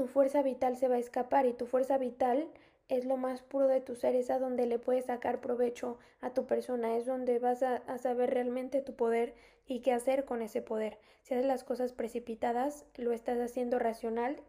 tu 0.00 0.06
fuerza 0.06 0.40
vital 0.40 0.78
se 0.78 0.88
va 0.88 0.94
a 0.94 0.98
escapar 0.98 1.44
y 1.44 1.52
tu 1.52 1.66
fuerza 1.66 1.98
vital 1.98 2.48
es 2.88 3.04
lo 3.04 3.18
más 3.18 3.42
puro 3.42 3.68
de 3.68 3.82
tu 3.82 3.96
ser, 3.96 4.14
es 4.14 4.30
a 4.30 4.38
donde 4.38 4.64
le 4.64 4.78
puedes 4.78 5.04
sacar 5.04 5.42
provecho 5.42 5.98
a 6.22 6.30
tu 6.30 6.46
persona, 6.46 6.96
es 6.96 7.04
donde 7.04 7.38
vas 7.38 7.62
a, 7.62 7.76
a, 7.86 7.98
saber 7.98 8.30
realmente 8.30 8.80
tu 8.80 8.94
poder 8.94 9.34
y 9.66 9.80
qué 9.80 9.92
hacer 9.92 10.24
con 10.24 10.40
ese 10.40 10.62
poder. 10.62 10.96
Si 11.22 11.34
haces 11.34 11.44
las 11.44 11.64
cosas 11.64 11.92
precipitadas, 11.92 12.86
lo 12.96 13.12
estás 13.12 13.38
haciendo 13.40 13.78
racional 13.78 14.40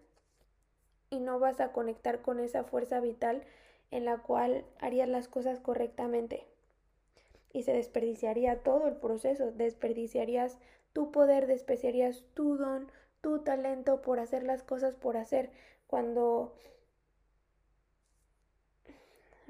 y 1.09 1.19
no 1.19 1.37
vas 1.37 1.59
a 1.59 1.73
conectar 1.73 2.21
con 2.21 2.39
esa 2.39 2.63
fuerza 2.63 3.01
vital 3.01 3.43
en 3.91 4.05
la 4.05 4.19
cual 4.19 4.63
harías 4.79 5.09
las 5.09 5.27
cosas 5.27 5.59
correctamente. 5.59 6.45
Y 7.51 7.63
se 7.63 7.73
desperdiciaría 7.73 8.63
todo 8.63 8.87
el 8.87 8.95
proceso, 8.95 9.51
desperdiciarías 9.51 10.57
tu 10.93 11.11
poder, 11.11 11.45
desperdiciarías 11.45 12.23
tu 12.35 12.55
don, 12.55 12.89
tu 13.21 13.39
talento 13.43 14.01
por 14.01 14.19
hacer 14.19 14.43
las 14.43 14.63
cosas 14.63 14.95
por 14.95 15.17
hacer, 15.17 15.51
cuando 15.87 16.53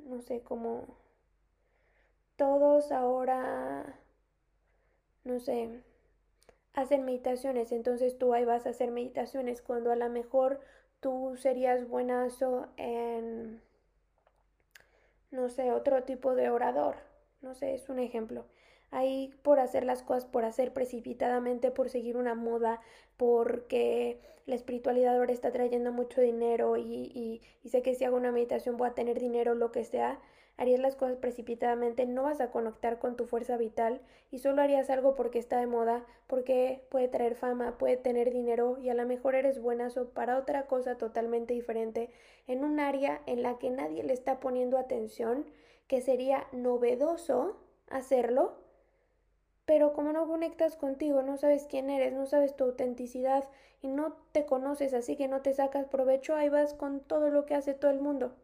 no 0.06 0.22
sé, 0.22 0.42
como 0.44 0.98
todos 2.36 2.92
ahora, 2.92 3.96
no 5.24 5.40
sé, 5.40 5.82
hacen 6.74 7.06
meditaciones, 7.06 7.72
entonces 7.72 8.18
tú 8.18 8.34
ahí 8.34 8.46
vas 8.46 8.66
a 8.66 8.72
hacer 8.72 8.92
meditaciones 8.92 9.62
cuando 9.62 9.92
a 9.92 9.96
lo 9.96 10.10
mejor 10.10 10.62
tú 11.02 11.36
serías 11.38 11.88
buenazo 11.88 12.70
en, 12.78 13.62
no 15.32 15.50
sé, 15.50 15.72
otro 15.72 16.04
tipo 16.04 16.36
de 16.36 16.50
orador, 16.50 16.96
no 17.42 17.56
sé, 17.56 17.74
es 17.74 17.90
un 17.90 18.00
ejemplo. 18.00 18.46
Ahí 18.92 19.34
por 19.44 19.60
hacer 19.60 19.84
las 19.86 20.04
cosas, 20.04 20.26
por 20.26 20.44
hacer 20.46 20.74
precipitadamente, 20.74 21.72
por 21.72 21.90
seguir 21.90 22.18
una 22.18 22.36
moda, 22.36 22.82
porque 23.22 24.20
la 24.48 24.56
espiritualidad 24.56 25.16
ahora 25.16 25.32
está 25.32 25.52
trayendo 25.52 25.92
mucho 25.92 26.22
dinero 26.22 26.76
y, 26.76 27.44
sé 27.64 27.84
que 27.84 27.94
si 27.94 28.04
hago 28.04 28.18
una 28.18 28.32
meditación 28.32 28.78
voy 28.78 28.90
a 28.90 28.96
tener 28.96 29.20
dinero, 29.20 29.54
lo 29.54 29.72
que 29.72 29.84
sea, 29.86 30.20
harías 30.58 30.80
las 30.80 30.96
cosas 30.96 31.18
precipitadamente, 31.18 32.08
no 32.08 32.24
vas 32.24 32.42
a 32.42 32.50
conectar 32.50 32.98
con 32.98 33.16
tu 33.16 33.28
fuerza 33.28 33.58
vital 33.58 34.02
y 34.32 34.40
solo 34.40 34.64
harías 34.64 34.90
algo 34.90 35.14
porque 35.14 35.38
está 35.38 35.60
de 35.60 35.68
moda, 35.68 36.04
porque 36.26 36.84
puede 36.90 37.10
traer 37.10 37.36
fama, 37.36 37.78
puede 37.78 37.96
tener 37.96 38.32
dinero 38.32 38.80
y 38.80 38.90
a 38.90 38.96
lo 38.96 39.06
mejor 39.06 39.36
eres 39.36 39.62
buenazo 39.62 40.10
para 40.10 40.40
otra 40.40 40.66
cosa 40.66 40.98
totalmente 40.98 41.54
diferente, 41.54 42.10
en 42.48 42.64
un 42.64 42.80
área 42.80 43.22
en 43.28 43.44
la 43.44 43.60
que 43.60 43.70
nadie 43.70 44.02
le 44.02 44.14
está 44.14 44.40
poniendo 44.40 44.80
atención, 44.80 45.46
que 45.86 46.02
sería 46.02 46.48
novedoso 46.54 47.60
hacerlo, 47.88 48.61
pero 49.66 49.94
como 49.94 50.12
no 50.12 50.28
conectas 50.28 50.76
contigo, 50.76 51.22
no 51.22 51.38
sabes 51.38 51.66
quién 51.70 51.90
eres, 51.90 52.14
no 52.14 52.26
sabes 52.26 52.56
tu 52.56 52.64
autenticidad 52.66 53.46
y 53.82 53.88
no 53.88 54.14
te 54.32 54.46
conoces, 54.46 54.94
así 54.94 55.16
que 55.16 55.28
no 55.28 55.42
te 55.42 55.54
sacas 55.54 55.88
provecho, 55.88 56.36
ahí 56.36 56.50
vas 56.50 56.74
con 56.74 57.00
todo 57.00 57.30
lo 57.30 57.46
que 57.46 57.56
hace 57.56 57.74
todo 57.74 57.92
el 57.92 58.02
mundo. 58.02 58.36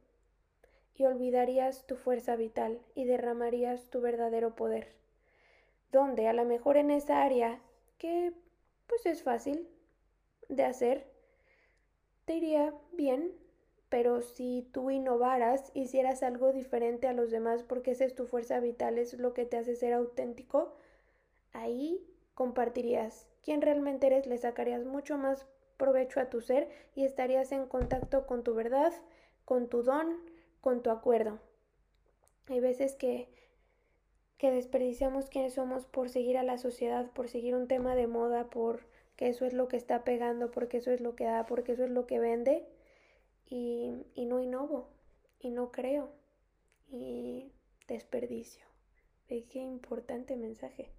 Y 0.95 1.05
olvidarías 1.05 1.85
tu 1.85 1.95
fuerza 1.95 2.35
vital 2.35 2.79
y 2.95 3.05
derramarías 3.05 3.89
tu 3.89 4.01
verdadero 4.01 4.55
poder. 4.55 4.93
Donde 5.91 6.27
a 6.27 6.33
lo 6.33 6.43
mejor 6.45 6.77
en 6.77 6.91
esa 6.91 7.23
área, 7.23 7.59
que 7.97 8.33
pues 8.87 9.05
es 9.05 9.23
fácil 9.23 9.67
de 10.49 10.63
hacer, 10.63 11.07
te 12.25 12.35
iría 12.35 12.73
bien, 12.93 13.31
pero 13.89 14.21
si 14.21 14.67
tú 14.73 14.89
innovaras, 14.91 15.71
hicieras 15.73 16.23
algo 16.23 16.51
diferente 16.51 17.07
a 17.07 17.13
los 17.13 17.31
demás 17.31 17.63
porque 17.63 17.91
esa 17.91 18.05
es 18.05 18.15
tu 18.15 18.25
fuerza 18.25 18.59
vital, 18.59 18.97
es 18.97 19.13
lo 19.13 19.33
que 19.33 19.45
te 19.45 19.57
hace 19.57 19.75
ser 19.75 19.93
auténtico, 19.93 20.75
ahí 21.53 22.05
compartirías 22.33 23.27
quién 23.43 23.61
realmente 23.61 24.07
eres, 24.07 24.27
le 24.27 24.37
sacarías 24.37 24.85
mucho 24.85 25.17
más 25.17 25.45
provecho 25.77 26.19
a 26.19 26.29
tu 26.29 26.41
ser 26.41 26.69
y 26.95 27.05
estarías 27.05 27.51
en 27.51 27.67
contacto 27.67 28.25
con 28.25 28.43
tu 28.43 28.53
verdad, 28.53 28.93
con 29.45 29.69
tu 29.69 29.83
don, 29.83 30.17
con 30.61 30.81
tu 30.81 30.89
acuerdo. 30.89 31.39
Hay 32.47 32.59
veces 32.59 32.95
que 32.95 33.29
que 34.37 34.51
desperdiciamos 34.51 35.29
quiénes 35.29 35.53
somos 35.55 35.85
por 35.85 36.09
seguir 36.09 36.37
a 36.37 36.43
la 36.43 36.57
sociedad, 36.57 37.09
por 37.11 37.27
seguir 37.27 37.55
un 37.55 37.67
tema 37.67 37.95
de 37.95 38.07
moda, 38.07 38.49
por 38.49 38.85
que 39.15 39.29
eso 39.29 39.45
es 39.45 39.53
lo 39.53 39.67
que 39.67 39.77
está 39.77 40.03
pegando, 40.03 40.51
porque 40.51 40.77
eso 40.77 40.91
es 40.91 41.01
lo 41.01 41.15
que 41.15 41.25
da, 41.25 41.45
porque 41.47 41.71
eso 41.71 41.83
es 41.83 41.89
lo 41.89 42.05
que 42.05 42.19
vende 42.19 42.67
y, 43.49 43.91
y 44.13 44.25
no 44.25 44.39
innovo 44.39 44.89
y 45.39 45.49
no 45.49 45.71
creo 45.71 46.11
y 46.89 47.51
desperdicio. 47.87 48.65
Qué 49.27 49.59
importante 49.59 50.37
mensaje. 50.37 50.91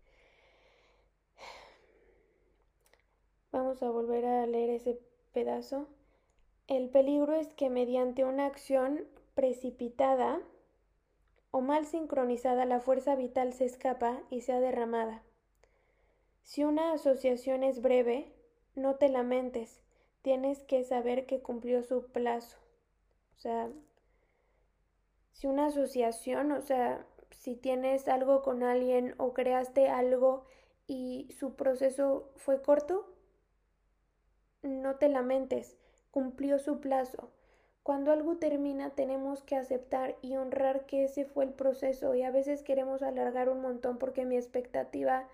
Vamos 3.50 3.82
a 3.82 3.90
volver 3.90 4.26
a 4.26 4.46
leer 4.46 4.70
ese 4.70 5.00
pedazo. 5.32 5.86
El 6.66 6.90
peligro 6.90 7.34
es 7.34 7.48
que 7.54 7.70
mediante 7.70 8.24
una 8.24 8.44
acción 8.44 9.06
precipitada 9.34 10.40
o 11.50 11.62
mal 11.62 11.86
sincronizada 11.86 12.66
la 12.66 12.80
fuerza 12.80 13.14
vital 13.14 13.54
se 13.54 13.64
escapa 13.64 14.20
y 14.30 14.42
sea 14.42 14.60
derramada. 14.60 15.22
Si 16.42 16.64
una 16.64 16.92
asociación 16.92 17.62
es 17.62 17.80
breve, 17.80 18.32
no 18.74 18.96
te 18.96 19.08
lamentes, 19.08 19.82
tienes 20.22 20.62
que 20.64 20.84
saber 20.84 21.24
que 21.24 21.40
cumplió 21.40 21.82
su 21.82 22.06
plazo. 22.06 22.58
O 23.36 23.40
sea, 23.40 23.70
si 25.32 25.46
una 25.46 25.66
asociación, 25.66 26.52
o 26.52 26.60
sea, 26.60 27.06
si 27.30 27.54
tienes 27.54 28.08
algo 28.08 28.42
con 28.42 28.62
alguien 28.62 29.14
o 29.18 29.32
creaste 29.32 29.88
algo 29.88 30.44
y 30.86 31.28
su 31.38 31.54
proceso 31.54 32.30
fue 32.36 32.60
corto, 32.60 33.14
no 34.62 34.96
te 34.96 35.08
lamentes, 35.08 35.76
cumplió 36.10 36.58
su 36.58 36.80
plazo. 36.80 37.30
Cuando 37.82 38.12
algo 38.12 38.36
termina 38.36 38.90
tenemos 38.90 39.42
que 39.42 39.56
aceptar 39.56 40.16
y 40.20 40.36
honrar 40.36 40.84
que 40.86 41.04
ese 41.04 41.24
fue 41.24 41.44
el 41.44 41.52
proceso 41.52 42.14
y 42.14 42.22
a 42.22 42.30
veces 42.30 42.62
queremos 42.62 43.02
alargar 43.02 43.48
un 43.48 43.62
montón 43.62 43.98
porque 43.98 44.26
mi 44.26 44.36
expectativa 44.36 45.26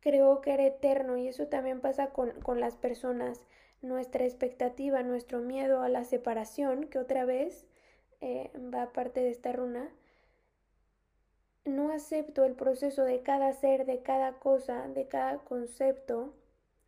creo 0.00 0.40
que 0.40 0.52
era 0.52 0.66
eterno 0.66 1.16
y 1.16 1.28
eso 1.28 1.46
también 1.46 1.80
pasa 1.80 2.08
con, 2.08 2.32
con 2.40 2.60
las 2.60 2.76
personas. 2.76 3.40
Nuestra 3.82 4.24
expectativa, 4.24 5.02
nuestro 5.02 5.38
miedo 5.38 5.82
a 5.82 5.88
la 5.88 6.04
separación, 6.04 6.88
que 6.88 6.98
otra 6.98 7.24
vez 7.24 7.66
eh, 8.20 8.50
va 8.56 8.92
parte 8.92 9.20
de 9.20 9.30
esta 9.30 9.52
runa, 9.52 9.88
no 11.64 11.92
acepto 11.92 12.44
el 12.44 12.54
proceso 12.54 13.04
de 13.04 13.22
cada 13.22 13.52
ser, 13.52 13.86
de 13.86 14.02
cada 14.02 14.32
cosa, 14.34 14.88
de 14.88 15.08
cada 15.08 15.38
concepto. 15.38 16.34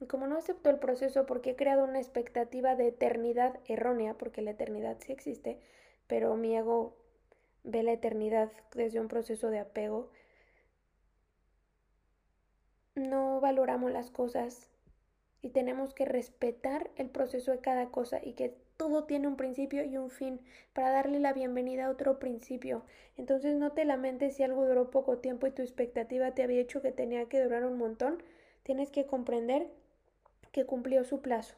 Y 0.03 0.07
como 0.07 0.27
no 0.27 0.37
acepto 0.37 0.69
el 0.69 0.81
proceso 0.81 1.27
porque 1.27 1.51
he 1.51 1.57
creado 1.57 1.85
una 1.85 2.01
expectativa 2.01 2.75
de 2.75 2.89
eternidad 2.89 3.61
errónea, 3.67 4.15
porque 4.15 4.43
la 4.43 4.51
eternidad 4.51 4.97
sí 4.99 5.13
existe, 5.13 5.61
pero 6.09 6.35
mi 6.35 6.57
ego 6.57 6.97
ve 7.63 7.85
la 7.85 7.93
eternidad 7.93 8.51
desde 8.75 8.99
un 8.99 9.07
proceso 9.07 9.49
de 9.51 9.61
apego, 9.61 10.11
no 12.97 13.41
valoramos 13.41 13.93
las 13.93 14.11
cosas 14.11 14.73
y 15.41 15.51
tenemos 15.51 15.95
que 15.95 16.05
respetar 16.05 16.91
el 16.97 17.09
proceso 17.09 17.53
de 17.53 17.61
cada 17.61 17.91
cosa 17.91 18.19
y 18.21 18.33
que 18.33 18.57
todo 18.77 19.05
tiene 19.05 19.29
un 19.29 19.37
principio 19.37 19.85
y 19.85 19.99
un 19.99 20.11
fin 20.11 20.41
para 20.73 20.91
darle 20.91 21.21
la 21.21 21.33
bienvenida 21.33 21.87
a 21.87 21.91
otro 21.91 22.19
principio. 22.19 22.83
Entonces 23.17 23.55
no 23.55 23.71
te 23.71 23.85
lamentes 23.85 24.35
si 24.35 24.43
algo 24.43 24.67
duró 24.67 24.91
poco 24.91 25.19
tiempo 25.19 25.47
y 25.47 25.53
tu 25.53 25.63
expectativa 25.63 26.35
te 26.35 26.43
había 26.43 26.61
hecho 26.61 26.83
que 26.83 26.91
tenía 26.91 27.29
que 27.29 27.41
durar 27.41 27.65
un 27.65 27.79
montón. 27.79 28.21
Tienes 28.65 28.91
que 28.91 29.07
comprender 29.07 29.69
que 30.53 30.65
cumplió 30.67 31.05
su 31.05 31.21
plazo. 31.21 31.55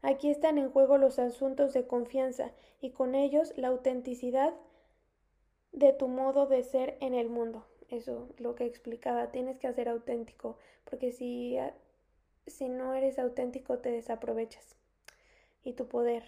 Aquí 0.00 0.30
están 0.30 0.58
en 0.58 0.70
juego 0.70 0.98
los 0.98 1.20
asuntos 1.20 1.72
de 1.72 1.86
confianza 1.86 2.50
y 2.80 2.90
con 2.90 3.14
ellos 3.14 3.52
la 3.56 3.68
autenticidad 3.68 4.52
de 5.70 5.92
tu 5.92 6.08
modo 6.08 6.46
de 6.46 6.64
ser 6.64 6.96
en 7.00 7.14
el 7.14 7.28
mundo. 7.28 7.64
Eso 7.88 8.28
lo 8.38 8.54
que 8.54 8.64
explicaba, 8.64 9.30
tienes 9.30 9.58
que 9.58 9.68
hacer 9.68 9.88
auténtico, 9.88 10.56
porque 10.84 11.12
si, 11.12 11.56
si 12.46 12.68
no 12.68 12.94
eres 12.94 13.18
auténtico 13.18 13.78
te 13.78 13.90
desaprovechas 13.90 14.76
y 15.62 15.74
tu 15.74 15.86
poder. 15.86 16.24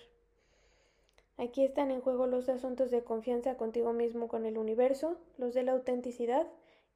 Aquí 1.37 1.65
están 1.65 1.91
en 1.91 2.01
juego 2.01 2.29
los 2.29 2.49
asuntos 2.49 2.93
de 2.93 3.03
confianza 3.03 3.57
contigo 3.57 3.93
mismo, 3.93 4.29
con 4.29 4.47
el 4.47 4.57
universo, 4.57 5.19
los 5.37 5.53
de 5.53 5.65
la 5.65 5.73
autenticidad 5.73 6.47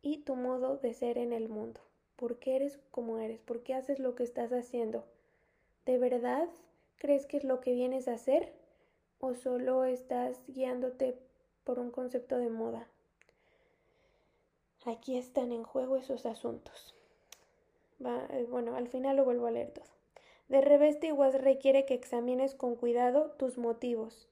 y 0.01 0.19
tu 0.19 0.37
modo 0.37 0.77
de 0.77 0.95
ser 0.95 1.19
en 1.19 1.33
el 1.33 1.49
mundo. 1.49 1.81
¿Por 2.19 2.41
qué 2.41 2.57
eres 2.57 2.81
como 2.91 3.19
eres? 3.19 3.39
¿Por 3.39 3.63
qué 3.63 3.75
haces 3.75 4.01
lo 4.01 4.17
que 4.17 4.25
estás 4.25 4.53
haciendo? 4.53 5.05
¿De 5.87 5.99
verdad 5.99 6.49
crees 6.97 7.27
que 7.27 7.37
es 7.37 7.45
lo 7.45 7.61
que 7.61 7.73
vienes 7.73 8.09
a 8.09 8.15
hacer? 8.15 8.53
¿O 9.21 9.35
solo 9.35 9.85
estás 9.85 10.43
guiándote 10.49 11.17
por 11.63 11.79
un 11.79 11.93
concepto 11.93 12.39
de 12.39 12.51
moda? 12.51 12.89
Aquí 14.85 15.17
están 15.17 15.53
en 15.53 15.63
juego 15.63 15.97
esos 15.97 16.27
asuntos. 16.27 16.93
Eh, 18.01 18.47
bueno, 18.51 18.75
al 18.75 18.89
final 18.89 19.17
lo 19.17 19.25
vuelvo 19.25 19.47
a 19.47 19.53
leer 19.53 19.71
todo. 19.71 19.85
De 20.49 20.61
revés, 20.61 20.99
igual 21.03 21.35
requiere 21.35 21.87
que 21.87 21.95
examines 21.95 22.57
con 22.57 22.75
cuidado 22.75 23.31
tus 23.39 23.59
motivos. 23.59 24.27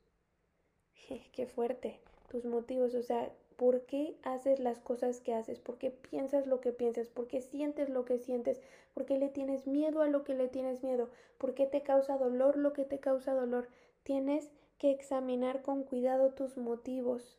Qué 1.33 1.47
fuerte, 1.47 2.01
tus 2.31 2.45
motivos, 2.45 2.97
o 2.97 3.03
sea, 3.05 3.31
¿por 3.57 3.83
qué 3.83 4.17
haces 4.23 4.61
las 4.61 4.79
cosas 4.81 5.21
que 5.21 5.35
haces? 5.35 5.59
¿Por 5.59 5.79
qué 5.79 5.91
piensas 5.91 6.47
lo 6.47 6.61
que 6.61 6.73
piensas? 6.73 7.09
¿Por 7.09 7.27
qué 7.27 7.41
sientes 7.41 7.89
lo 7.89 8.05
que 8.05 8.19
sientes? 8.19 8.61
¿Por 8.95 9.07
qué 9.07 9.19
le 9.19 9.29
tienes 9.29 9.67
miedo 9.67 10.03
a 10.03 10.09
lo 10.09 10.25
que 10.25 10.35
le 10.35 10.49
tienes 10.49 10.83
miedo? 10.83 11.11
¿Por 11.39 11.55
qué 11.55 11.67
te 11.67 11.83
causa 11.83 12.19
dolor 12.19 12.57
lo 12.57 12.73
que 12.73 12.85
te 12.85 12.99
causa 12.99 13.35
dolor? 13.35 13.69
Tienes 14.03 14.51
que 14.79 14.91
examinar 14.91 15.63
con 15.63 15.85
cuidado 15.85 16.33
tus 16.33 16.57
motivos, 16.57 17.39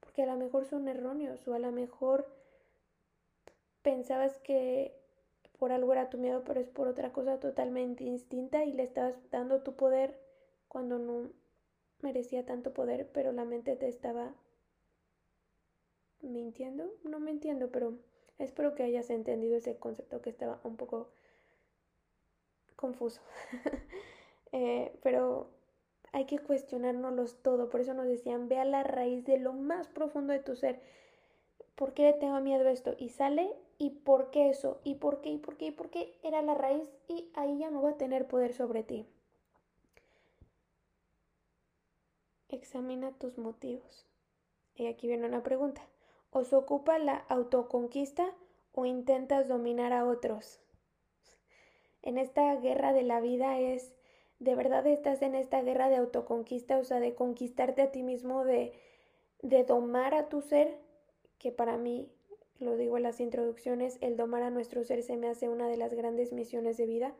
porque 0.00 0.22
a 0.22 0.26
lo 0.26 0.36
mejor 0.36 0.66
son 0.66 0.86
erróneos 0.86 1.46
o 1.48 1.54
a 1.54 1.58
lo 1.58 1.72
mejor 1.72 2.26
pensabas 3.82 4.38
que 4.38 4.94
por 5.58 5.72
algo 5.72 5.92
era 5.92 6.10
tu 6.10 6.18
miedo, 6.18 6.44
pero 6.44 6.60
es 6.60 6.68
por 6.68 6.88
otra 6.88 7.12
cosa 7.12 7.40
totalmente 7.40 8.04
distinta 8.04 8.64
y 8.64 8.72
le 8.72 8.84
estabas 8.84 9.14
dando 9.30 9.62
tu 9.62 9.74
poder 9.74 10.20
cuando 10.68 10.98
no 10.98 11.30
merecía 12.00 12.44
tanto 12.44 12.72
poder, 12.72 13.08
pero 13.12 13.32
la 13.32 13.44
mente 13.44 13.74
te 13.74 13.88
estaba 13.88 14.34
mintiendo. 16.22 16.92
No 17.04 17.20
me 17.20 17.30
entiendo, 17.30 17.70
pero 17.70 17.94
espero 18.38 18.74
que 18.74 18.82
hayas 18.82 19.10
entendido 19.10 19.56
ese 19.56 19.76
concepto 19.76 20.22
que 20.22 20.30
estaba 20.30 20.60
un 20.64 20.76
poco 20.76 21.08
confuso. 22.76 23.20
eh, 24.52 24.92
pero 25.02 25.50
hay 26.12 26.26
que 26.26 26.38
cuestionárnoslos 26.38 27.42
todo, 27.42 27.68
por 27.68 27.80
eso 27.80 27.94
nos 27.94 28.06
decían, 28.06 28.48
ve 28.48 28.58
a 28.58 28.64
la 28.64 28.82
raíz 28.82 29.24
de 29.24 29.38
lo 29.38 29.52
más 29.52 29.88
profundo 29.88 30.32
de 30.32 30.40
tu 30.40 30.56
ser. 30.56 30.80
¿Por 31.74 31.94
qué 31.94 32.04
le 32.04 32.12
tengo 32.14 32.40
miedo 32.40 32.66
a 32.66 32.72
esto? 32.72 32.94
Y 32.98 33.10
sale 33.10 33.54
y 33.78 33.90
por 33.90 34.30
qué 34.30 34.48
eso, 34.50 34.80
y 34.84 34.96
por 34.96 35.20
qué, 35.20 35.30
y 35.30 35.38
por 35.38 35.56
qué, 35.56 35.66
y 35.66 35.70
por 35.70 35.90
qué 35.90 36.18
era 36.22 36.42
la 36.42 36.54
raíz 36.54 36.90
y 37.06 37.30
ahí 37.34 37.58
ya 37.58 37.70
no 37.70 37.82
va 37.82 37.90
a 37.90 37.98
tener 37.98 38.26
poder 38.26 38.52
sobre 38.52 38.82
ti. 38.82 39.06
Examina 42.48 43.12
tus 43.12 43.38
motivos. 43.38 44.06
Y 44.74 44.86
aquí 44.86 45.06
viene 45.06 45.26
una 45.26 45.42
pregunta. 45.42 45.82
¿Os 46.30 46.52
ocupa 46.52 46.98
la 46.98 47.16
autoconquista 47.28 48.34
o 48.72 48.84
intentas 48.84 49.48
dominar 49.48 49.92
a 49.92 50.04
otros? 50.04 50.60
En 52.02 52.18
esta 52.18 52.54
guerra 52.56 52.92
de 52.92 53.02
la 53.02 53.20
vida 53.20 53.58
es, 53.58 53.94
de 54.38 54.54
verdad 54.54 54.86
estás 54.86 55.22
en 55.22 55.34
esta 55.34 55.62
guerra 55.62 55.88
de 55.88 55.96
autoconquista, 55.96 56.78
o 56.78 56.84
sea, 56.84 57.00
de 57.00 57.14
conquistarte 57.14 57.82
a 57.82 57.90
ti 57.90 58.02
mismo, 58.02 58.44
de, 58.44 58.72
de 59.42 59.64
domar 59.64 60.14
a 60.14 60.28
tu 60.28 60.42
ser, 60.42 60.78
que 61.38 61.50
para 61.50 61.76
mí 61.76 62.10
lo 62.58 62.76
digo 62.76 62.96
en 62.96 63.04
las 63.04 63.20
introducciones, 63.20 63.98
el 64.00 64.16
domar 64.16 64.42
a 64.42 64.50
nuestro 64.50 64.84
ser 64.84 65.02
se 65.02 65.16
me 65.16 65.28
hace 65.28 65.48
una 65.48 65.68
de 65.68 65.76
las 65.76 65.94
grandes 65.94 66.32
misiones 66.32 66.76
de 66.76 66.86
vida. 66.86 67.14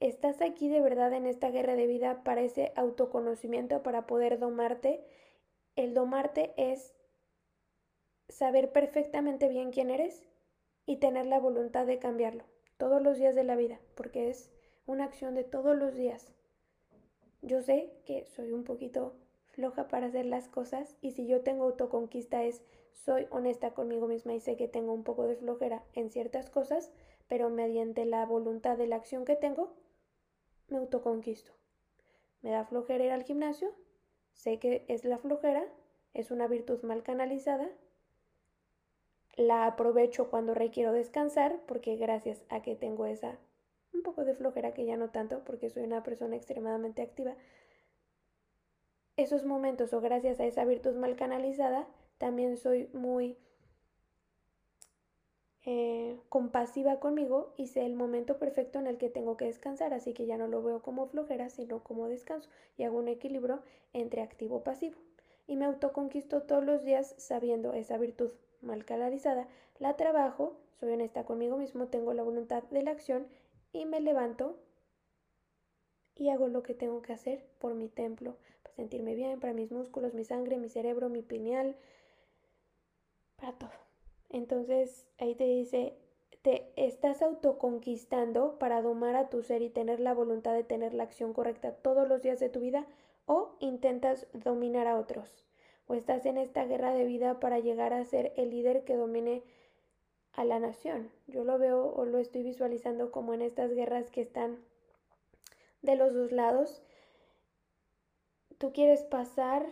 Estás 0.00 0.42
aquí 0.42 0.68
de 0.68 0.80
verdad 0.80 1.12
en 1.12 1.26
esta 1.26 1.50
guerra 1.50 1.76
de 1.76 1.86
vida 1.86 2.22
para 2.24 2.42
ese 2.42 2.72
autoconocimiento, 2.76 3.82
para 3.82 4.06
poder 4.06 4.38
domarte. 4.38 5.04
El 5.76 5.94
domarte 5.94 6.52
es 6.56 6.92
saber 8.34 8.72
perfectamente 8.72 9.48
bien 9.48 9.70
quién 9.70 9.90
eres 9.90 10.22
y 10.86 10.96
tener 10.96 11.26
la 11.26 11.38
voluntad 11.38 11.86
de 11.86 11.98
cambiarlo 11.98 12.44
todos 12.76 13.00
los 13.00 13.16
días 13.16 13.34
de 13.34 13.44
la 13.44 13.54
vida, 13.54 13.78
porque 13.94 14.28
es 14.28 14.50
una 14.86 15.04
acción 15.04 15.34
de 15.34 15.44
todos 15.44 15.76
los 15.76 15.94
días. 15.94 16.32
Yo 17.42 17.62
sé 17.62 17.92
que 18.04 18.26
soy 18.26 18.52
un 18.52 18.64
poquito 18.64 19.14
floja 19.46 19.86
para 19.86 20.08
hacer 20.08 20.26
las 20.26 20.48
cosas 20.48 20.96
y 21.00 21.12
si 21.12 21.26
yo 21.26 21.42
tengo 21.42 21.64
autoconquista 21.64 22.42
es 22.42 22.62
soy 22.92 23.26
honesta 23.30 23.72
conmigo 23.72 24.08
misma 24.08 24.34
y 24.34 24.40
sé 24.40 24.56
que 24.56 24.66
tengo 24.66 24.92
un 24.92 25.04
poco 25.04 25.26
de 25.26 25.36
flojera 25.36 25.84
en 25.92 26.10
ciertas 26.10 26.50
cosas, 26.50 26.90
pero 27.28 27.50
mediante 27.50 28.04
la 28.04 28.26
voluntad 28.26 28.76
de 28.76 28.88
la 28.88 28.96
acción 28.96 29.24
que 29.24 29.36
tengo, 29.36 29.74
me 30.68 30.78
autoconquisto. 30.78 31.52
Me 32.42 32.50
da 32.50 32.64
flojera 32.64 33.04
ir 33.04 33.12
al 33.12 33.24
gimnasio, 33.24 33.72
sé 34.32 34.58
que 34.58 34.84
es 34.88 35.04
la 35.04 35.18
flojera, 35.18 35.64
es 36.14 36.30
una 36.30 36.48
virtud 36.48 36.82
mal 36.82 37.02
canalizada, 37.02 37.68
la 39.36 39.66
aprovecho 39.66 40.30
cuando 40.30 40.54
requiero 40.54 40.92
descansar, 40.92 41.60
porque 41.66 41.96
gracias 41.96 42.42
a 42.48 42.62
que 42.62 42.76
tengo 42.76 43.06
esa 43.06 43.38
un 43.92 44.02
poco 44.02 44.24
de 44.24 44.34
flojera, 44.34 44.74
que 44.74 44.84
ya 44.84 44.96
no 44.96 45.10
tanto, 45.10 45.44
porque 45.44 45.70
soy 45.70 45.84
una 45.84 46.02
persona 46.02 46.36
extremadamente 46.36 47.02
activa, 47.02 47.36
esos 49.16 49.44
momentos 49.44 49.92
o 49.92 50.00
gracias 50.00 50.40
a 50.40 50.44
esa 50.44 50.64
virtud 50.64 50.96
mal 50.96 51.14
canalizada, 51.14 51.86
también 52.18 52.56
soy 52.56 52.88
muy 52.92 53.36
eh, 55.66 56.18
compasiva 56.28 56.98
conmigo 57.00 57.54
y 57.56 57.68
sé 57.68 57.86
el 57.86 57.94
momento 57.94 58.38
perfecto 58.38 58.80
en 58.80 58.86
el 58.86 58.98
que 58.98 59.08
tengo 59.08 59.36
que 59.36 59.46
descansar, 59.46 59.94
así 59.94 60.12
que 60.12 60.26
ya 60.26 60.36
no 60.36 60.48
lo 60.48 60.62
veo 60.62 60.82
como 60.82 61.06
flojera, 61.06 61.48
sino 61.48 61.82
como 61.82 62.08
descanso 62.08 62.50
y 62.76 62.82
hago 62.82 62.98
un 62.98 63.08
equilibrio 63.08 63.62
entre 63.92 64.22
activo 64.22 64.58
y 64.58 64.62
pasivo. 64.62 64.96
Y 65.46 65.56
me 65.56 65.64
autoconquisto 65.66 66.42
todos 66.42 66.64
los 66.64 66.84
días 66.84 67.14
sabiendo 67.18 67.72
esa 67.72 67.98
virtud 67.98 68.30
mal 68.64 68.84
canalizada, 68.84 69.48
la 69.78 69.96
trabajo, 69.96 70.56
soy 70.80 70.92
honesta 70.92 71.24
conmigo 71.24 71.56
mismo, 71.56 71.88
tengo 71.88 72.12
la 72.14 72.22
voluntad 72.22 72.62
de 72.64 72.82
la 72.82 72.90
acción 72.90 73.26
y 73.72 73.86
me 73.86 74.00
levanto 74.00 74.56
y 76.14 76.28
hago 76.28 76.48
lo 76.48 76.62
que 76.62 76.74
tengo 76.74 77.02
que 77.02 77.12
hacer 77.12 77.44
por 77.58 77.74
mi 77.74 77.88
templo, 77.88 78.36
para 78.62 78.74
sentirme 78.76 79.14
bien, 79.14 79.40
para 79.40 79.52
mis 79.52 79.72
músculos, 79.72 80.14
mi 80.14 80.24
sangre, 80.24 80.58
mi 80.58 80.68
cerebro, 80.68 81.08
mi 81.08 81.22
pineal, 81.22 81.76
para 83.36 83.52
todo. 83.52 83.70
Entonces 84.30 85.06
ahí 85.18 85.34
te 85.34 85.44
dice, 85.44 85.96
te 86.42 86.72
estás 86.76 87.22
autoconquistando 87.22 88.58
para 88.58 88.82
domar 88.82 89.16
a 89.16 89.28
tu 89.28 89.42
ser 89.42 89.62
y 89.62 89.70
tener 89.70 90.00
la 90.00 90.14
voluntad 90.14 90.54
de 90.54 90.64
tener 90.64 90.94
la 90.94 91.04
acción 91.04 91.32
correcta 91.32 91.72
todos 91.74 92.08
los 92.08 92.22
días 92.22 92.38
de 92.38 92.48
tu 92.48 92.60
vida 92.60 92.86
o 93.26 93.56
intentas 93.60 94.26
dominar 94.32 94.86
a 94.86 94.98
otros 94.98 95.43
o 95.86 95.94
estás 95.94 96.26
en 96.26 96.38
esta 96.38 96.64
guerra 96.64 96.92
de 96.94 97.04
vida 97.04 97.40
para 97.40 97.58
llegar 97.58 97.92
a 97.92 98.04
ser 98.04 98.32
el 98.36 98.50
líder 98.50 98.84
que 98.84 98.96
domine 98.96 99.42
a 100.32 100.44
la 100.44 100.58
nación. 100.58 101.10
Yo 101.26 101.44
lo 101.44 101.58
veo 101.58 101.92
o 101.94 102.04
lo 102.04 102.18
estoy 102.18 102.42
visualizando 102.42 103.10
como 103.10 103.34
en 103.34 103.42
estas 103.42 103.72
guerras 103.72 104.10
que 104.10 104.20
están 104.20 104.58
de 105.82 105.96
los 105.96 106.14
dos 106.14 106.32
lados. 106.32 106.82
Tú 108.58 108.72
quieres 108.72 109.02
pasar 109.02 109.66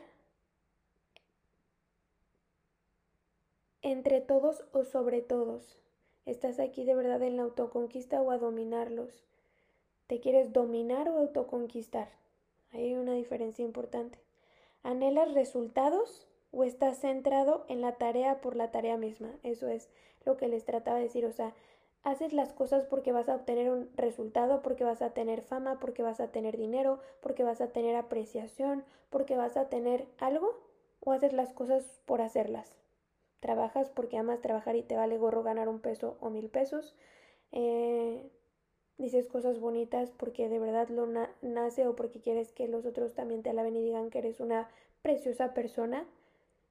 entre 3.80 4.20
todos 4.20 4.64
o 4.72 4.84
sobre 4.84 5.22
todos. 5.22 5.78
Estás 6.26 6.60
aquí 6.60 6.84
de 6.84 6.94
verdad 6.94 7.22
en 7.22 7.36
la 7.36 7.42
autoconquista 7.42 8.20
o 8.20 8.30
a 8.30 8.38
dominarlos. 8.38 9.24
¿Te 10.06 10.20
quieres 10.20 10.52
dominar 10.52 11.08
o 11.08 11.18
autoconquistar? 11.18 12.08
hay 12.72 12.94
una 12.94 13.12
diferencia 13.12 13.64
importante. 13.64 14.18
¿Anhelas 14.82 15.32
resultados 15.34 16.26
o 16.50 16.64
estás 16.64 16.98
centrado 16.98 17.64
en 17.68 17.80
la 17.80 17.92
tarea 17.92 18.40
por 18.40 18.56
la 18.56 18.70
tarea 18.70 18.96
misma? 18.96 19.30
Eso 19.42 19.68
es 19.68 19.88
lo 20.24 20.36
que 20.36 20.48
les 20.48 20.64
trataba 20.64 20.98
de 20.98 21.04
decir. 21.04 21.24
O 21.24 21.32
sea, 21.32 21.54
haces 22.02 22.32
las 22.32 22.52
cosas 22.52 22.84
porque 22.86 23.12
vas 23.12 23.28
a 23.28 23.36
obtener 23.36 23.70
un 23.70 23.88
resultado, 23.96 24.62
porque 24.62 24.84
vas 24.84 25.02
a 25.02 25.10
tener 25.10 25.42
fama, 25.42 25.78
porque 25.78 26.02
vas 26.02 26.20
a 26.20 26.28
tener 26.28 26.56
dinero, 26.56 26.98
porque 27.20 27.44
vas 27.44 27.60
a 27.60 27.68
tener 27.68 27.94
apreciación, 27.96 28.84
porque 29.10 29.36
vas 29.36 29.56
a 29.56 29.68
tener 29.68 30.06
algo, 30.18 30.58
o 31.00 31.12
haces 31.12 31.32
las 31.32 31.52
cosas 31.52 32.00
por 32.06 32.20
hacerlas. 32.20 32.74
Trabajas 33.40 33.90
porque 33.90 34.18
amas 34.18 34.40
trabajar 34.40 34.76
y 34.76 34.82
te 34.82 34.96
vale 34.96 35.18
gorro 35.18 35.42
ganar 35.42 35.68
un 35.68 35.80
peso 35.80 36.16
o 36.20 36.30
mil 36.30 36.48
pesos. 36.48 36.94
Eh, 37.50 38.30
dices 38.98 39.26
cosas 39.26 39.58
bonitas 39.58 40.10
porque 40.10 40.48
de 40.48 40.58
verdad 40.58 40.88
lo 40.88 41.06
nace 41.42 41.86
o 41.86 41.96
porque 41.96 42.20
quieres 42.20 42.52
que 42.52 42.68
los 42.68 42.86
otros 42.86 43.14
también 43.14 43.42
te 43.42 43.50
alaben 43.50 43.76
y 43.76 43.82
digan 43.82 44.10
que 44.10 44.18
eres 44.18 44.40
una 44.40 44.68
preciosa 45.02 45.54
persona. 45.54 46.06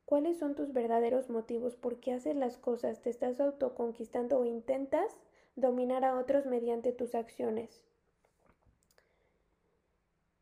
¿Cuáles 0.06 0.38
son 0.38 0.56
tus 0.56 0.74
verdaderos 0.74 1.30
motivos? 1.30 1.76
¿Por 1.76 2.00
qué 2.00 2.14
haces 2.14 2.36
las 2.36 2.58
cosas? 2.58 3.02
¿Te 3.02 3.10
estás 3.10 3.40
autoconquistando 3.40 4.40
o 4.40 4.46
intentas 4.46 5.16
dominar 5.56 6.04
a 6.06 6.18
otros 6.18 6.46
mediante 6.46 6.92
tus 6.92 7.16
acciones? 7.16 7.84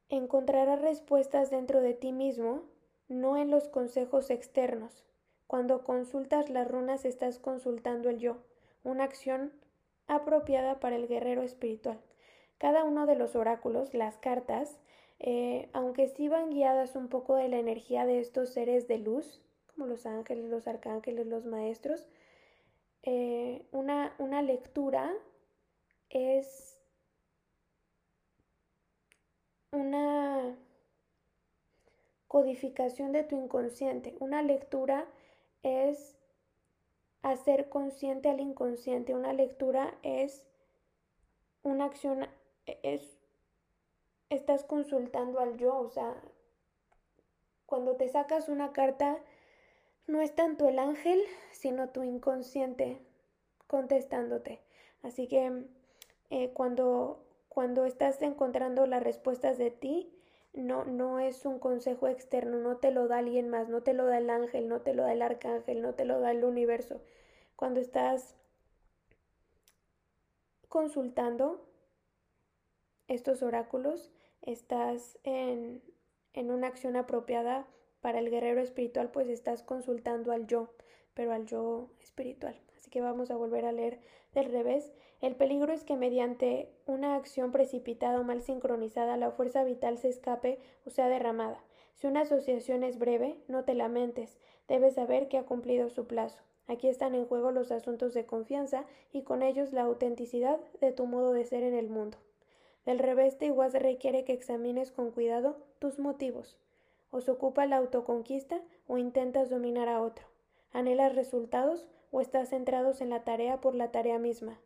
Encontrarás 0.10 0.82
respuestas 0.82 1.52
dentro 1.52 1.82
de 1.82 1.94
ti 1.94 2.12
mismo, 2.12 2.64
no 3.08 3.38
en 3.38 3.52
los 3.52 3.68
consejos 3.68 4.32
externos. 4.32 5.04
Cuando 5.46 5.84
consultas 5.84 6.50
las 6.50 6.68
runas 6.68 7.06
estás 7.06 7.38
consultando 7.38 8.10
el 8.10 8.18
yo, 8.18 8.38
una 8.84 9.04
acción 9.04 9.52
apropiada 10.10 10.82
para 10.82 10.98
el 10.98 11.08
guerrero 11.08 11.44
espiritual. 11.44 12.02
Cada 12.58 12.84
uno 12.84 13.06
de 13.06 13.16
los 13.16 13.38
oráculos, 13.38 13.94
las 13.94 14.18
cartas, 14.18 14.78
eh, 15.20 15.70
aunque 15.72 16.08
sí 16.10 16.28
van 16.28 16.50
guiadas 16.50 16.98
un 16.98 17.08
poco 17.08 17.36
de 17.36 17.48
la 17.48 17.58
energía 17.58 18.06
de 18.06 18.20
estos 18.20 18.50
seres 18.50 18.88
de 18.90 18.98
luz, 18.98 19.42
como 19.68 19.86
los 19.86 20.06
ángeles, 20.06 20.50
los 20.50 20.68
arcángeles, 20.68 21.28
los 21.28 21.46
maestros, 21.46 22.10
eh, 23.04 23.66
una, 23.72 24.14
una 24.18 24.42
lectura 24.42 25.14
es 26.10 26.78
una 29.72 30.58
codificación 32.28 33.12
de 33.12 33.24
tu 33.24 33.38
inconsciente. 33.38 34.16
Una 34.20 34.42
lectura 34.42 35.08
es 35.64 36.19
hacer 37.22 37.70
consciente 37.70 38.30
al 38.30 38.40
inconsciente. 38.40 39.14
Una 39.14 39.34
lectura 39.34 39.98
es 40.04 40.46
una 41.64 41.86
acción, 41.86 42.28
es, 42.66 43.18
estás 44.30 44.64
consultando 44.64 45.40
al 45.40 45.58
yo, 45.58 45.78
o 45.78 45.90
sea, 45.90 46.16
cuando 47.66 47.96
te 47.96 48.10
sacas 48.10 48.50
una 48.50 48.72
carta, 48.74 49.20
no 50.08 50.22
es 50.22 50.34
tanto 50.34 50.68
el 50.68 50.80
ángel, 50.80 51.22
sino 51.52 51.90
tu 51.90 52.04
inconsciente 52.04 53.00
contestándote. 53.68 54.60
Así 55.04 55.28
que 55.28 55.66
eh, 56.32 56.52
cuando, 56.54 57.24
cuando 57.48 57.86
estás 57.86 58.22
encontrando 58.22 58.86
las 58.88 59.04
respuestas 59.04 59.58
de 59.58 59.70
ti, 59.72 60.19
no, 60.54 60.86
no 60.86 61.20
es 61.20 61.46
un 61.46 61.60
consejo 61.60 62.08
externo, 62.08 62.58
no 62.60 62.78
te 62.78 62.92
lo 62.92 63.08
da 63.08 63.18
alguien 63.20 63.50
más, 63.50 63.70
no 63.70 63.82
te 63.84 63.94
lo 63.94 64.06
da 64.06 64.18
el 64.18 64.30
ángel, 64.30 64.68
no 64.68 64.82
te 64.82 64.94
lo 64.94 65.04
da 65.04 65.14
el 65.14 65.22
arcángel, 65.22 65.82
no 65.82 65.94
te 65.96 66.06
lo 66.06 66.20
da 66.20 66.32
el 66.32 66.44
universo. 66.44 67.02
Cuando 67.56 67.80
estás 67.80 68.36
consultando 70.70 71.66
estos 73.08 73.42
oráculos, 73.44 74.12
estás 74.42 75.18
en, 75.24 75.82
en 76.34 76.52
una 76.52 76.68
acción 76.68 76.96
apropiada 76.96 77.68
para 78.02 78.20
el 78.20 78.30
guerrero 78.30 78.62
espiritual, 78.62 79.12
pues 79.12 79.28
estás 79.28 79.64
consultando 79.64 80.32
al 80.32 80.48
yo, 80.48 80.74
pero 81.14 81.34
al 81.34 81.46
yo 81.46 81.90
espiritual. 82.02 82.56
Así 82.80 82.90
que 82.90 83.02
vamos 83.02 83.30
a 83.30 83.36
volver 83.36 83.66
a 83.66 83.74
leer 83.74 84.00
del 84.34 84.52
revés. 84.52 84.94
El 85.22 85.36
peligro 85.36 85.74
es 85.74 85.84
que 85.84 85.98
mediante 85.98 86.70
una 86.86 87.16
acción 87.16 87.52
precipitada 87.52 88.20
o 88.20 88.24
mal 88.24 88.42
sincronizada 88.42 89.18
la 89.18 89.32
fuerza 89.32 89.66
vital 89.66 89.98
se 89.98 90.08
escape 90.08 90.60
o 90.86 90.90
sea 90.90 91.10
derramada. 91.10 91.62
Si 91.96 92.08
una 92.08 92.22
asociación 92.22 92.84
es 92.84 92.98
breve, 92.98 93.38
no 93.50 93.66
te 93.66 93.74
lamentes, 93.74 94.38
debes 94.70 94.96
saber 94.96 95.28
que 95.28 95.38
ha 95.38 95.44
cumplido 95.44 95.90
su 95.90 96.08
plazo. 96.08 96.42
Aquí 96.68 96.88
están 96.88 97.16
en 97.16 97.26
juego 97.26 97.52
los 97.52 97.72
asuntos 97.72 98.14
de 98.14 98.26
confianza 98.26 98.86
y 99.12 99.24
con 99.24 99.44
ellos 99.44 99.74
la 99.74 99.82
autenticidad 99.82 100.60
de 100.80 100.94
tu 100.94 101.06
modo 101.06 101.34
de 101.34 101.44
ser 101.44 101.64
en 101.64 101.74
el 101.74 101.90
mundo. 101.90 102.18
Del 102.86 103.00
revés, 103.00 103.38
te 103.38 103.48
igual 103.48 103.74
requiere 103.74 104.24
que 104.24 104.34
examines 104.34 104.92
con 104.92 105.12
cuidado 105.12 105.58
tus 105.80 106.00
motivos. 106.00 106.58
¿Os 107.12 107.28
ocupa 107.28 107.66
la 107.66 107.78
autoconquista 107.78 108.62
o 108.88 108.98
intentas 108.98 109.50
dominar 109.50 109.90
a 109.90 110.02
otro? 110.02 110.26
¿Anhelas 110.72 111.16
resultados 111.16 111.88
o 112.12 112.22
estás 112.22 112.50
centrados 112.50 113.02
en 113.02 113.10
la 113.10 113.24
tarea 113.24 113.62
por 113.62 113.76
la 113.76 113.92
tarea 113.92 114.20
misma? 114.20 114.60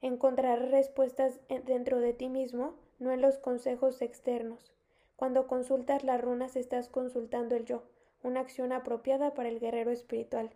Encontrarás 0.00 0.70
respuestas 0.70 1.40
dentro 1.64 2.00
de 2.00 2.12
ti 2.12 2.28
mismo, 2.28 2.74
no 2.98 3.10
en 3.10 3.20
los 3.20 3.38
consejos 3.38 4.00
externos. 4.00 4.72
Cuando 5.16 5.48
consultas 5.48 6.04
las 6.04 6.20
runas 6.20 6.54
estás 6.54 6.88
consultando 6.88 7.56
el 7.56 7.64
yo, 7.64 7.82
una 8.22 8.40
acción 8.40 8.72
apropiada 8.72 9.34
para 9.34 9.48
el 9.48 9.58
guerrero 9.58 9.90
espiritual. 9.90 10.50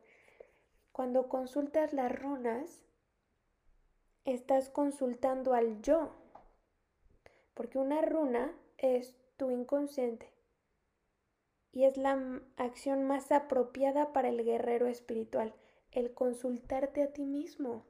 Cuando 0.93 1.29
consultas 1.29 1.93
las 1.93 2.13
runas, 2.13 2.83
estás 4.25 4.69
consultando 4.69 5.55
al 5.55 5.83
yo, 5.83 6.13
porque 7.55 7.79
una 7.79 8.03
runa 8.03 8.53
es 8.79 9.17
tu 9.37 9.51
inconsciente 9.51 10.33
y 11.73 11.85
es 11.85 11.97
la 11.97 12.41
acción 12.57 13.05
más 13.05 13.33
apropiada 13.33 14.13
para 14.13 14.29
el 14.29 14.45
guerrero 14.45 14.87
espiritual, 14.87 15.55
el 15.93 16.13
consultarte 16.13 17.03
a 17.03 17.13
ti 17.13 17.25
mismo. 17.25 17.85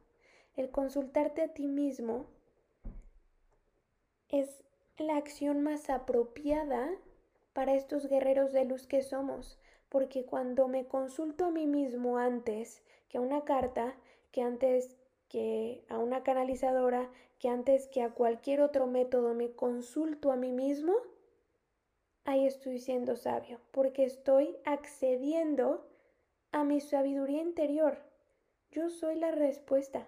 El 0.56 0.70
consultarte 0.70 1.42
a 1.42 1.54
ti 1.54 1.66
mismo 1.66 2.26
es 4.28 4.64
la 4.98 5.16
acción 5.16 5.62
más 5.62 5.88
apropiada 5.88 6.90
para 7.52 7.74
estos 7.74 8.06
guerreros 8.08 8.52
de 8.52 8.64
luz 8.64 8.86
que 8.86 9.02
somos, 9.02 9.58
porque 9.88 10.24
cuando 10.24 10.68
me 10.68 10.86
consulto 10.86 11.46
a 11.46 11.50
mí 11.50 11.66
mismo 11.66 12.18
antes 12.18 12.82
que 13.08 13.18
a 13.18 13.20
una 13.20 13.44
carta, 13.44 13.94
que 14.30 14.42
antes 14.42 14.96
que 15.28 15.84
a 15.88 15.98
una 15.98 16.22
canalizadora, 16.22 17.10
que 17.38 17.48
antes 17.48 17.88
que 17.88 18.02
a 18.02 18.10
cualquier 18.10 18.60
otro 18.60 18.86
método 18.86 19.34
me 19.34 19.52
consulto 19.52 20.32
a 20.32 20.36
mí 20.36 20.52
mismo, 20.52 20.94
ahí 22.24 22.46
estoy 22.46 22.78
siendo 22.78 23.16
sabio, 23.16 23.58
porque 23.70 24.04
estoy 24.04 24.56
accediendo 24.64 25.86
a 26.52 26.64
mi 26.64 26.80
sabiduría 26.80 27.40
interior. 27.40 27.98
Yo 28.70 28.90
soy 28.90 29.16
la 29.16 29.30
respuesta. 29.30 30.06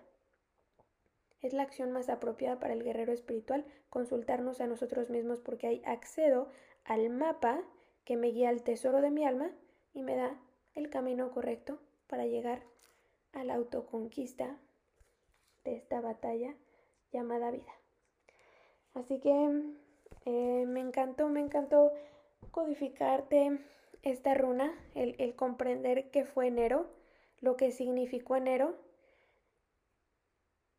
Es 1.40 1.52
la 1.52 1.62
acción 1.62 1.90
más 1.90 2.08
apropiada 2.08 2.60
para 2.60 2.74
el 2.74 2.84
guerrero 2.84 3.12
espiritual 3.12 3.66
consultarnos 3.90 4.60
a 4.60 4.66
nosotros 4.66 5.10
mismos 5.10 5.40
porque 5.40 5.66
ahí 5.66 5.82
accedo 5.84 6.48
al 6.84 7.10
mapa 7.10 7.62
que 8.04 8.16
me 8.16 8.28
guía 8.28 8.50
al 8.50 8.62
tesoro 8.62 9.00
de 9.00 9.10
mi 9.10 9.24
alma 9.24 9.50
y 9.92 10.02
me 10.02 10.16
da 10.16 10.38
el 10.74 10.90
camino 10.90 11.30
correcto 11.30 11.80
para 12.06 12.26
llegar 12.26 12.62
a 13.32 13.44
la 13.44 13.54
autoconquista 13.54 14.58
de 15.64 15.76
esta 15.76 16.00
batalla 16.00 16.54
llamada 17.10 17.50
vida. 17.50 17.72
Así 18.92 19.18
que 19.18 19.30
eh, 20.26 20.64
me 20.66 20.80
encantó, 20.80 21.28
me 21.28 21.40
encantó 21.40 21.92
codificarte 22.50 23.58
esta 24.04 24.34
runa, 24.34 24.72
el, 24.94 25.16
el 25.18 25.34
comprender 25.34 26.10
qué 26.10 26.24
fue 26.24 26.46
enero, 26.46 26.86
lo 27.40 27.56
que 27.56 27.72
significó 27.72 28.36
enero 28.36 28.76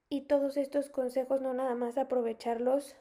y 0.10 0.22
todos 0.22 0.58
estos 0.58 0.90
consejos 0.90 1.42
no 1.42 1.54
nada 1.54 1.76
más 1.76 1.98
aprovecharlos 1.98 2.96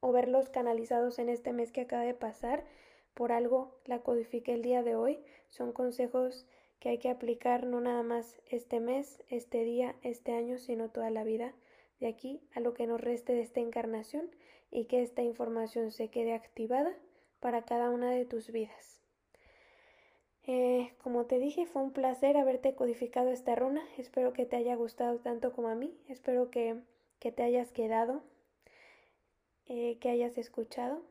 o 0.00 0.12
verlos 0.12 0.48
canalizados 0.48 1.18
en 1.18 1.28
este 1.28 1.52
mes 1.52 1.72
que 1.72 1.82
acaba 1.82 2.02
de 2.02 2.14
pasar. 2.14 2.64
Por 3.14 3.32
algo 3.32 3.78
la 3.84 4.00
codifiqué 4.00 4.54
el 4.54 4.62
día 4.62 4.82
de 4.82 4.94
hoy. 4.94 5.20
Son 5.48 5.72
consejos 5.72 6.46
que 6.80 6.90
hay 6.90 6.98
que 6.98 7.10
aplicar 7.10 7.66
no 7.66 7.80
nada 7.80 8.02
más 8.02 8.40
este 8.46 8.80
mes, 8.80 9.22
este 9.28 9.64
día, 9.64 9.96
este 10.02 10.32
año, 10.32 10.58
sino 10.58 10.90
toda 10.90 11.10
la 11.10 11.24
vida, 11.24 11.52
de 12.00 12.06
aquí 12.06 12.40
a 12.54 12.60
lo 12.60 12.74
que 12.74 12.86
nos 12.86 13.00
reste 13.00 13.34
de 13.34 13.40
esta 13.40 13.60
encarnación 13.60 14.30
y 14.70 14.84
que 14.84 15.02
esta 15.02 15.22
información 15.22 15.90
se 15.90 16.08
quede 16.08 16.34
activada 16.34 16.96
para 17.40 17.62
cada 17.62 17.90
una 17.90 18.10
de 18.10 18.24
tus 18.24 18.52
vidas. 18.52 18.97
Eh, 20.50 20.94
como 21.02 21.26
te 21.26 21.38
dije, 21.38 21.66
fue 21.66 21.82
un 21.82 21.92
placer 21.92 22.38
haberte 22.38 22.74
codificado 22.74 23.28
esta 23.28 23.54
runa. 23.54 23.86
Espero 23.98 24.32
que 24.32 24.46
te 24.46 24.56
haya 24.56 24.76
gustado 24.76 25.18
tanto 25.18 25.52
como 25.52 25.68
a 25.68 25.74
mí. 25.74 25.94
Espero 26.08 26.50
que, 26.50 26.80
que 27.18 27.30
te 27.30 27.42
hayas 27.42 27.70
quedado, 27.70 28.22
eh, 29.66 29.98
que 30.00 30.08
hayas 30.08 30.38
escuchado 30.38 31.02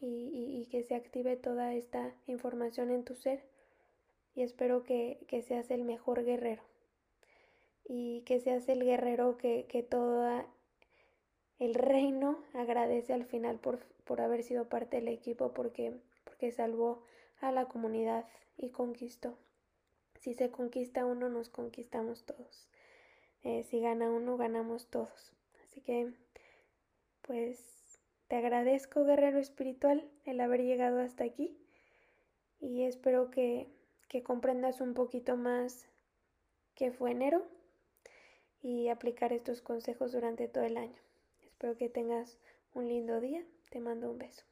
y, 0.00 0.66
que 0.70 0.82
se 0.82 0.94
active 0.94 1.36
toda 1.36 1.74
esta 1.74 2.14
información 2.26 2.90
en 2.90 3.04
tu 3.04 3.16
ser. 3.16 3.44
Y 4.34 4.44
espero 4.44 4.82
que, 4.82 5.18
que 5.28 5.42
seas 5.42 5.70
el 5.70 5.84
mejor 5.84 6.24
guerrero 6.24 6.62
y 7.84 8.22
que 8.22 8.40
seas 8.40 8.66
el 8.70 8.82
guerrero 8.82 9.36
que, 9.36 9.66
que 9.68 9.82
todo 9.82 10.26
el 11.58 11.74
reino 11.74 12.38
agradece 12.54 13.12
al 13.12 13.26
final 13.26 13.58
por, 13.58 13.80
por 14.04 14.22
haber 14.22 14.42
sido 14.42 14.70
parte 14.70 14.96
del 14.96 15.08
equipo 15.08 15.52
porque, 15.52 15.92
porque 16.24 16.50
salvó 16.50 17.02
a 17.40 17.52
la 17.52 17.66
comunidad 17.66 18.26
y 18.56 18.70
conquistó. 18.70 19.36
Si 20.20 20.34
se 20.34 20.50
conquista 20.50 21.06
uno, 21.06 21.28
nos 21.28 21.48
conquistamos 21.48 22.24
todos. 22.24 22.68
Eh, 23.42 23.64
si 23.64 23.80
gana 23.80 24.10
uno, 24.10 24.36
ganamos 24.36 24.88
todos. 24.88 25.32
Así 25.64 25.80
que, 25.80 26.12
pues, 27.22 27.98
te 28.28 28.36
agradezco, 28.36 29.04
guerrero 29.04 29.38
espiritual, 29.38 30.08
el 30.24 30.40
haber 30.40 30.62
llegado 30.62 31.00
hasta 31.00 31.24
aquí 31.24 31.56
y 32.60 32.82
espero 32.82 33.30
que, 33.30 33.66
que 34.08 34.22
comprendas 34.22 34.80
un 34.80 34.94
poquito 34.94 35.36
más 35.36 35.86
que 36.74 36.92
fue 36.92 37.12
enero 37.12 37.46
y 38.62 38.88
aplicar 38.88 39.32
estos 39.32 39.62
consejos 39.62 40.12
durante 40.12 40.48
todo 40.48 40.64
el 40.64 40.76
año. 40.76 41.00
Espero 41.42 41.76
que 41.76 41.88
tengas 41.88 42.38
un 42.74 42.88
lindo 42.88 43.20
día. 43.20 43.44
Te 43.70 43.80
mando 43.80 44.10
un 44.10 44.18
beso. 44.18 44.49